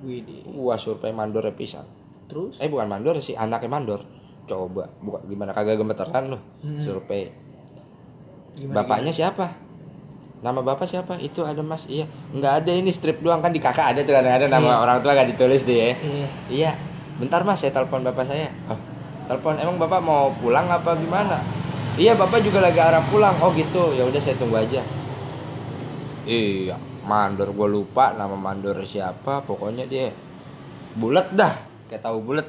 Widih 0.00 0.48
Wah, 0.56 0.80
survei 0.80 1.12
mandor 1.12 1.44
pisan. 1.52 1.84
Terus 2.28 2.60
Eh 2.60 2.68
bukan 2.68 2.86
mandor 2.86 3.16
sih, 3.18 3.32
anaknya 3.32 3.66
mandor. 3.66 4.00
Coba, 4.44 4.88
bukan 5.00 5.24
gimana 5.26 5.50
kagak 5.50 5.76
gemeteran 5.76 6.30
loh. 6.30 6.40
Hmm. 6.60 6.80
Survei 6.80 7.28
gimana 8.54 8.82
Bapaknya 8.82 9.12
siapa? 9.12 9.46
Nama 10.38 10.60
bapak 10.62 10.86
siapa? 10.86 11.18
Itu 11.18 11.42
ada 11.42 11.62
mas. 11.62 11.86
Iya. 11.86 12.06
Nggak 12.30 12.52
ada 12.62 12.70
ini 12.70 12.90
strip 12.90 13.18
doang 13.18 13.38
kan 13.38 13.50
di 13.50 13.58
kakak 13.58 13.94
ada 13.94 14.00
tuh 14.02 14.14
kadang-kadang 14.14 14.50
nama 14.50 14.70
Iya. 14.70 14.78
orang 14.78 14.96
tua 14.98 15.12
gak 15.12 15.28
ditulis 15.30 15.62
deh. 15.62 15.74
ya. 15.74 15.86
iya 15.98 16.28
Iya. 16.48 16.70
Bentar 17.18 17.42
mas, 17.42 17.58
saya 17.58 17.74
telepon 17.74 18.06
bapak 18.06 18.22
saya. 18.22 18.46
Oh, 18.70 18.78
telepon. 19.26 19.58
Emang 19.58 19.76
bapak 19.76 19.98
mau 19.98 20.30
pulang 20.32 20.70
apa 20.70 20.94
gimana? 20.94 21.42
Iya 21.98 22.14
bapak 22.14 22.38
juga 22.40 22.62
lagi 22.62 22.78
arah 22.78 23.02
pulang. 23.04 23.34
Oh 23.42 23.50
gitu. 23.50 23.90
Ya 23.92 24.06
udah 24.06 24.22
saya 24.22 24.38
tunggu 24.38 24.56
aja. 24.56 24.78
Iya. 26.22 26.78
Mandor 27.02 27.50
gue 27.50 27.68
lupa 27.68 28.14
nama 28.14 28.38
mandor 28.38 28.78
siapa. 28.82 29.42
Pokoknya 29.42 29.90
dia 29.90 30.14
bulat 30.94 31.34
dah. 31.34 31.67
Kayak 31.88 32.04
tahu 32.04 32.20
bulat. 32.20 32.44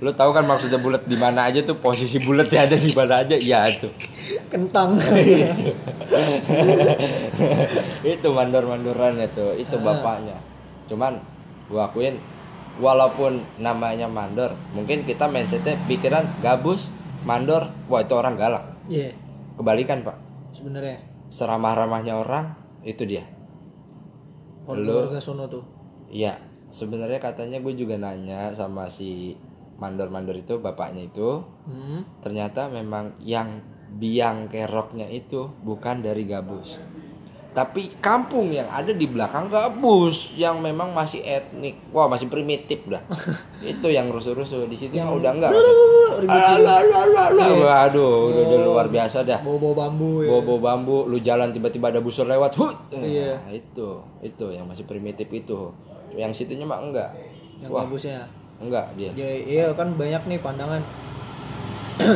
Lu 0.00 0.08
tahu 0.10 0.32
kan 0.32 0.48
maksudnya 0.48 0.80
bulat 0.80 1.04
di 1.04 1.12
mana 1.12 1.44
aja 1.44 1.60
tuh? 1.60 1.76
Posisi 1.76 2.16
bulat 2.16 2.48
ya 2.48 2.64
ada 2.64 2.80
di 2.80 2.88
mana 2.90 3.20
aja. 3.20 3.36
Iya 3.36 3.68
tuh. 3.76 3.92
kentang. 4.48 4.96
Itu 8.02 8.28
mandor-mandorannya 8.30 9.28
tuh 9.30 9.54
itu 9.54 9.76
Ah. 9.78 9.82
bapaknya. 9.84 10.36
Cuman 10.88 11.20
gua 11.68 11.86
akuin 11.86 12.18
walaupun 12.80 13.38
namanya 13.58 14.08
mandor 14.08 14.56
mungkin 14.72 15.04
kita 15.04 15.28
mindsetnya 15.28 15.76
pikiran 15.86 16.24
gabus 16.40 16.88
mandor 17.22 17.68
wah 17.86 18.00
itu 18.00 18.14
orang 18.16 18.34
galak. 18.34 18.64
Iya. 18.88 19.14
Kebalikan 19.54 20.02
pak. 20.02 20.16
Sebenarnya. 20.50 20.98
Seramah-ramahnya 21.28 22.16
orang 22.16 22.56
itu 22.82 23.06
dia. 23.06 23.22
Keluarga 24.66 25.20
Lu- 25.20 25.22
sono 25.22 25.44
tuh. 25.46 25.62
Iya 26.10 26.49
sebenarnya 26.70 27.18
katanya 27.18 27.58
gue 27.58 27.74
juga 27.74 27.98
nanya 27.98 28.54
sama 28.54 28.86
si 28.86 29.34
mandor-mandor 29.80 30.36
itu 30.36 30.60
bapaknya 30.60 31.08
itu. 31.08 31.42
Hmm. 31.66 32.04
Ternyata 32.22 32.68
memang 32.70 33.16
yang 33.24 33.60
biang 33.90 34.46
keroknya 34.46 35.10
itu 35.10 35.50
bukan 35.66 36.04
dari 36.04 36.22
gabus. 36.28 36.78
Tapi 37.50 37.98
kampung 37.98 38.54
yang 38.54 38.70
ada 38.70 38.94
di 38.94 39.10
belakang 39.10 39.50
gabus 39.50 40.38
yang 40.38 40.62
memang 40.62 40.94
masih 40.94 41.18
etnik. 41.18 41.82
Wah 41.90 42.06
masih 42.06 42.30
primitif 42.30 42.86
dah. 42.86 43.02
Itu 43.74 43.90
yang 43.90 44.06
rusuh-rusuh. 44.06 44.70
Di 44.70 44.78
situ 44.78 44.94
mah 44.94 45.10
udah 45.10 45.32
enggak. 45.34 45.50
Waduh 47.50 48.14
udah, 48.30 48.42
udah 48.46 48.58
luar 48.62 48.86
biasa 48.86 49.26
dah. 49.26 49.42
Bawa 49.42 49.74
bambu 49.74 50.22
ya. 50.22 50.30
Bobo 50.30 50.62
bambu 50.62 51.10
lu 51.10 51.18
jalan 51.18 51.50
tiba-tiba 51.50 51.90
ada 51.90 51.98
busur 51.98 52.30
lewat 52.30 52.54
hut 52.54 52.78
Iya. 52.94 53.42
Nah, 53.42 53.50
itu 53.50 53.98
itu 54.22 54.46
yang 54.54 54.70
masih 54.70 54.86
primitif 54.86 55.26
itu 55.34 55.74
yang 56.14 56.32
situnya 56.34 56.66
mah 56.66 56.80
enggak. 56.82 57.10
Yang 57.60 57.70
wah. 57.70 57.84
bagusnya 57.84 58.26
enggak 58.60 58.86
dia. 58.94 59.10
Ya 59.14 59.30
iya 59.30 59.66
kan 59.74 59.94
banyak 59.94 60.22
nih 60.26 60.38
pandangan. 60.42 60.82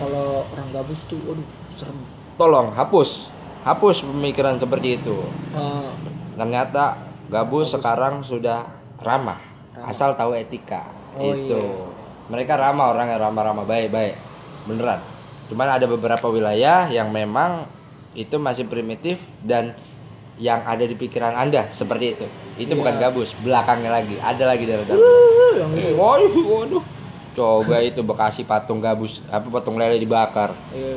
Kalau 0.00 0.44
orang 0.44 0.68
gabus 0.72 1.00
tuh 1.08 1.20
aduh 1.24 1.46
serem. 1.76 1.98
Tolong 2.36 2.72
hapus. 2.74 3.32
Hapus 3.64 4.06
pemikiran 4.06 4.60
seperti 4.60 5.00
itu. 5.00 5.16
Ah, 5.56 5.90
ternyata 6.38 7.00
gabus 7.26 7.74
sekarang 7.74 8.22
sudah 8.22 8.62
ramah 9.02 9.40
asal 9.88 10.14
tahu 10.14 10.36
etika. 10.36 10.86
Oh, 11.16 11.32
itu. 11.32 11.56
iya. 11.56 11.64
mereka 12.28 12.60
ramah 12.60 12.92
orang 12.92 13.08
yang 13.10 13.20
ramah-ramah. 13.24 13.64
Baik-baik 13.64 14.14
beneran. 14.68 15.00
Cuman 15.48 15.68
ada 15.70 15.86
beberapa 15.88 16.26
wilayah 16.28 16.90
yang 16.92 17.10
memang 17.10 17.66
itu 18.16 18.36
masih 18.36 18.68
primitif 18.68 19.20
dan 19.44 19.76
yang 20.36 20.64
ada 20.68 20.84
di 20.84 20.92
pikiran 20.92 21.32
anda 21.32 21.68
seperti 21.72 22.06
itu 22.12 22.26
itu 22.56 22.66
Iya. 22.66 22.78
bukan 22.78 22.94
gabus 22.98 23.30
belakangnya 23.38 23.90
lagi 23.92 24.16
ada 24.16 24.44
lagi 24.44 24.64
dalam 24.64 24.84
dalam 24.84 24.98
uh, 24.98 25.52
yang 25.56 25.70
itu 25.72 25.92
waduh 25.94 26.32
waduh 26.32 26.84
coba 27.32 27.76
itu 27.78 28.00
bekasi 28.00 28.42
patung 28.42 28.80
gabus 28.80 29.20
apa 29.28 29.44
patung 29.46 29.76
lele 29.76 29.96
dibakar 29.96 30.56
eh, 30.72 30.96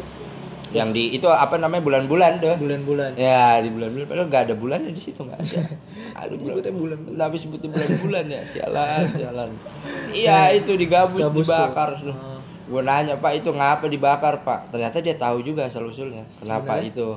yang 0.69 0.89
di 0.89 1.11
itu 1.11 1.25
apa 1.25 1.57
namanya 1.57 1.81
bulan-bulan 1.81 2.37
deh 2.37 2.53
bulan-bulan 2.55 3.11
Ya 3.13 3.57
di 3.57 3.67
bulan-bulan 3.67 4.05
padahal 4.05 4.27
nggak 4.27 4.43
ada 4.45 4.55
bulannya 4.55 4.91
di 4.93 5.01
situ 5.01 5.17
nggak 5.19 5.35
ada. 5.35 5.59
Aduh 6.21 6.37
Disebutnya 6.37 6.69
bulan. 6.71 6.97
Kenapa 7.01 7.33
sebutnya 7.35 7.69
bulan-bulan 7.73 8.23
ya? 8.29 8.41
Sialan, 8.45 9.01
sialan. 9.17 9.49
Iya 10.13 10.53
itu 10.53 10.71
digabus, 10.73 11.19
Gabus 11.19 11.41
tuh. 11.41 11.57
dibakar. 11.57 11.89
Ah. 12.05 12.37
Gue 12.69 12.81
nanya 12.85 13.17
pak 13.17 13.33
itu 13.35 13.49
ngapa 13.49 13.89
dibakar 13.89 14.33
pak? 14.39 14.69
Ternyata 14.69 15.01
dia 15.01 15.17
tahu 15.17 15.41
juga 15.41 15.65
asal 15.65 15.89
usulnya. 15.89 16.21
Kenapa 16.37 16.77
Sebenarnya? 16.77 16.93
itu 16.93 17.07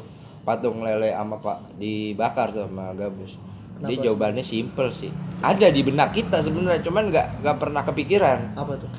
patung 0.42 0.80
lele 0.80 1.12
sama 1.12 1.36
pak 1.36 1.58
dibakar 1.76 2.48
tuh 2.50 2.64
sama 2.64 2.96
gabus? 2.96 3.36
Dia 3.82 3.88
Kenapa? 3.92 4.04
jawabannya 4.06 4.42
simple 4.42 4.88
sih. 4.88 5.10
Ada 5.38 5.68
di 5.68 5.82
benak 5.82 6.10
kita 6.12 6.38
sebenarnya, 6.38 6.80
cuman 6.80 7.10
nggak 7.10 7.42
nggak 7.42 7.56
pernah 7.58 7.82
kepikiran. 7.82 8.38
apa 8.54 8.72
tuh 8.76 8.90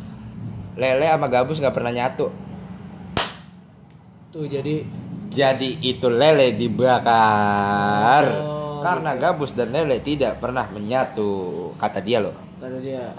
Lele 0.74 1.06
sama 1.06 1.28
gabus 1.28 1.58
nggak 1.58 1.72
pernah 1.72 1.92
nyatu. 1.92 2.28
tuh 4.30 4.44
jadi 4.44 4.84
Jadi 5.30 5.82
itu 5.82 6.08
lele 6.08 6.54
dibakar 6.54 8.26
Oh, 8.36 8.82
karena 8.82 9.16
gabus 9.16 9.54
dan 9.54 9.70
lele 9.70 9.98
tidak 9.98 10.38
pernah 10.38 10.66
menyatu 10.68 11.30
kata 11.76 12.02
dia 12.02 12.20
loh. 12.20 12.36
kata 12.60 12.78
dia 12.80 13.14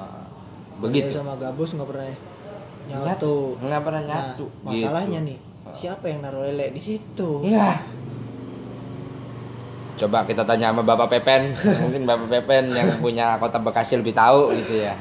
Begitu. 0.76 1.10
Dia 1.10 1.16
sama 1.16 1.34
gabus 1.34 1.72
nggak 1.72 1.88
pernah 1.88 2.06
nyatu 2.84 3.56
nggak 3.58 3.82
pernah 3.82 4.02
Nah, 4.02 4.10
nyatu 4.10 4.44
masalahnya 4.60 5.18
gitu. 5.18 5.28
nih 5.30 5.38
siapa 5.72 6.04
yang 6.04 6.20
naruh 6.20 6.44
lele 6.44 6.68
di 6.70 6.82
situ 6.82 7.30
Enggak. 7.40 7.80
Coba 10.05 10.28
kita 10.28 10.44
tanya 10.44 10.68
sama 10.68 10.84
Bapak 10.84 11.16
Pepen, 11.16 11.57
mungkin 11.88 12.05
Bapak 12.05 12.28
Pepen 12.28 12.76
yang 12.76 13.00
punya 13.00 13.40
kota 13.40 13.57
Bekasi 13.57 13.96
lebih 13.96 14.12
tahu 14.12 14.52
gitu 14.52 14.84
ya. 14.84 14.92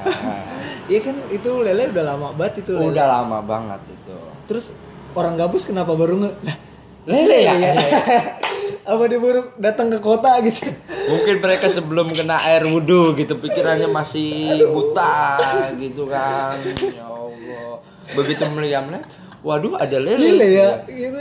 iya 0.91 0.99
kan 1.03 1.11
itu 1.27 1.51
lele 1.59 1.91
udah 1.91 2.15
lama 2.15 2.31
banget 2.31 2.63
itu 2.63 2.71
lele. 2.79 2.95
Udah 2.95 3.05
lama 3.11 3.43
banget 3.43 3.83
itu. 3.83 4.15
terus 4.47 4.71
orang 5.11 5.35
gabus 5.35 5.67
kenapa 5.67 5.91
baru 5.91 6.23
nge 6.23 6.31
lah 6.47 6.57
Lele 7.03 7.37
ya? 7.43 7.51
apa 8.95 9.03
dia 9.11 9.19
baru 9.19 9.51
datang 9.59 9.91
ke 9.91 9.99
kota 9.99 10.39
gitu 10.43 10.71
Mungkin 11.03 11.43
mereka 11.43 11.67
sebelum 11.67 12.15
kena 12.15 12.39
air 12.47 12.63
wudhu 12.63 13.11
gitu 13.19 13.35
pikirannya 13.43 13.91
masih 13.91 14.63
buta 14.71 15.35
gitu 15.75 16.07
kan. 16.07 16.55
Ya 16.79 17.03
Allah. 17.11 17.83
Begitu 18.15 18.43
melihatnya, 18.55 19.03
waduh 19.43 19.75
ada 19.75 19.99
lele. 19.99 20.39
lele 20.39 20.47
ya 20.55 20.69
gitu 20.87 21.19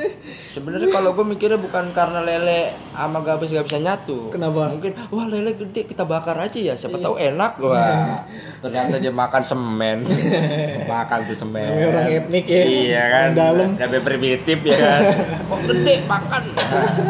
Sebenarnya 0.54 0.88
kalau 0.94 1.10
gue 1.18 1.26
mikirnya 1.26 1.58
bukan 1.58 1.90
karena 1.90 2.22
lele 2.22 2.70
sama 2.94 3.18
gabus 3.26 3.50
gak 3.50 3.66
bisa 3.66 3.82
nyatu. 3.82 4.30
Kenapa? 4.30 4.70
Mungkin 4.70 4.92
wah 5.10 5.26
lele 5.26 5.58
gede 5.58 5.90
kita 5.90 6.06
bakar 6.06 6.38
aja 6.38 6.54
ya. 6.54 6.74
Siapa 6.78 7.02
tahu 7.02 7.18
enak 7.18 7.58
wah. 7.58 8.22
Ternyata 8.62 9.02
dia 9.02 9.10
makan 9.10 9.42
semen. 9.42 10.06
makan 10.92 11.18
tuh 11.26 11.36
semen. 11.36 11.66
Namanya 11.66 11.88
orang 11.90 12.08
etnik 12.14 12.44
ya. 12.46 12.62
Iya 12.62 13.02
kan. 13.10 13.28
Dalam. 13.34 13.68
Tapi 13.74 13.98
primitif 14.04 14.58
ya 14.62 14.76
kan. 14.78 15.00
Kok 15.50 15.60
gede 15.72 15.94
makan. 16.06 16.42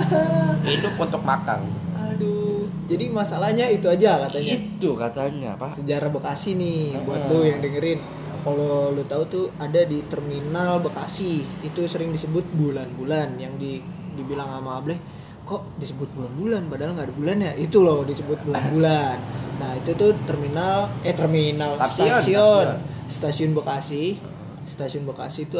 Hidup 0.72 0.94
untuk 0.96 1.22
makan. 1.26 1.60
aduh 1.92 2.68
jadi 2.86 3.08
masalahnya 3.08 3.66
itu 3.72 3.88
aja 3.88 4.28
katanya 4.28 4.52
Itu 4.52 4.90
katanya, 4.92 5.50
Pak. 5.56 5.80
sejarah 5.80 6.12
Bekasi 6.12 6.60
nih 6.60 6.92
buat 7.08 7.24
lu 7.30 7.40
yang 7.40 7.64
dengerin 7.64 7.98
kalau 8.42 8.90
lu 8.90 9.02
tahu 9.06 9.22
tuh 9.26 9.46
ada 9.56 9.82
di 9.82 10.02
terminal 10.06 10.78
Bekasi. 10.78 11.42
Itu 11.62 11.86
sering 11.86 12.10
disebut 12.10 12.44
bulan-bulan. 12.52 13.38
Yang 13.38 13.54
di 13.58 13.72
dibilang 14.12 14.50
sama 14.52 14.76
Ableh 14.76 14.98
kok 15.42 15.64
disebut 15.76 16.06
bulan-bulan? 16.12 16.66
Padahal 16.66 16.92
nggak 16.94 17.06
ada 17.08 17.16
bulannya. 17.16 17.50
Itu 17.56 17.82
loh 17.82 18.02
disebut 18.02 18.42
bulan-bulan. 18.44 19.16
Nah 19.52 19.78
itu 19.78 19.94
tuh 19.94 20.10
terminal 20.26 20.90
eh 21.06 21.14
terminal 21.14 21.78
Stasiun, 21.78 22.10
stasiun. 22.18 22.66
stasiun. 23.06 23.50
Bekasi. 23.54 24.18
Stasiun 24.66 25.04
Bekasi 25.06 25.46
itu 25.46 25.58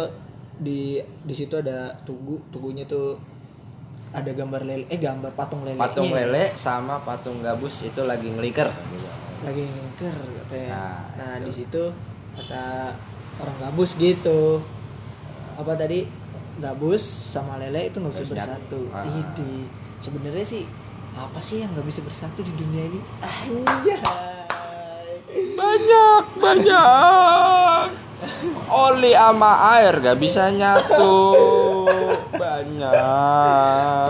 di 0.59 0.99
di 0.99 1.35
situ 1.37 1.55
ada 1.55 1.95
tugu. 2.03 2.43
Tugunya 2.51 2.83
tuh 2.83 3.15
ada 4.11 4.27
gambar 4.29 4.67
lele 4.67 4.85
eh 4.91 4.99
gambar 4.99 5.31
patung 5.33 5.63
lele 5.63 5.79
Patung 5.79 6.11
lele 6.11 6.51
sama 6.53 6.99
patung 7.01 7.41
gabus 7.41 7.81
itu 7.81 8.03
lagi 8.03 8.27
ngeliker. 8.27 8.69
lagi 9.43 9.63
ngingker 9.63 10.15
katanya. 10.45 10.71
Nah, 10.71 10.99
Nah, 11.19 11.35
di 11.43 11.51
situ 11.51 11.83
kata 12.37 12.97
orang 13.41 13.57
gabus 13.61 13.97
gitu. 13.97 14.63
Apa 15.57 15.77
tadi? 15.77 16.09
Gabus 16.61 17.03
sama 17.03 17.57
lele 17.57 17.89
itu 17.89 17.97
nggak 18.01 18.13
bisa 18.13 18.25
bersatu. 18.33 18.81
Ah. 18.93 19.09
Idi. 19.09 19.67
Sebenarnya 20.03 20.45
sih 20.45 20.63
apa 21.13 21.41
sih 21.45 21.61
yang 21.61 21.73
nggak 21.77 21.87
bisa 21.89 22.01
bersatu 22.01 22.41
di 22.41 22.53
dunia 22.57 22.89
ini? 22.89 23.01
Anjay. 23.21 24.01
Banyak, 25.33 26.25
banyak. 26.37 27.87
Oli 28.69 29.13
sama 29.13 29.53
air 29.77 29.99
gak 29.99 30.19
bisa 30.21 30.53
nyatu. 30.53 31.35
Banyak. 32.31 32.93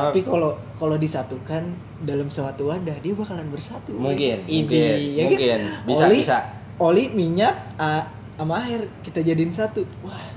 Tapi 0.09 0.21
kalau 0.23 0.59
kalau 0.77 0.97
disatukan 0.99 1.63
dalam 2.03 2.27
suatu 2.29 2.69
wadah 2.69 2.99
dia 2.99 3.15
bakalan 3.15 3.47
bersatu. 3.49 3.95
Mungkin, 3.95 4.45
Idi, 4.45 4.67
mungkin, 4.67 4.99
ya 5.17 5.25
kan? 5.25 5.31
mungkin. 5.31 5.61
Bisa, 5.87 6.05
oli, 6.05 6.17
bisa. 6.21 6.39
Oli, 6.79 7.09
minyak, 7.09 7.77
ah, 7.77 8.07
sama 8.35 8.63
air 8.63 8.85
kita 9.01 9.21
jadiin 9.21 9.51
satu. 9.51 9.85
Wah. 10.03 10.31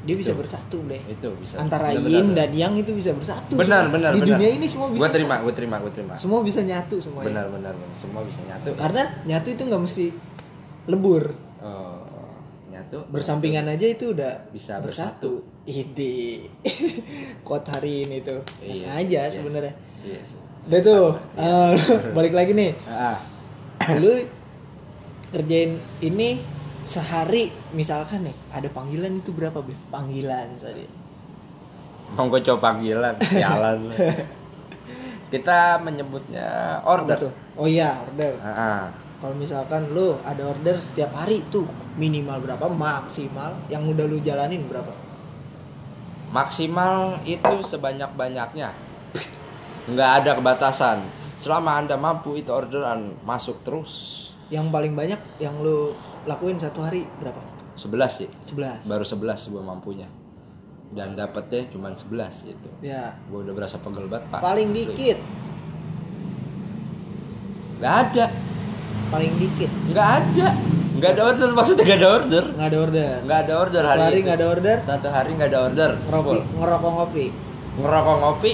Dia 0.00 0.16
bisa 0.16 0.32
Itu. 0.32 0.40
bersatu 0.40 0.78
deh. 0.88 0.96
itu 1.06 1.28
bisa. 1.36 1.60
antara 1.60 1.92
Benar, 1.92 2.08
yin 2.08 2.26
benar. 2.26 2.36
dan 2.40 2.50
yang 2.50 2.72
itu 2.72 2.88
bisa 2.90 3.12
bersatu 3.12 3.52
benar, 3.52 3.84
semua. 3.84 3.94
benar, 3.94 4.10
di 4.10 4.18
benar. 4.18 4.28
dunia 4.32 4.48
ini 4.50 4.64
semua 4.64 4.88
bisa 4.88 4.96
Gue 4.98 5.10
terima, 5.12 5.34
gue 5.38 5.52
terima, 5.52 5.76
gue 5.76 5.92
terima. 5.92 6.12
semua 6.16 6.40
bisa 6.40 6.60
nyatu 6.62 6.96
semuanya 6.96 7.28
Benar, 7.28 7.46
benar, 7.50 7.72
benar. 7.74 7.92
Semua 7.92 8.22
bisa 8.22 8.40
nyatu. 8.42 8.70
karena 8.74 9.02
nyatu 9.22 9.48
itu 9.50 9.62
nggak 9.62 9.82
mesti 9.82 10.06
lebur 10.86 11.24
Oh, 11.60 12.00
nyatu. 12.66 13.04
bersampingan 13.12 13.68
aja 13.68 13.86
itu 13.86 14.16
udah 14.16 14.48
Bisa 14.48 14.80
bersatu 14.80 15.44
ide 15.62 16.48
quote 17.46 17.68
hari 17.68 18.08
ini 18.08 18.24
tuh 18.24 18.40
Mas 18.58 18.80
aja 18.80 19.20
iya, 19.20 19.28
sebenarnya 19.28 19.76
Iya 20.00 20.20
sih. 20.24 20.40
udah 20.64 20.80
tuh 20.80 21.04
eh, 21.36 21.72
balik 22.16 22.32
lagi 22.32 22.56
nih 22.56 22.72
Ah, 22.88 23.20
lu 23.94 24.16
kerjain 25.30 25.78
ini 26.02 26.42
sehari 26.84 27.50
misalkan 27.74 28.26
nih 28.26 28.36
ada 28.50 28.68
panggilan 28.70 29.22
itu 29.22 29.30
berapa 29.30 29.62
beli 29.62 29.78
panggilan 29.90 30.58
tadi 30.58 30.86
mau 32.10 32.26
gue 32.26 32.42
coba 32.42 32.74
panggilan, 32.74 33.14
sialan. 33.30 33.86
Kita 35.30 35.78
menyebutnya 35.78 36.82
order. 36.82 37.30
tuh 37.30 37.32
oh 37.54 37.70
iya 37.70 37.94
order 38.02 38.34
Ah, 38.42 38.50
ah. 38.50 38.80
kalau 39.22 39.38
misalkan 39.38 39.94
lu 39.94 40.18
ada 40.26 40.42
order 40.42 40.74
setiap 40.82 41.14
hari 41.14 41.46
tuh 41.54 41.70
minimal 41.94 42.42
berapa 42.42 42.66
maksimal 42.66 43.54
yang 43.70 43.86
udah 43.86 44.10
lu 44.10 44.18
jalanin 44.26 44.66
berapa 44.66 44.90
Maksimal 46.30 47.18
itu 47.26 47.54
sebanyak-banyaknya. 47.66 48.70
Nggak 49.90 50.10
ada 50.22 50.30
kebatasan. 50.38 51.02
Selama 51.42 51.82
Anda 51.82 51.98
mampu 51.98 52.38
itu 52.38 52.54
orderan 52.54 53.18
masuk 53.26 53.66
terus. 53.66 54.29
Yang 54.50 54.68
paling 54.68 54.92
banyak 54.92 55.18
yang 55.38 55.54
lu 55.56 55.94
lakuin 56.22 56.54
satu 56.54 56.82
hari 56.82 57.06
berapa 57.16 57.38
11 57.72 57.86
sih. 58.12 58.28
11 58.44 58.84
Baru 58.84 59.02
11 59.02 59.16
gue 59.48 59.62
mampunya. 59.62 60.04
Dan 60.90 61.14
dapetnya 61.14 61.70
cuma 61.70 61.88
11 61.88 62.10
gitu. 62.44 62.68
ya 62.82 63.14
Gue 63.24 63.40
udah 63.40 63.54
berasa 63.54 63.78
pegel 63.78 64.04
banget, 64.04 64.26
Pak. 64.28 64.40
paling 64.40 64.68
dikit 64.70 65.18
Nggak 67.78 67.94
ada. 68.04 68.26
paling 69.08 69.32
dikit 69.36 69.70
Nggak 69.88 70.08
ada. 70.18 70.48
Nggak 70.92 71.10
ada 71.10 71.22
order 71.24 71.48
maksudnya 71.50 71.84
nggak 71.86 71.96
ada 71.96 72.08
order. 72.12 72.44
nggak 72.50 72.68
ada 72.68 72.78
order 72.78 73.14
Nggak 73.24 73.40
ada 73.40 73.54
order 73.56 73.80
satu 73.80 73.88
hari, 73.88 74.02
hari 74.02 74.12
itu. 74.12 74.24
nggak 74.26 74.36
ada 74.36 74.46
order 74.48 74.76
Satu 74.84 75.08
hari 75.08 75.30
nggak 75.32 75.48
ada 75.48 75.58
order. 75.62 75.90
ngerokok 76.02 76.32
Full. 76.34 76.42
ngerokok 76.58 76.90
ngopi 76.92 77.26
Ngerokok 77.72 78.16
ngopi. 78.20 78.52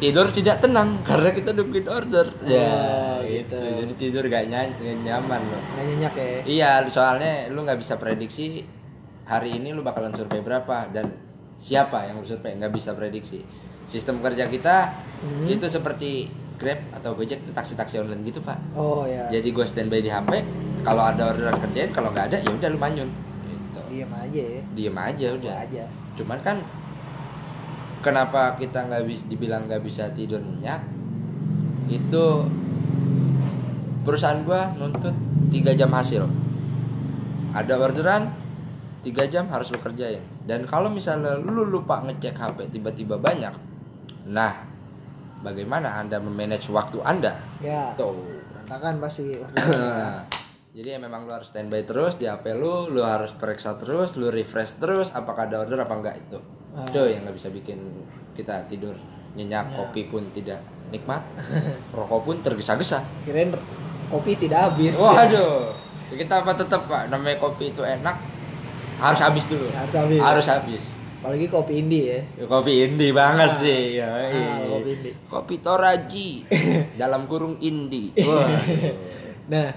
Tidur 0.00 0.32
tidak 0.32 0.58
tenang 0.58 0.96
karena 1.04 1.28
kita 1.30 1.52
nungguin 1.52 1.84
order. 1.84 2.26
Oh, 2.26 3.20
gitu. 3.22 3.52
Jadi 3.54 3.92
tidur 3.94 4.24
gak, 4.26 4.48
ny- 4.48 4.72
nyaman 4.98 5.40
loh. 5.44 5.60
nggak 5.70 5.84
nyenyak 5.86 6.14
ya 6.14 6.28
Iya, 6.42 6.70
soalnya 6.88 7.32
lu 7.48 7.62
nggak 7.62 7.76
bisa 7.76 7.94
prediksi 7.94 8.64
hari 9.22 9.54
ini 9.54 9.70
lu 9.70 9.80
bakalan 9.80 10.10
survei 10.10 10.40
berapa 10.40 10.88
dan 10.88 11.04
siapa 11.54 12.02
yang 12.02 12.18
lu 12.18 12.26
survei 12.26 12.56
nggak 12.56 12.72
bisa 12.72 12.90
prediksi. 12.92 13.44
Sistem 13.86 14.18
kerja 14.18 14.46
kita 14.46 14.76
Hmm. 15.20 15.44
itu 15.46 15.66
seperti 15.66 16.32
Grab 16.56 16.80
atau 16.90 17.12
Gojek 17.12 17.40
itu 17.40 17.52
taksi-taksi 17.52 18.00
online 18.00 18.20
gitu 18.22 18.40
pak. 18.40 18.56
oh 18.72 19.04
ya 19.04 19.28
Jadi 19.30 19.48
gue 19.50 19.64
standby 19.64 20.00
di 20.00 20.08
HP. 20.08 20.32
Kalau 20.80 21.02
ada 21.02 21.28
orderan 21.28 21.56
kerjain, 21.58 21.88
kalau 21.90 22.08
nggak 22.08 22.28
ada 22.28 22.36
ya 22.38 22.48
udah 22.48 22.68
lu 22.68 22.78
manyun. 22.78 23.08
Gitu. 23.42 23.80
diam 23.90 24.12
aja 24.14 24.40
ya 24.40 24.62
Diem 24.72 24.96
aja 24.96 25.26
udah. 25.30 25.40
Udah 25.46 25.56
aja 25.62 25.84
Cuman 26.14 26.38
kan 26.40 26.56
kenapa 28.00 28.56
kita 28.56 28.88
nggak 28.88 29.04
bisa 29.06 29.22
dibilang 29.28 29.68
nggak 29.68 29.84
bisa 29.84 30.08
tidur 30.12 30.40
nyenyak? 30.40 30.80
Itu 31.86 32.48
perusahaan 34.04 34.40
gua 34.42 34.72
nuntut 34.74 35.14
3 35.52 35.78
jam 35.78 35.92
hasil. 35.92 36.24
Ada 37.52 37.74
orderan 37.76 38.32
3 39.04 39.32
jam 39.32 39.48
harus 39.52 39.72
lu 39.72 39.78
kerjain. 39.80 40.24
Dan 40.44 40.64
kalau 40.66 40.88
misalnya 40.90 41.36
lu 41.36 41.64
lupa 41.68 42.00
ngecek 42.04 42.36
HP 42.36 42.58
tiba-tiba 42.74 43.20
banyak, 43.20 43.54
nah 44.28 44.66
bagaimana 45.40 46.00
anda 46.00 46.20
memanage 46.20 46.68
waktu 46.72 47.00
anda? 47.04 47.36
ya 47.60 47.92
Tuh. 47.96 48.16
berantakan 48.52 49.00
pasti. 49.00 49.36
Jadi 50.76 50.86
ya 50.86 51.02
memang 51.02 51.26
lu 51.26 51.34
harus 51.34 51.50
standby 51.50 51.82
terus 51.82 52.14
di 52.14 52.30
HP 52.30 52.54
lu, 52.54 52.86
lu 52.86 53.02
harus 53.02 53.34
periksa 53.34 53.74
terus, 53.74 54.14
lu 54.14 54.30
refresh 54.30 54.78
terus 54.78 55.10
apakah 55.10 55.50
ada 55.50 55.66
order 55.66 55.82
apa 55.82 55.94
enggak 55.98 56.16
itu. 56.22 56.38
Ah. 56.70 56.84
Itu 56.84 57.02
yang 57.02 57.24
nggak 57.24 57.34
bisa 57.34 57.48
bikin 57.50 57.78
kita 58.32 58.66
tidur 58.66 58.94
nyenyak, 59.32 59.72
kopi 59.72 60.06
pun 60.06 60.26
tidak 60.30 60.58
nikmat, 60.88 61.22
rokok 61.96 62.20
pun 62.24 62.36
tergesa-gesa. 62.40 62.98
kirain 63.22 63.50
kopi 64.06 64.34
tidak 64.34 64.68
habis 64.68 64.94
Waduh, 64.94 65.70
kita 66.08 66.42
apa 66.42 66.50
tetap 66.52 66.82
pak, 66.84 67.06
namanya 67.06 67.38
kopi 67.38 67.70
itu 67.70 67.78
enak, 67.80 68.16
harus 68.98 69.20
habis 69.20 69.44
dulu. 69.46 69.66
Harus 69.70 69.94
habis. 69.94 70.18
Harus 70.20 70.46
habis. 70.48 70.84
apalagi 71.20 71.46
kopi 71.46 71.84
indie 71.84 72.04
ya 72.08 72.20
Ya, 72.34 72.44
kopi 72.48 72.72
indie 72.80 73.12
banget 73.12 73.50
Ah. 73.50 73.60
sih, 73.60 73.80
ya. 73.94 74.08
Ah, 74.08 74.64
kopi 74.64 74.90
indie. 74.90 75.14
Kopi 75.28 75.54
Toraji 75.60 76.28
dalam 77.00 77.26
kurung 77.26 77.60
indie. 77.60 78.10
Nah, 79.50 79.68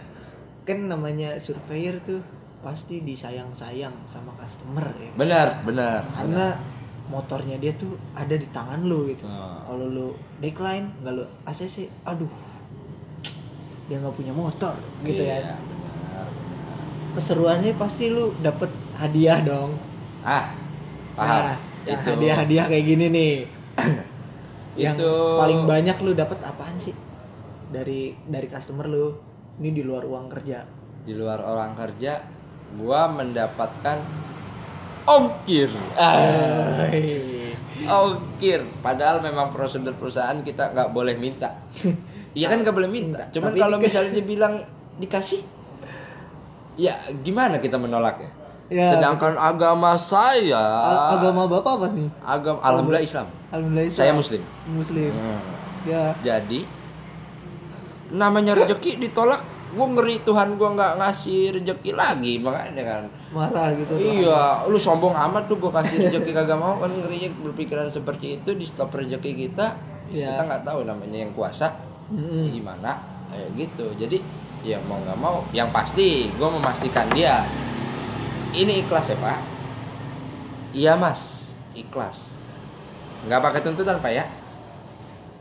kan 0.64 0.86
namanya 0.86 1.34
surveyor 1.36 1.98
tuh 2.00 2.22
pasti 2.62 3.02
disayang-sayang 3.02 3.91
sama 4.06 4.32
customer 4.34 4.86
ya. 4.96 5.12
Benar, 5.14 5.48
benar. 5.62 6.06
Karena 6.08 6.56
motornya 7.06 7.56
dia 7.56 7.72
tuh 7.72 7.93
ada 8.12 8.32
di 8.32 8.47
tangan 8.47 8.82
lu 8.82 9.08
gitu. 9.08 9.26
Ah. 9.26 9.60
Kalau 9.64 9.86
lu 9.86 10.08
decline, 10.38 10.88
nggak 10.99 11.14
lu 11.14 11.24
ACC, 11.43 11.88
aduh. 12.04 12.32
Dia 13.84 13.99
nggak 13.99 14.14
punya 14.14 14.32
motor 14.32 14.74
gitu 15.01 15.20
Iya, 15.20 15.43
ya. 15.43 15.56
benar. 15.60 16.28
keseruannya 17.14 17.76
pasti 17.76 18.08
lu 18.08 18.32
dapet 18.39 18.72
hadiah 18.95 19.43
dong 19.43 19.76
ah 20.24 20.49
paham 21.14 21.41
Nah, 21.45 21.58
yang 21.84 21.99
itu 21.99 22.10
hadiah-hadiah 22.10 22.66
kayak 22.66 22.86
gini 22.88 23.06
nih 23.12 23.34
yang 24.88 24.95
Itu- 24.95 25.38
paling 25.38 25.68
banyak 25.68 25.99
lu 25.99 26.16
dapet 26.16 26.39
apaan 26.41 26.80
sih 26.80 26.95
dari 27.70 28.16
dari 28.24 28.47
customer 28.47 28.88
lu 28.88 29.14
ini 29.60 29.70
di 29.70 29.84
luar 29.84 30.08
uang 30.08 30.26
kerja 30.32 30.64
di 31.04 31.14
luar 31.14 31.43
orang 31.43 31.76
kerja 31.76 32.24
gua 32.74 33.12
mendapatkan 33.12 33.97
ongkir. 35.08 35.70
Ah. 35.99 36.88
ongkir. 37.84 38.62
Padahal 38.80 39.20
memang 39.20 39.51
prosedur 39.51 39.95
perusahaan 39.99 40.39
kita 40.41 40.72
nggak 40.72 40.89
boleh 40.91 41.16
minta. 41.18 41.51
Iya 42.34 42.49
kan 42.49 42.66
nggak 42.66 42.74
boleh 42.74 42.89
minta. 42.89 43.22
Cuman 43.30 43.54
Tapi 43.54 43.62
kalau 43.62 43.78
misalnya 43.78 44.12
dia 44.18 44.26
bilang 44.26 44.58
dikasih 44.97 45.45
ya 46.74 46.97
gimana 47.22 47.62
kita 47.62 47.78
menolaknya? 47.78 48.34
Ya, 48.74 48.89
sedangkan 48.89 49.38
agama 49.38 49.93
saya 50.01 50.58
A- 50.58 51.14
agama 51.20 51.45
bapak 51.45 51.78
apa 51.78 51.88
nih? 51.93 52.10
Agama 52.26 52.58
alhamdulillah 52.66 53.06
Islam. 53.06 53.28
Alhamdulillah 53.54 53.86
Islam. 53.86 54.01
saya 54.01 54.12
muslim. 54.18 54.41
Muslim. 54.66 55.12
Hmm. 55.14 55.41
ya. 55.86 56.04
Jadi 56.26 56.66
namanya 58.14 58.58
rezeki 58.58 58.97
ditolak 58.97 59.41
gue 59.74 59.86
ngeri 59.98 60.22
Tuhan 60.22 60.54
gue 60.54 60.70
nggak 60.70 61.02
ngasih 61.02 61.40
rezeki 61.58 61.92
lagi 61.98 62.38
makanya 62.38 62.84
kan 62.86 63.04
marah 63.34 63.74
gitu 63.74 63.98
tuh. 63.98 64.14
Iya, 64.22 64.70
lu 64.70 64.78
sombong 64.78 65.18
amat 65.18 65.50
tuh 65.50 65.58
gue 65.58 65.72
kasih 65.74 66.08
rezeki 66.08 66.32
kagak 66.32 66.62
mau 66.62 66.78
kan 66.78 66.94
ngerinya 66.94 67.34
berpikiran 67.42 67.90
seperti 67.90 68.38
itu 68.38 68.54
di 68.54 68.66
stop 68.70 68.94
rezeki 68.94 69.50
kita. 69.50 69.74
Iya. 70.14 70.38
Kita 70.38 70.44
nggak 70.46 70.64
tahu 70.64 70.86
namanya 70.86 71.26
yang 71.26 71.34
kuasa 71.34 71.74
Mm-mm. 72.14 72.54
gimana 72.54 73.02
kayak 73.34 73.50
gitu. 73.58 73.90
Jadi 73.98 74.22
ya 74.62 74.78
mau 74.86 75.02
nggak 75.02 75.18
mau, 75.18 75.42
yang 75.52 75.74
pasti 75.74 76.30
gue 76.30 76.50
memastikan 76.54 77.10
dia 77.12 77.42
ini 78.54 78.86
ikhlas 78.86 79.10
ya 79.10 79.18
pak. 79.18 79.40
Iya 80.74 80.94
mas, 80.94 81.50
ikhlas. 81.74 82.30
Nggak 83.26 83.42
pakai 83.42 83.62
tuntutan 83.66 83.98
pak 83.98 84.14
ya? 84.14 84.26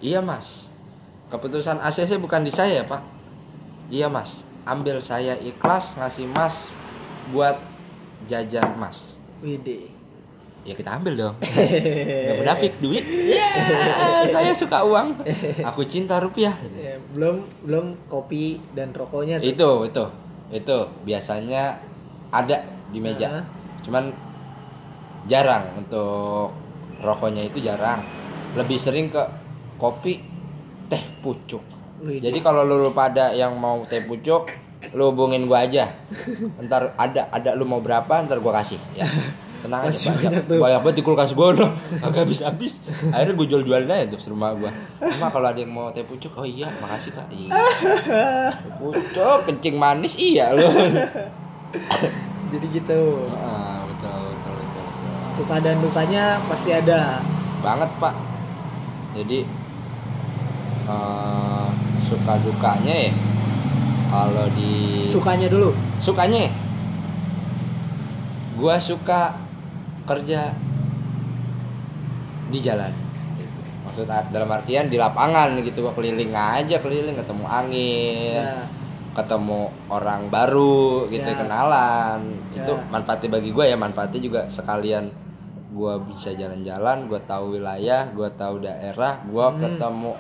Iya 0.00 0.24
mas. 0.24 0.64
Keputusan 1.28 1.84
ACC 1.84 2.16
bukan 2.16 2.48
di 2.48 2.52
saya 2.52 2.80
ya 2.80 2.84
pak. 2.88 3.11
Iya 3.90 4.06
mas. 4.06 4.46
Ambil 4.62 5.02
saya 5.02 5.34
ikhlas 5.40 5.98
ngasih 5.98 6.26
mas 6.30 6.68
buat 7.34 7.58
jajan 8.30 8.78
mas. 8.78 9.18
Widi 9.42 10.02
Ya 10.62 10.78
kita 10.78 10.94
ambil 10.94 11.18
dong. 11.18 11.36
Gak 11.42 12.38
menafik 12.38 12.78
duit. 12.78 13.02
Ya, 13.02 13.50
saya 14.34 14.54
suka 14.54 14.86
uang. 14.86 15.18
Aku 15.66 15.82
cinta 15.90 16.22
rupiah. 16.22 16.54
Ya, 16.70 17.02
belum 17.10 17.42
belum 17.66 17.86
kopi 18.06 18.62
dan 18.70 18.94
rokoknya 18.94 19.42
tuh. 19.42 19.50
Itu 19.50 19.70
itu 19.90 20.04
itu 20.54 20.76
biasanya 21.02 21.82
ada 22.30 22.62
di 22.94 23.02
meja. 23.02 23.42
Nah. 23.42 23.44
Cuman 23.82 24.04
jarang 25.26 25.66
untuk 25.74 26.54
rokoknya 27.02 27.42
itu 27.42 27.58
jarang. 27.58 27.98
Lebih 28.54 28.78
sering 28.78 29.10
ke 29.10 29.22
kopi, 29.82 30.22
teh 30.86 31.02
pucuk. 31.26 31.81
Wih, 32.02 32.18
Jadi 32.18 32.38
kalau 32.42 32.66
lu 32.66 32.90
pada 32.90 33.30
yang 33.30 33.54
mau 33.54 33.86
teh 33.86 34.02
pucuk, 34.02 34.50
lu 34.94 35.14
hubungin 35.14 35.46
gua 35.46 35.62
aja. 35.66 35.86
Ntar 36.66 36.98
ada 36.98 37.30
ada 37.30 37.50
lu 37.54 37.62
mau 37.62 37.78
berapa, 37.78 38.26
ntar 38.26 38.42
gua 38.42 38.58
kasih. 38.62 38.78
Ya. 38.98 39.06
Tenang 39.62 39.86
aja 39.86 40.10
banyak, 40.10 40.42
banyak 40.42 40.58
banyak 40.58 40.80
banget 40.82 40.96
di 40.98 41.04
kulkas 41.06 41.30
gua 41.38 41.54
udah 41.54 41.70
agak 42.02 42.26
habis 42.26 42.42
habis. 42.42 42.72
Akhirnya 43.14 43.34
gua 43.38 43.46
jual 43.46 43.62
jualin 43.62 43.90
aja 43.94 44.04
tuh 44.10 44.18
rumah 44.34 44.50
gua. 44.58 44.74
Cuma 44.98 45.30
kalau 45.30 45.46
ada 45.46 45.60
yang 45.62 45.70
mau 45.70 45.94
teh 45.94 46.02
pucuk, 46.02 46.34
oh 46.34 46.42
iya 46.42 46.66
makasih 46.82 47.14
kak. 47.14 47.30
Iya. 47.30 47.54
Pucuk 48.82 49.38
kencing 49.46 49.78
manis 49.78 50.18
iya 50.18 50.50
lu. 50.50 50.66
Jadi 52.52 52.66
gitu. 52.74 53.30
Ah, 53.38 53.86
betul, 53.86 54.34
betul, 54.34 54.54
betul, 54.58 54.84
betul. 54.90 55.30
Suka 55.38 55.56
dan 55.62 55.78
dukanya 55.78 56.42
pasti 56.50 56.74
ada. 56.74 57.22
banget 57.62 57.90
pak 58.02 58.14
jadi 59.14 59.46
eh, 60.90 61.41
suka 62.12 62.32
dukanya 62.38 62.94
ya 63.02 63.12
kalau 64.06 64.44
di 64.52 65.08
Sukanya 65.08 65.48
dulu. 65.48 65.72
sukanya 65.98 66.44
ya? 66.44 66.52
gua 68.54 68.76
suka 68.76 69.32
kerja 70.04 70.52
di 72.46 72.58
jalan 72.60 72.92
maksud 73.82 74.04
dalam 74.06 74.48
artian 74.48 74.86
di 74.86 74.96
lapangan 74.96 75.56
gitu 75.58 75.82
gua 75.82 75.92
keliling 75.92 76.30
aja 76.30 76.76
keliling 76.78 77.16
ketemu 77.16 77.44
angin 77.44 78.36
Ya. 78.36 78.68
ketemu 79.12 79.68
orang 79.88 80.28
baru 80.28 81.08
gitu 81.08 81.24
Ya. 81.26 81.36
kenalan 81.38 82.20
itu 82.50 82.72
Ya. 82.72 82.84
manfaatnya 82.88 83.28
bagi 83.30 83.50
gue 83.50 83.64
ya 83.66 83.76
manfaatnya 83.76 84.20
juga 84.20 84.40
sekalian 84.46 85.08
gue 85.70 85.94
bisa 86.08 86.32
jalan-jalan 86.32 87.04
gue 87.06 87.20
tahu 87.22 87.56
wilayah 87.56 88.08
gue 88.08 88.28
tahu 88.32 88.60
daerah 88.60 89.20
gue 89.22 89.46
Hmm. 89.46 89.56
ketemu 89.58 90.12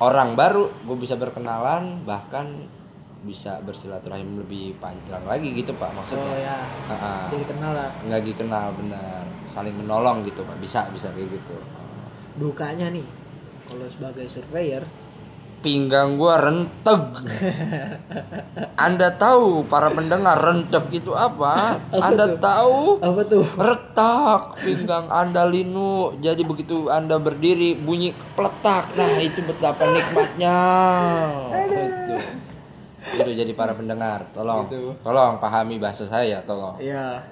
orang 0.00 0.32
baru 0.32 0.72
gue 0.88 0.96
bisa 0.96 1.14
berkenalan 1.20 2.02
bahkan 2.08 2.66
bisa 3.20 3.60
bersilaturahim 3.60 4.40
lebih 4.40 4.80
panjang 4.80 5.20
lagi 5.28 5.52
gitu 5.52 5.76
pak 5.76 5.92
Oh 5.92 6.00
maksudnya 6.00 6.36
ya. 6.40 6.58
Ha-ha. 6.88 7.28
Jadi 7.28 7.44
kenal 7.44 7.72
lah. 7.76 7.90
nggak 8.08 8.22
dikenal 8.32 8.66
benar 8.80 9.24
saling 9.52 9.76
menolong 9.76 10.24
gitu 10.24 10.40
pak 10.40 10.56
bisa 10.56 10.88
bisa 10.88 11.12
kayak 11.12 11.36
gitu 11.36 11.56
Dukanya 12.40 12.88
nih. 12.88 13.04
Kalau 13.68 13.86
sebagai 13.86 14.26
surveyor, 14.26 14.82
pinggang 15.60 16.16
gua 16.16 16.40
renteg. 16.40 17.04
Anda 18.76 19.12
tahu 19.14 19.68
para 19.68 19.92
pendengar 19.92 20.40
renteg 20.40 20.88
itu 20.92 21.12
apa? 21.12 21.76
Apa 21.76 22.00
Anda 22.00 22.24
tuh? 22.34 22.40
tahu 22.40 22.78
apa 23.04 23.22
tuh? 23.28 23.44
retak 23.56 24.42
pinggang 24.60 25.06
Anda 25.12 25.44
linu. 25.44 26.16
Jadi 26.20 26.42
begitu 26.44 26.88
Anda 26.88 27.20
berdiri 27.20 27.76
bunyi 27.76 28.16
peletak. 28.34 28.92
Nah, 28.96 29.20
itu 29.20 29.40
betapa 29.44 29.84
nikmatnya. 29.84 30.58
Itu. 31.52 32.16
Itu 33.20 33.30
jadi 33.32 33.52
para 33.52 33.76
pendengar, 33.76 34.28
tolong. 34.32 34.68
Gitu. 34.68 34.96
Tolong 35.04 35.40
pahami 35.40 35.76
bahasa 35.76 36.08
saya, 36.08 36.40
tolong. 36.44 36.80
Iya. 36.80 37.24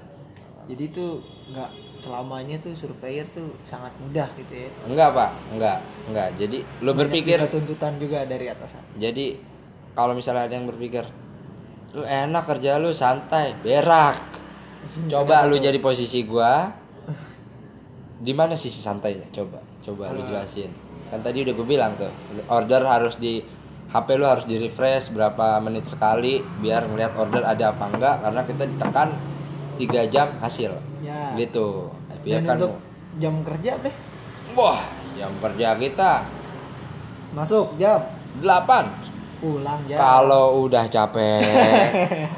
Jadi 0.69 0.85
tuh 0.93 1.25
nggak 1.49 1.88
selamanya 1.99 2.57
tuh 2.63 2.73
surveyor 2.79 3.27
tuh 3.35 3.51
sangat 3.67 3.91
mudah 3.99 4.31
gitu 4.39 4.55
ya. 4.55 4.71
Enggak, 4.87 5.11
Pak. 5.13 5.31
Enggak. 5.53 5.79
Enggak. 6.07 6.29
Jadi 6.39 6.59
lu 6.63 6.95
Banyak 6.95 6.99
berpikir 7.03 7.39
tuntutan 7.51 7.99
juga 7.99 8.23
dari 8.23 8.47
atasan. 8.47 8.83
Jadi 8.95 9.37
kalau 9.99 10.15
misalnya 10.15 10.47
ada 10.47 10.55
yang 10.55 10.71
berpikir 10.71 11.03
lu 11.99 12.07
enak 12.07 12.45
kerja 12.47 12.79
lu 12.79 12.95
santai, 12.95 13.59
berak. 13.59 14.17
Coba 15.13 15.45
lu 15.51 15.59
jadi 15.59 15.77
posisi 15.83 16.23
gua. 16.23 16.71
Di 18.27 18.31
mana 18.31 18.55
sisi 18.55 18.79
santainya? 18.79 19.27
Coba, 19.35 19.59
coba 19.83 20.15
lu 20.15 20.23
jelasin. 20.23 20.71
Kan 21.11 21.23
tadi 21.25 21.41
udah 21.41 21.55
gue 21.57 21.67
bilang 21.67 21.97
tuh, 21.97 22.11
order 22.53 22.85
harus 22.85 23.17
di 23.17 23.41
HP 23.89 24.21
lu 24.21 24.29
harus 24.29 24.45
di 24.45 24.61
refresh 24.61 25.09
berapa 25.17 25.57
menit 25.65 25.89
sekali 25.89 26.45
biar 26.61 26.85
ngeliat 26.85 27.17
order 27.17 27.41
ada 27.41 27.73
apa 27.73 27.85
enggak 27.89 28.17
karena 28.21 28.43
kita 28.45 28.65
ditekan 28.69 29.09
3 29.79 30.11
jam 30.11 30.29
hasil. 30.43 30.75
Ya. 30.99 31.33
Gitu. 31.39 31.87
Biar 32.27 32.43
Dan 32.43 32.51
kan 32.51 32.57
untuk 32.59 32.75
jam 33.17 33.35
kerja 33.47 33.73
deh. 33.79 33.95
wah, 34.53 34.83
jam 35.15 35.31
kerja 35.39 35.79
kita 35.79 36.13
Masuk 37.31 37.77
jam, 37.77 38.01
8 38.43 38.43
pulang 39.39 39.81
jam. 39.87 39.99
Kalau 40.01 40.67
udah 40.67 40.85
capek 40.91 41.45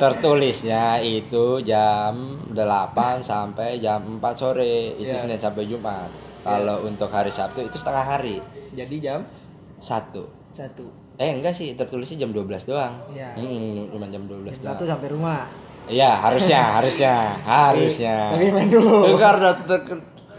Tertulisnya 0.00 0.98
itu 0.98 1.62
jam 1.62 2.40
8 2.50 2.56
sampai 3.20 3.78
jam 3.78 4.18
4 4.18 4.22
sore 4.34 4.96
Itu 4.98 5.14
Iya. 5.14 5.20
Senin 5.20 5.40
sampai 5.40 5.68
Jumat 5.68 6.10
Kalau 6.42 6.82
untuk 6.82 7.08
hari 7.08 7.30
Sabtu 7.30 7.62
itu 7.62 7.76
setengah 7.78 8.04
hari 8.04 8.42
Jadi 8.74 8.96
jam 8.98 9.20
Satu 9.78 10.26
satu. 10.54 10.86
Eh 11.14 11.30
enggak 11.32 11.52
sih 11.52 11.72
tertulisnya 11.72 12.22
jam 12.22 12.30
12 12.30 12.64
doang 12.64 12.94
Iya. 13.08 13.34
Hmm, 13.34 13.86
Cuma 13.88 14.06
jam 14.08 14.24
12 14.24 14.50
Jam 14.52 14.62
satu 14.66 14.82
doang 14.82 14.90
sampai 14.92 15.08
rumah. 15.10 15.46
Iya 15.84 16.10
harusnya 16.12 16.60
harusnya 16.80 17.14
Harusnya 17.40 18.16
Tapi 18.32 18.46
main 18.50 18.68
dulu. 18.68 19.06
Eh, 19.06 19.14
Karena 19.14 19.50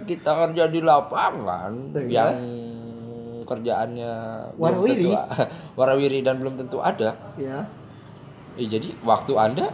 kita 0.03 0.31
kerja 0.37 0.63
di 0.67 0.79
lapangan 0.81 1.71
Iya. 1.93 2.03
yang 2.05 2.35
kerjaannya 3.43 4.13
Warawiri. 4.55 5.05
tentu- 5.07 5.47
warawiri 5.77 6.19
dan 6.21 6.35
belum 6.37 6.57
tentu 6.57 6.81
ada. 6.81 7.13
Ya. 7.37 7.61
Eh, 8.55 8.65
jadi 8.65 8.89
waktu 9.01 9.31
anda 9.35 9.69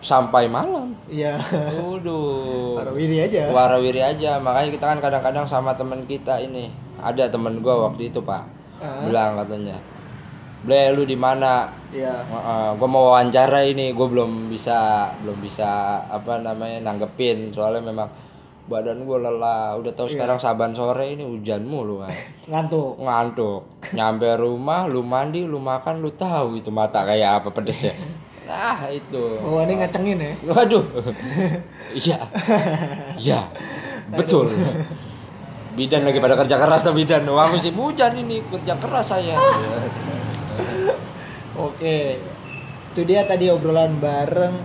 sampai 0.00 0.50
malam. 0.50 0.90
Iya. 1.06 1.38
Waduh. 1.72 2.74
Warawiri 2.82 3.22
aja. 3.22 3.46
Warawiri 3.48 4.02
aja. 4.02 4.36
Makanya 4.36 4.70
kita 4.70 4.84
kan 4.86 4.98
kadang-kadang 4.98 5.46
sama 5.46 5.70
teman 5.72 6.02
kita 6.02 6.34
ini. 6.40 6.66
Ada 6.98 7.30
temen 7.30 7.62
gua 7.62 7.88
waktu 7.88 8.10
itu 8.10 8.18
pak. 8.20 8.42
Ah. 8.78 9.06
Bilang 9.06 9.38
katanya. 9.38 9.78
Ble 10.62 10.94
lu 10.94 11.02
di 11.02 11.18
mana? 11.18 11.66
Iya. 11.92 12.22
gue 12.78 12.88
mau 12.88 13.12
wawancara 13.12 13.66
ini 13.66 13.92
gue 13.92 14.06
belum 14.06 14.48
bisa 14.48 15.10
belum 15.20 15.38
bisa 15.42 16.02
apa 16.06 16.38
namanya 16.38 16.86
nanggepin. 16.86 17.50
Soalnya 17.50 17.90
memang 17.90 18.08
badan 18.70 19.02
gue 19.02 19.18
lelah. 19.18 19.74
Udah 19.76 19.92
tahu 19.92 20.06
sekarang 20.06 20.38
saban 20.38 20.70
sore 20.70 21.18
ini 21.18 21.26
hujan 21.26 21.66
mulu 21.66 22.06
kan 22.06 22.14
ngantuk. 22.46 22.94
Ngantuk. 23.02 23.62
Nyampe 23.90 24.38
rumah 24.38 24.86
lu 24.86 25.02
mandi 25.02 25.42
lu 25.42 25.58
makan 25.58 25.98
lu 25.98 26.14
tahu 26.14 26.62
itu 26.62 26.70
mata 26.70 27.02
kayak 27.02 27.42
apa 27.42 27.50
pedesnya 27.50 27.92
nah 28.42 28.90
itu. 28.90 29.38
Bahwa 29.38 29.62
ini 29.64 29.74
ngecengin 29.80 30.18
ya? 30.18 30.32
Waduh. 30.50 30.84
Iya. 31.92 32.18
Iya. 33.20 33.40
Betul. 34.12 34.48
Bidan 35.76 36.08
lagi 36.08 36.18
pada 36.20 36.36
kerja 36.40 36.56
keras 36.56 36.84
tuh 36.84 36.96
bidan. 36.96 37.24
Wah 37.28 37.48
musim 37.52 37.76
hujan 37.76 38.12
ini 38.16 38.40
kerja 38.48 38.74
keras 38.80 39.12
saya 39.12 39.36
Oke. 41.68 42.20
Itu 42.92 43.08
dia 43.08 43.24
tadi 43.24 43.48
obrolan 43.48 43.96
bareng 44.00 44.56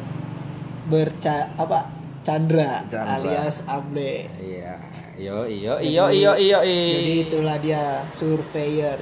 berca 0.88 1.52
apa? 1.56 1.98
Chandra, 2.28 2.84
Chandra. 2.92 3.24
alias 3.24 3.64
Able. 3.64 4.28
iya 4.44 4.76
iyo 5.16 5.48
iyo 5.48 5.80
iyo 5.80 6.12
iyo 6.12 6.36
iyo 6.36 6.60
Jadi 7.00 7.14
itulah 7.24 7.56
dia 7.56 8.04
surveyor. 8.12 9.00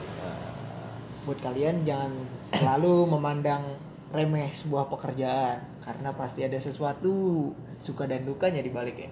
Buat 1.25 1.41
kalian 1.41 1.81
jangan 1.81 2.13
selalu 2.53 3.09
memandang 3.17 3.81
remeh 4.13 4.53
sebuah 4.53 4.87
pekerjaan 4.93 5.57
karena 5.81 6.13
pasti 6.13 6.45
ada 6.45 6.61
sesuatu 6.61 7.49
suka 7.81 8.05
dan 8.05 8.29
dukanya 8.29 8.61
di 8.61 8.69
baliknya. 8.69 9.09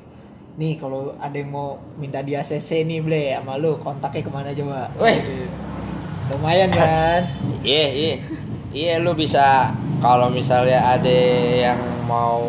Nih 0.61 0.77
kalau 0.77 1.17
ada 1.17 1.33
yang 1.33 1.49
mau 1.49 1.81
minta 1.97 2.21
di 2.21 2.37
ACC 2.37 2.85
nih 2.85 3.01
Ble 3.01 3.33
sama 3.33 3.57
lu 3.57 3.81
kontaknya 3.81 4.21
ke 4.21 4.29
mana 4.29 4.53
coba? 4.53 4.93
Weh. 5.01 5.17
Lumayan 6.29 6.69
kan? 6.69 7.25
Iya, 7.63 7.85
iya. 7.89 8.15
Iya 8.73 8.93
lu 8.99 9.13
bisa 9.13 9.69
kalau 10.01 10.27
misalnya 10.27 10.97
ada 10.97 11.17
yang 11.53 11.79
mau 12.03 12.41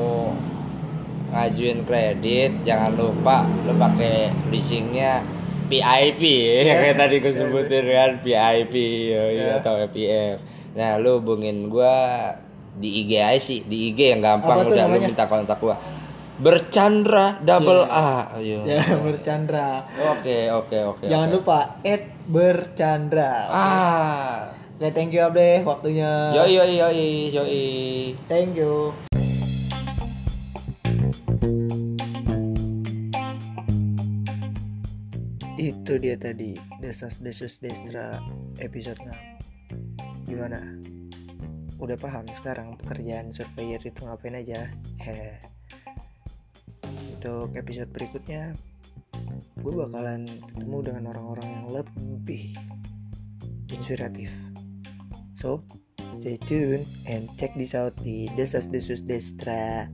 ngajuin 1.31 1.83
kredit 1.83 2.63
jangan 2.63 2.95
lupa 2.95 3.43
lu 3.63 3.75
pakai 3.75 4.31
leasingnya 4.49 5.21
PIP 5.67 6.23
ya 6.67 6.75
kayak 6.81 6.97
tadi 6.97 7.15
gue 7.19 7.33
sebutin 7.33 7.85
kan 7.85 8.11
PIP 8.21 8.75
ya, 9.11 9.23
iya, 9.31 9.47
atau 9.59 9.77
FPF. 9.81 10.39
Nah 10.75 10.97
lu 10.97 11.23
hubungin 11.23 11.69
gua 11.69 12.31
di 12.75 13.05
IG 13.05 13.11
aja 13.19 13.39
sih 13.39 13.63
di 13.63 13.93
IG 13.93 14.17
yang 14.17 14.21
gampang 14.21 14.67
udah 14.67 14.73
lu 14.73 14.75
namanya? 14.75 15.07
minta 15.07 15.25
kontak 15.31 15.63
gua 15.63 15.79
bercandra 16.35 17.39
double 17.39 17.87
A 17.87 18.35
ayo 18.35 18.67
Ya 18.71 18.83
bercandra. 18.99 19.87
oke 19.95 20.51
oke 20.51 20.79
oke 20.83 21.05
Jangan 21.07 21.29
oke. 21.31 21.35
lupa 21.39 21.59
add 21.87 22.05
bercandra. 22.27 23.33
ah 23.47 24.64
Oke, 24.75 24.91
thank 24.91 25.15
you 25.15 25.23
Abre 25.23 25.63
waktunya. 25.63 26.35
yoi 26.35 26.51
yoi 26.59 26.75
yoi 26.83 27.07
yoi 27.31 27.63
Thank 28.27 28.59
you. 28.59 28.91
Itu 35.55 35.97
dia 36.03 36.19
tadi 36.19 36.59
Desas 36.83 37.23
Desus 37.23 37.63
Destra 37.63 38.19
episode 38.59 38.99
6 39.01 40.27
Gimana? 40.27 40.61
Udah 41.79 41.95
paham 41.95 42.27
sekarang 42.35 42.75
pekerjaan 42.81 43.31
surveyor 43.31 43.81
itu 43.83 44.01
ngapain 44.03 44.35
aja? 44.35 44.75
Hehe 44.99 45.39
Untuk 47.15 47.55
episode 47.55 47.91
berikutnya 47.95 48.59
Gue 49.63 49.73
bakalan 49.79 50.27
ketemu 50.51 50.79
dengan 50.83 51.05
orang-orang 51.15 51.49
yang 51.49 51.67
lebih 51.71 52.53
inspiratif 53.71 54.29
So 55.35 55.63
stay 56.21 56.39
tuned 56.47 56.87
and 57.07 57.29
check 57.39 57.55
this 57.59 57.75
out 57.75 57.95
di 58.03 58.31
Desas 58.39 58.71
Desus 58.71 59.03
Destra. 59.03 59.91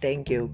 Thank 0.00 0.30
you. 0.30 0.50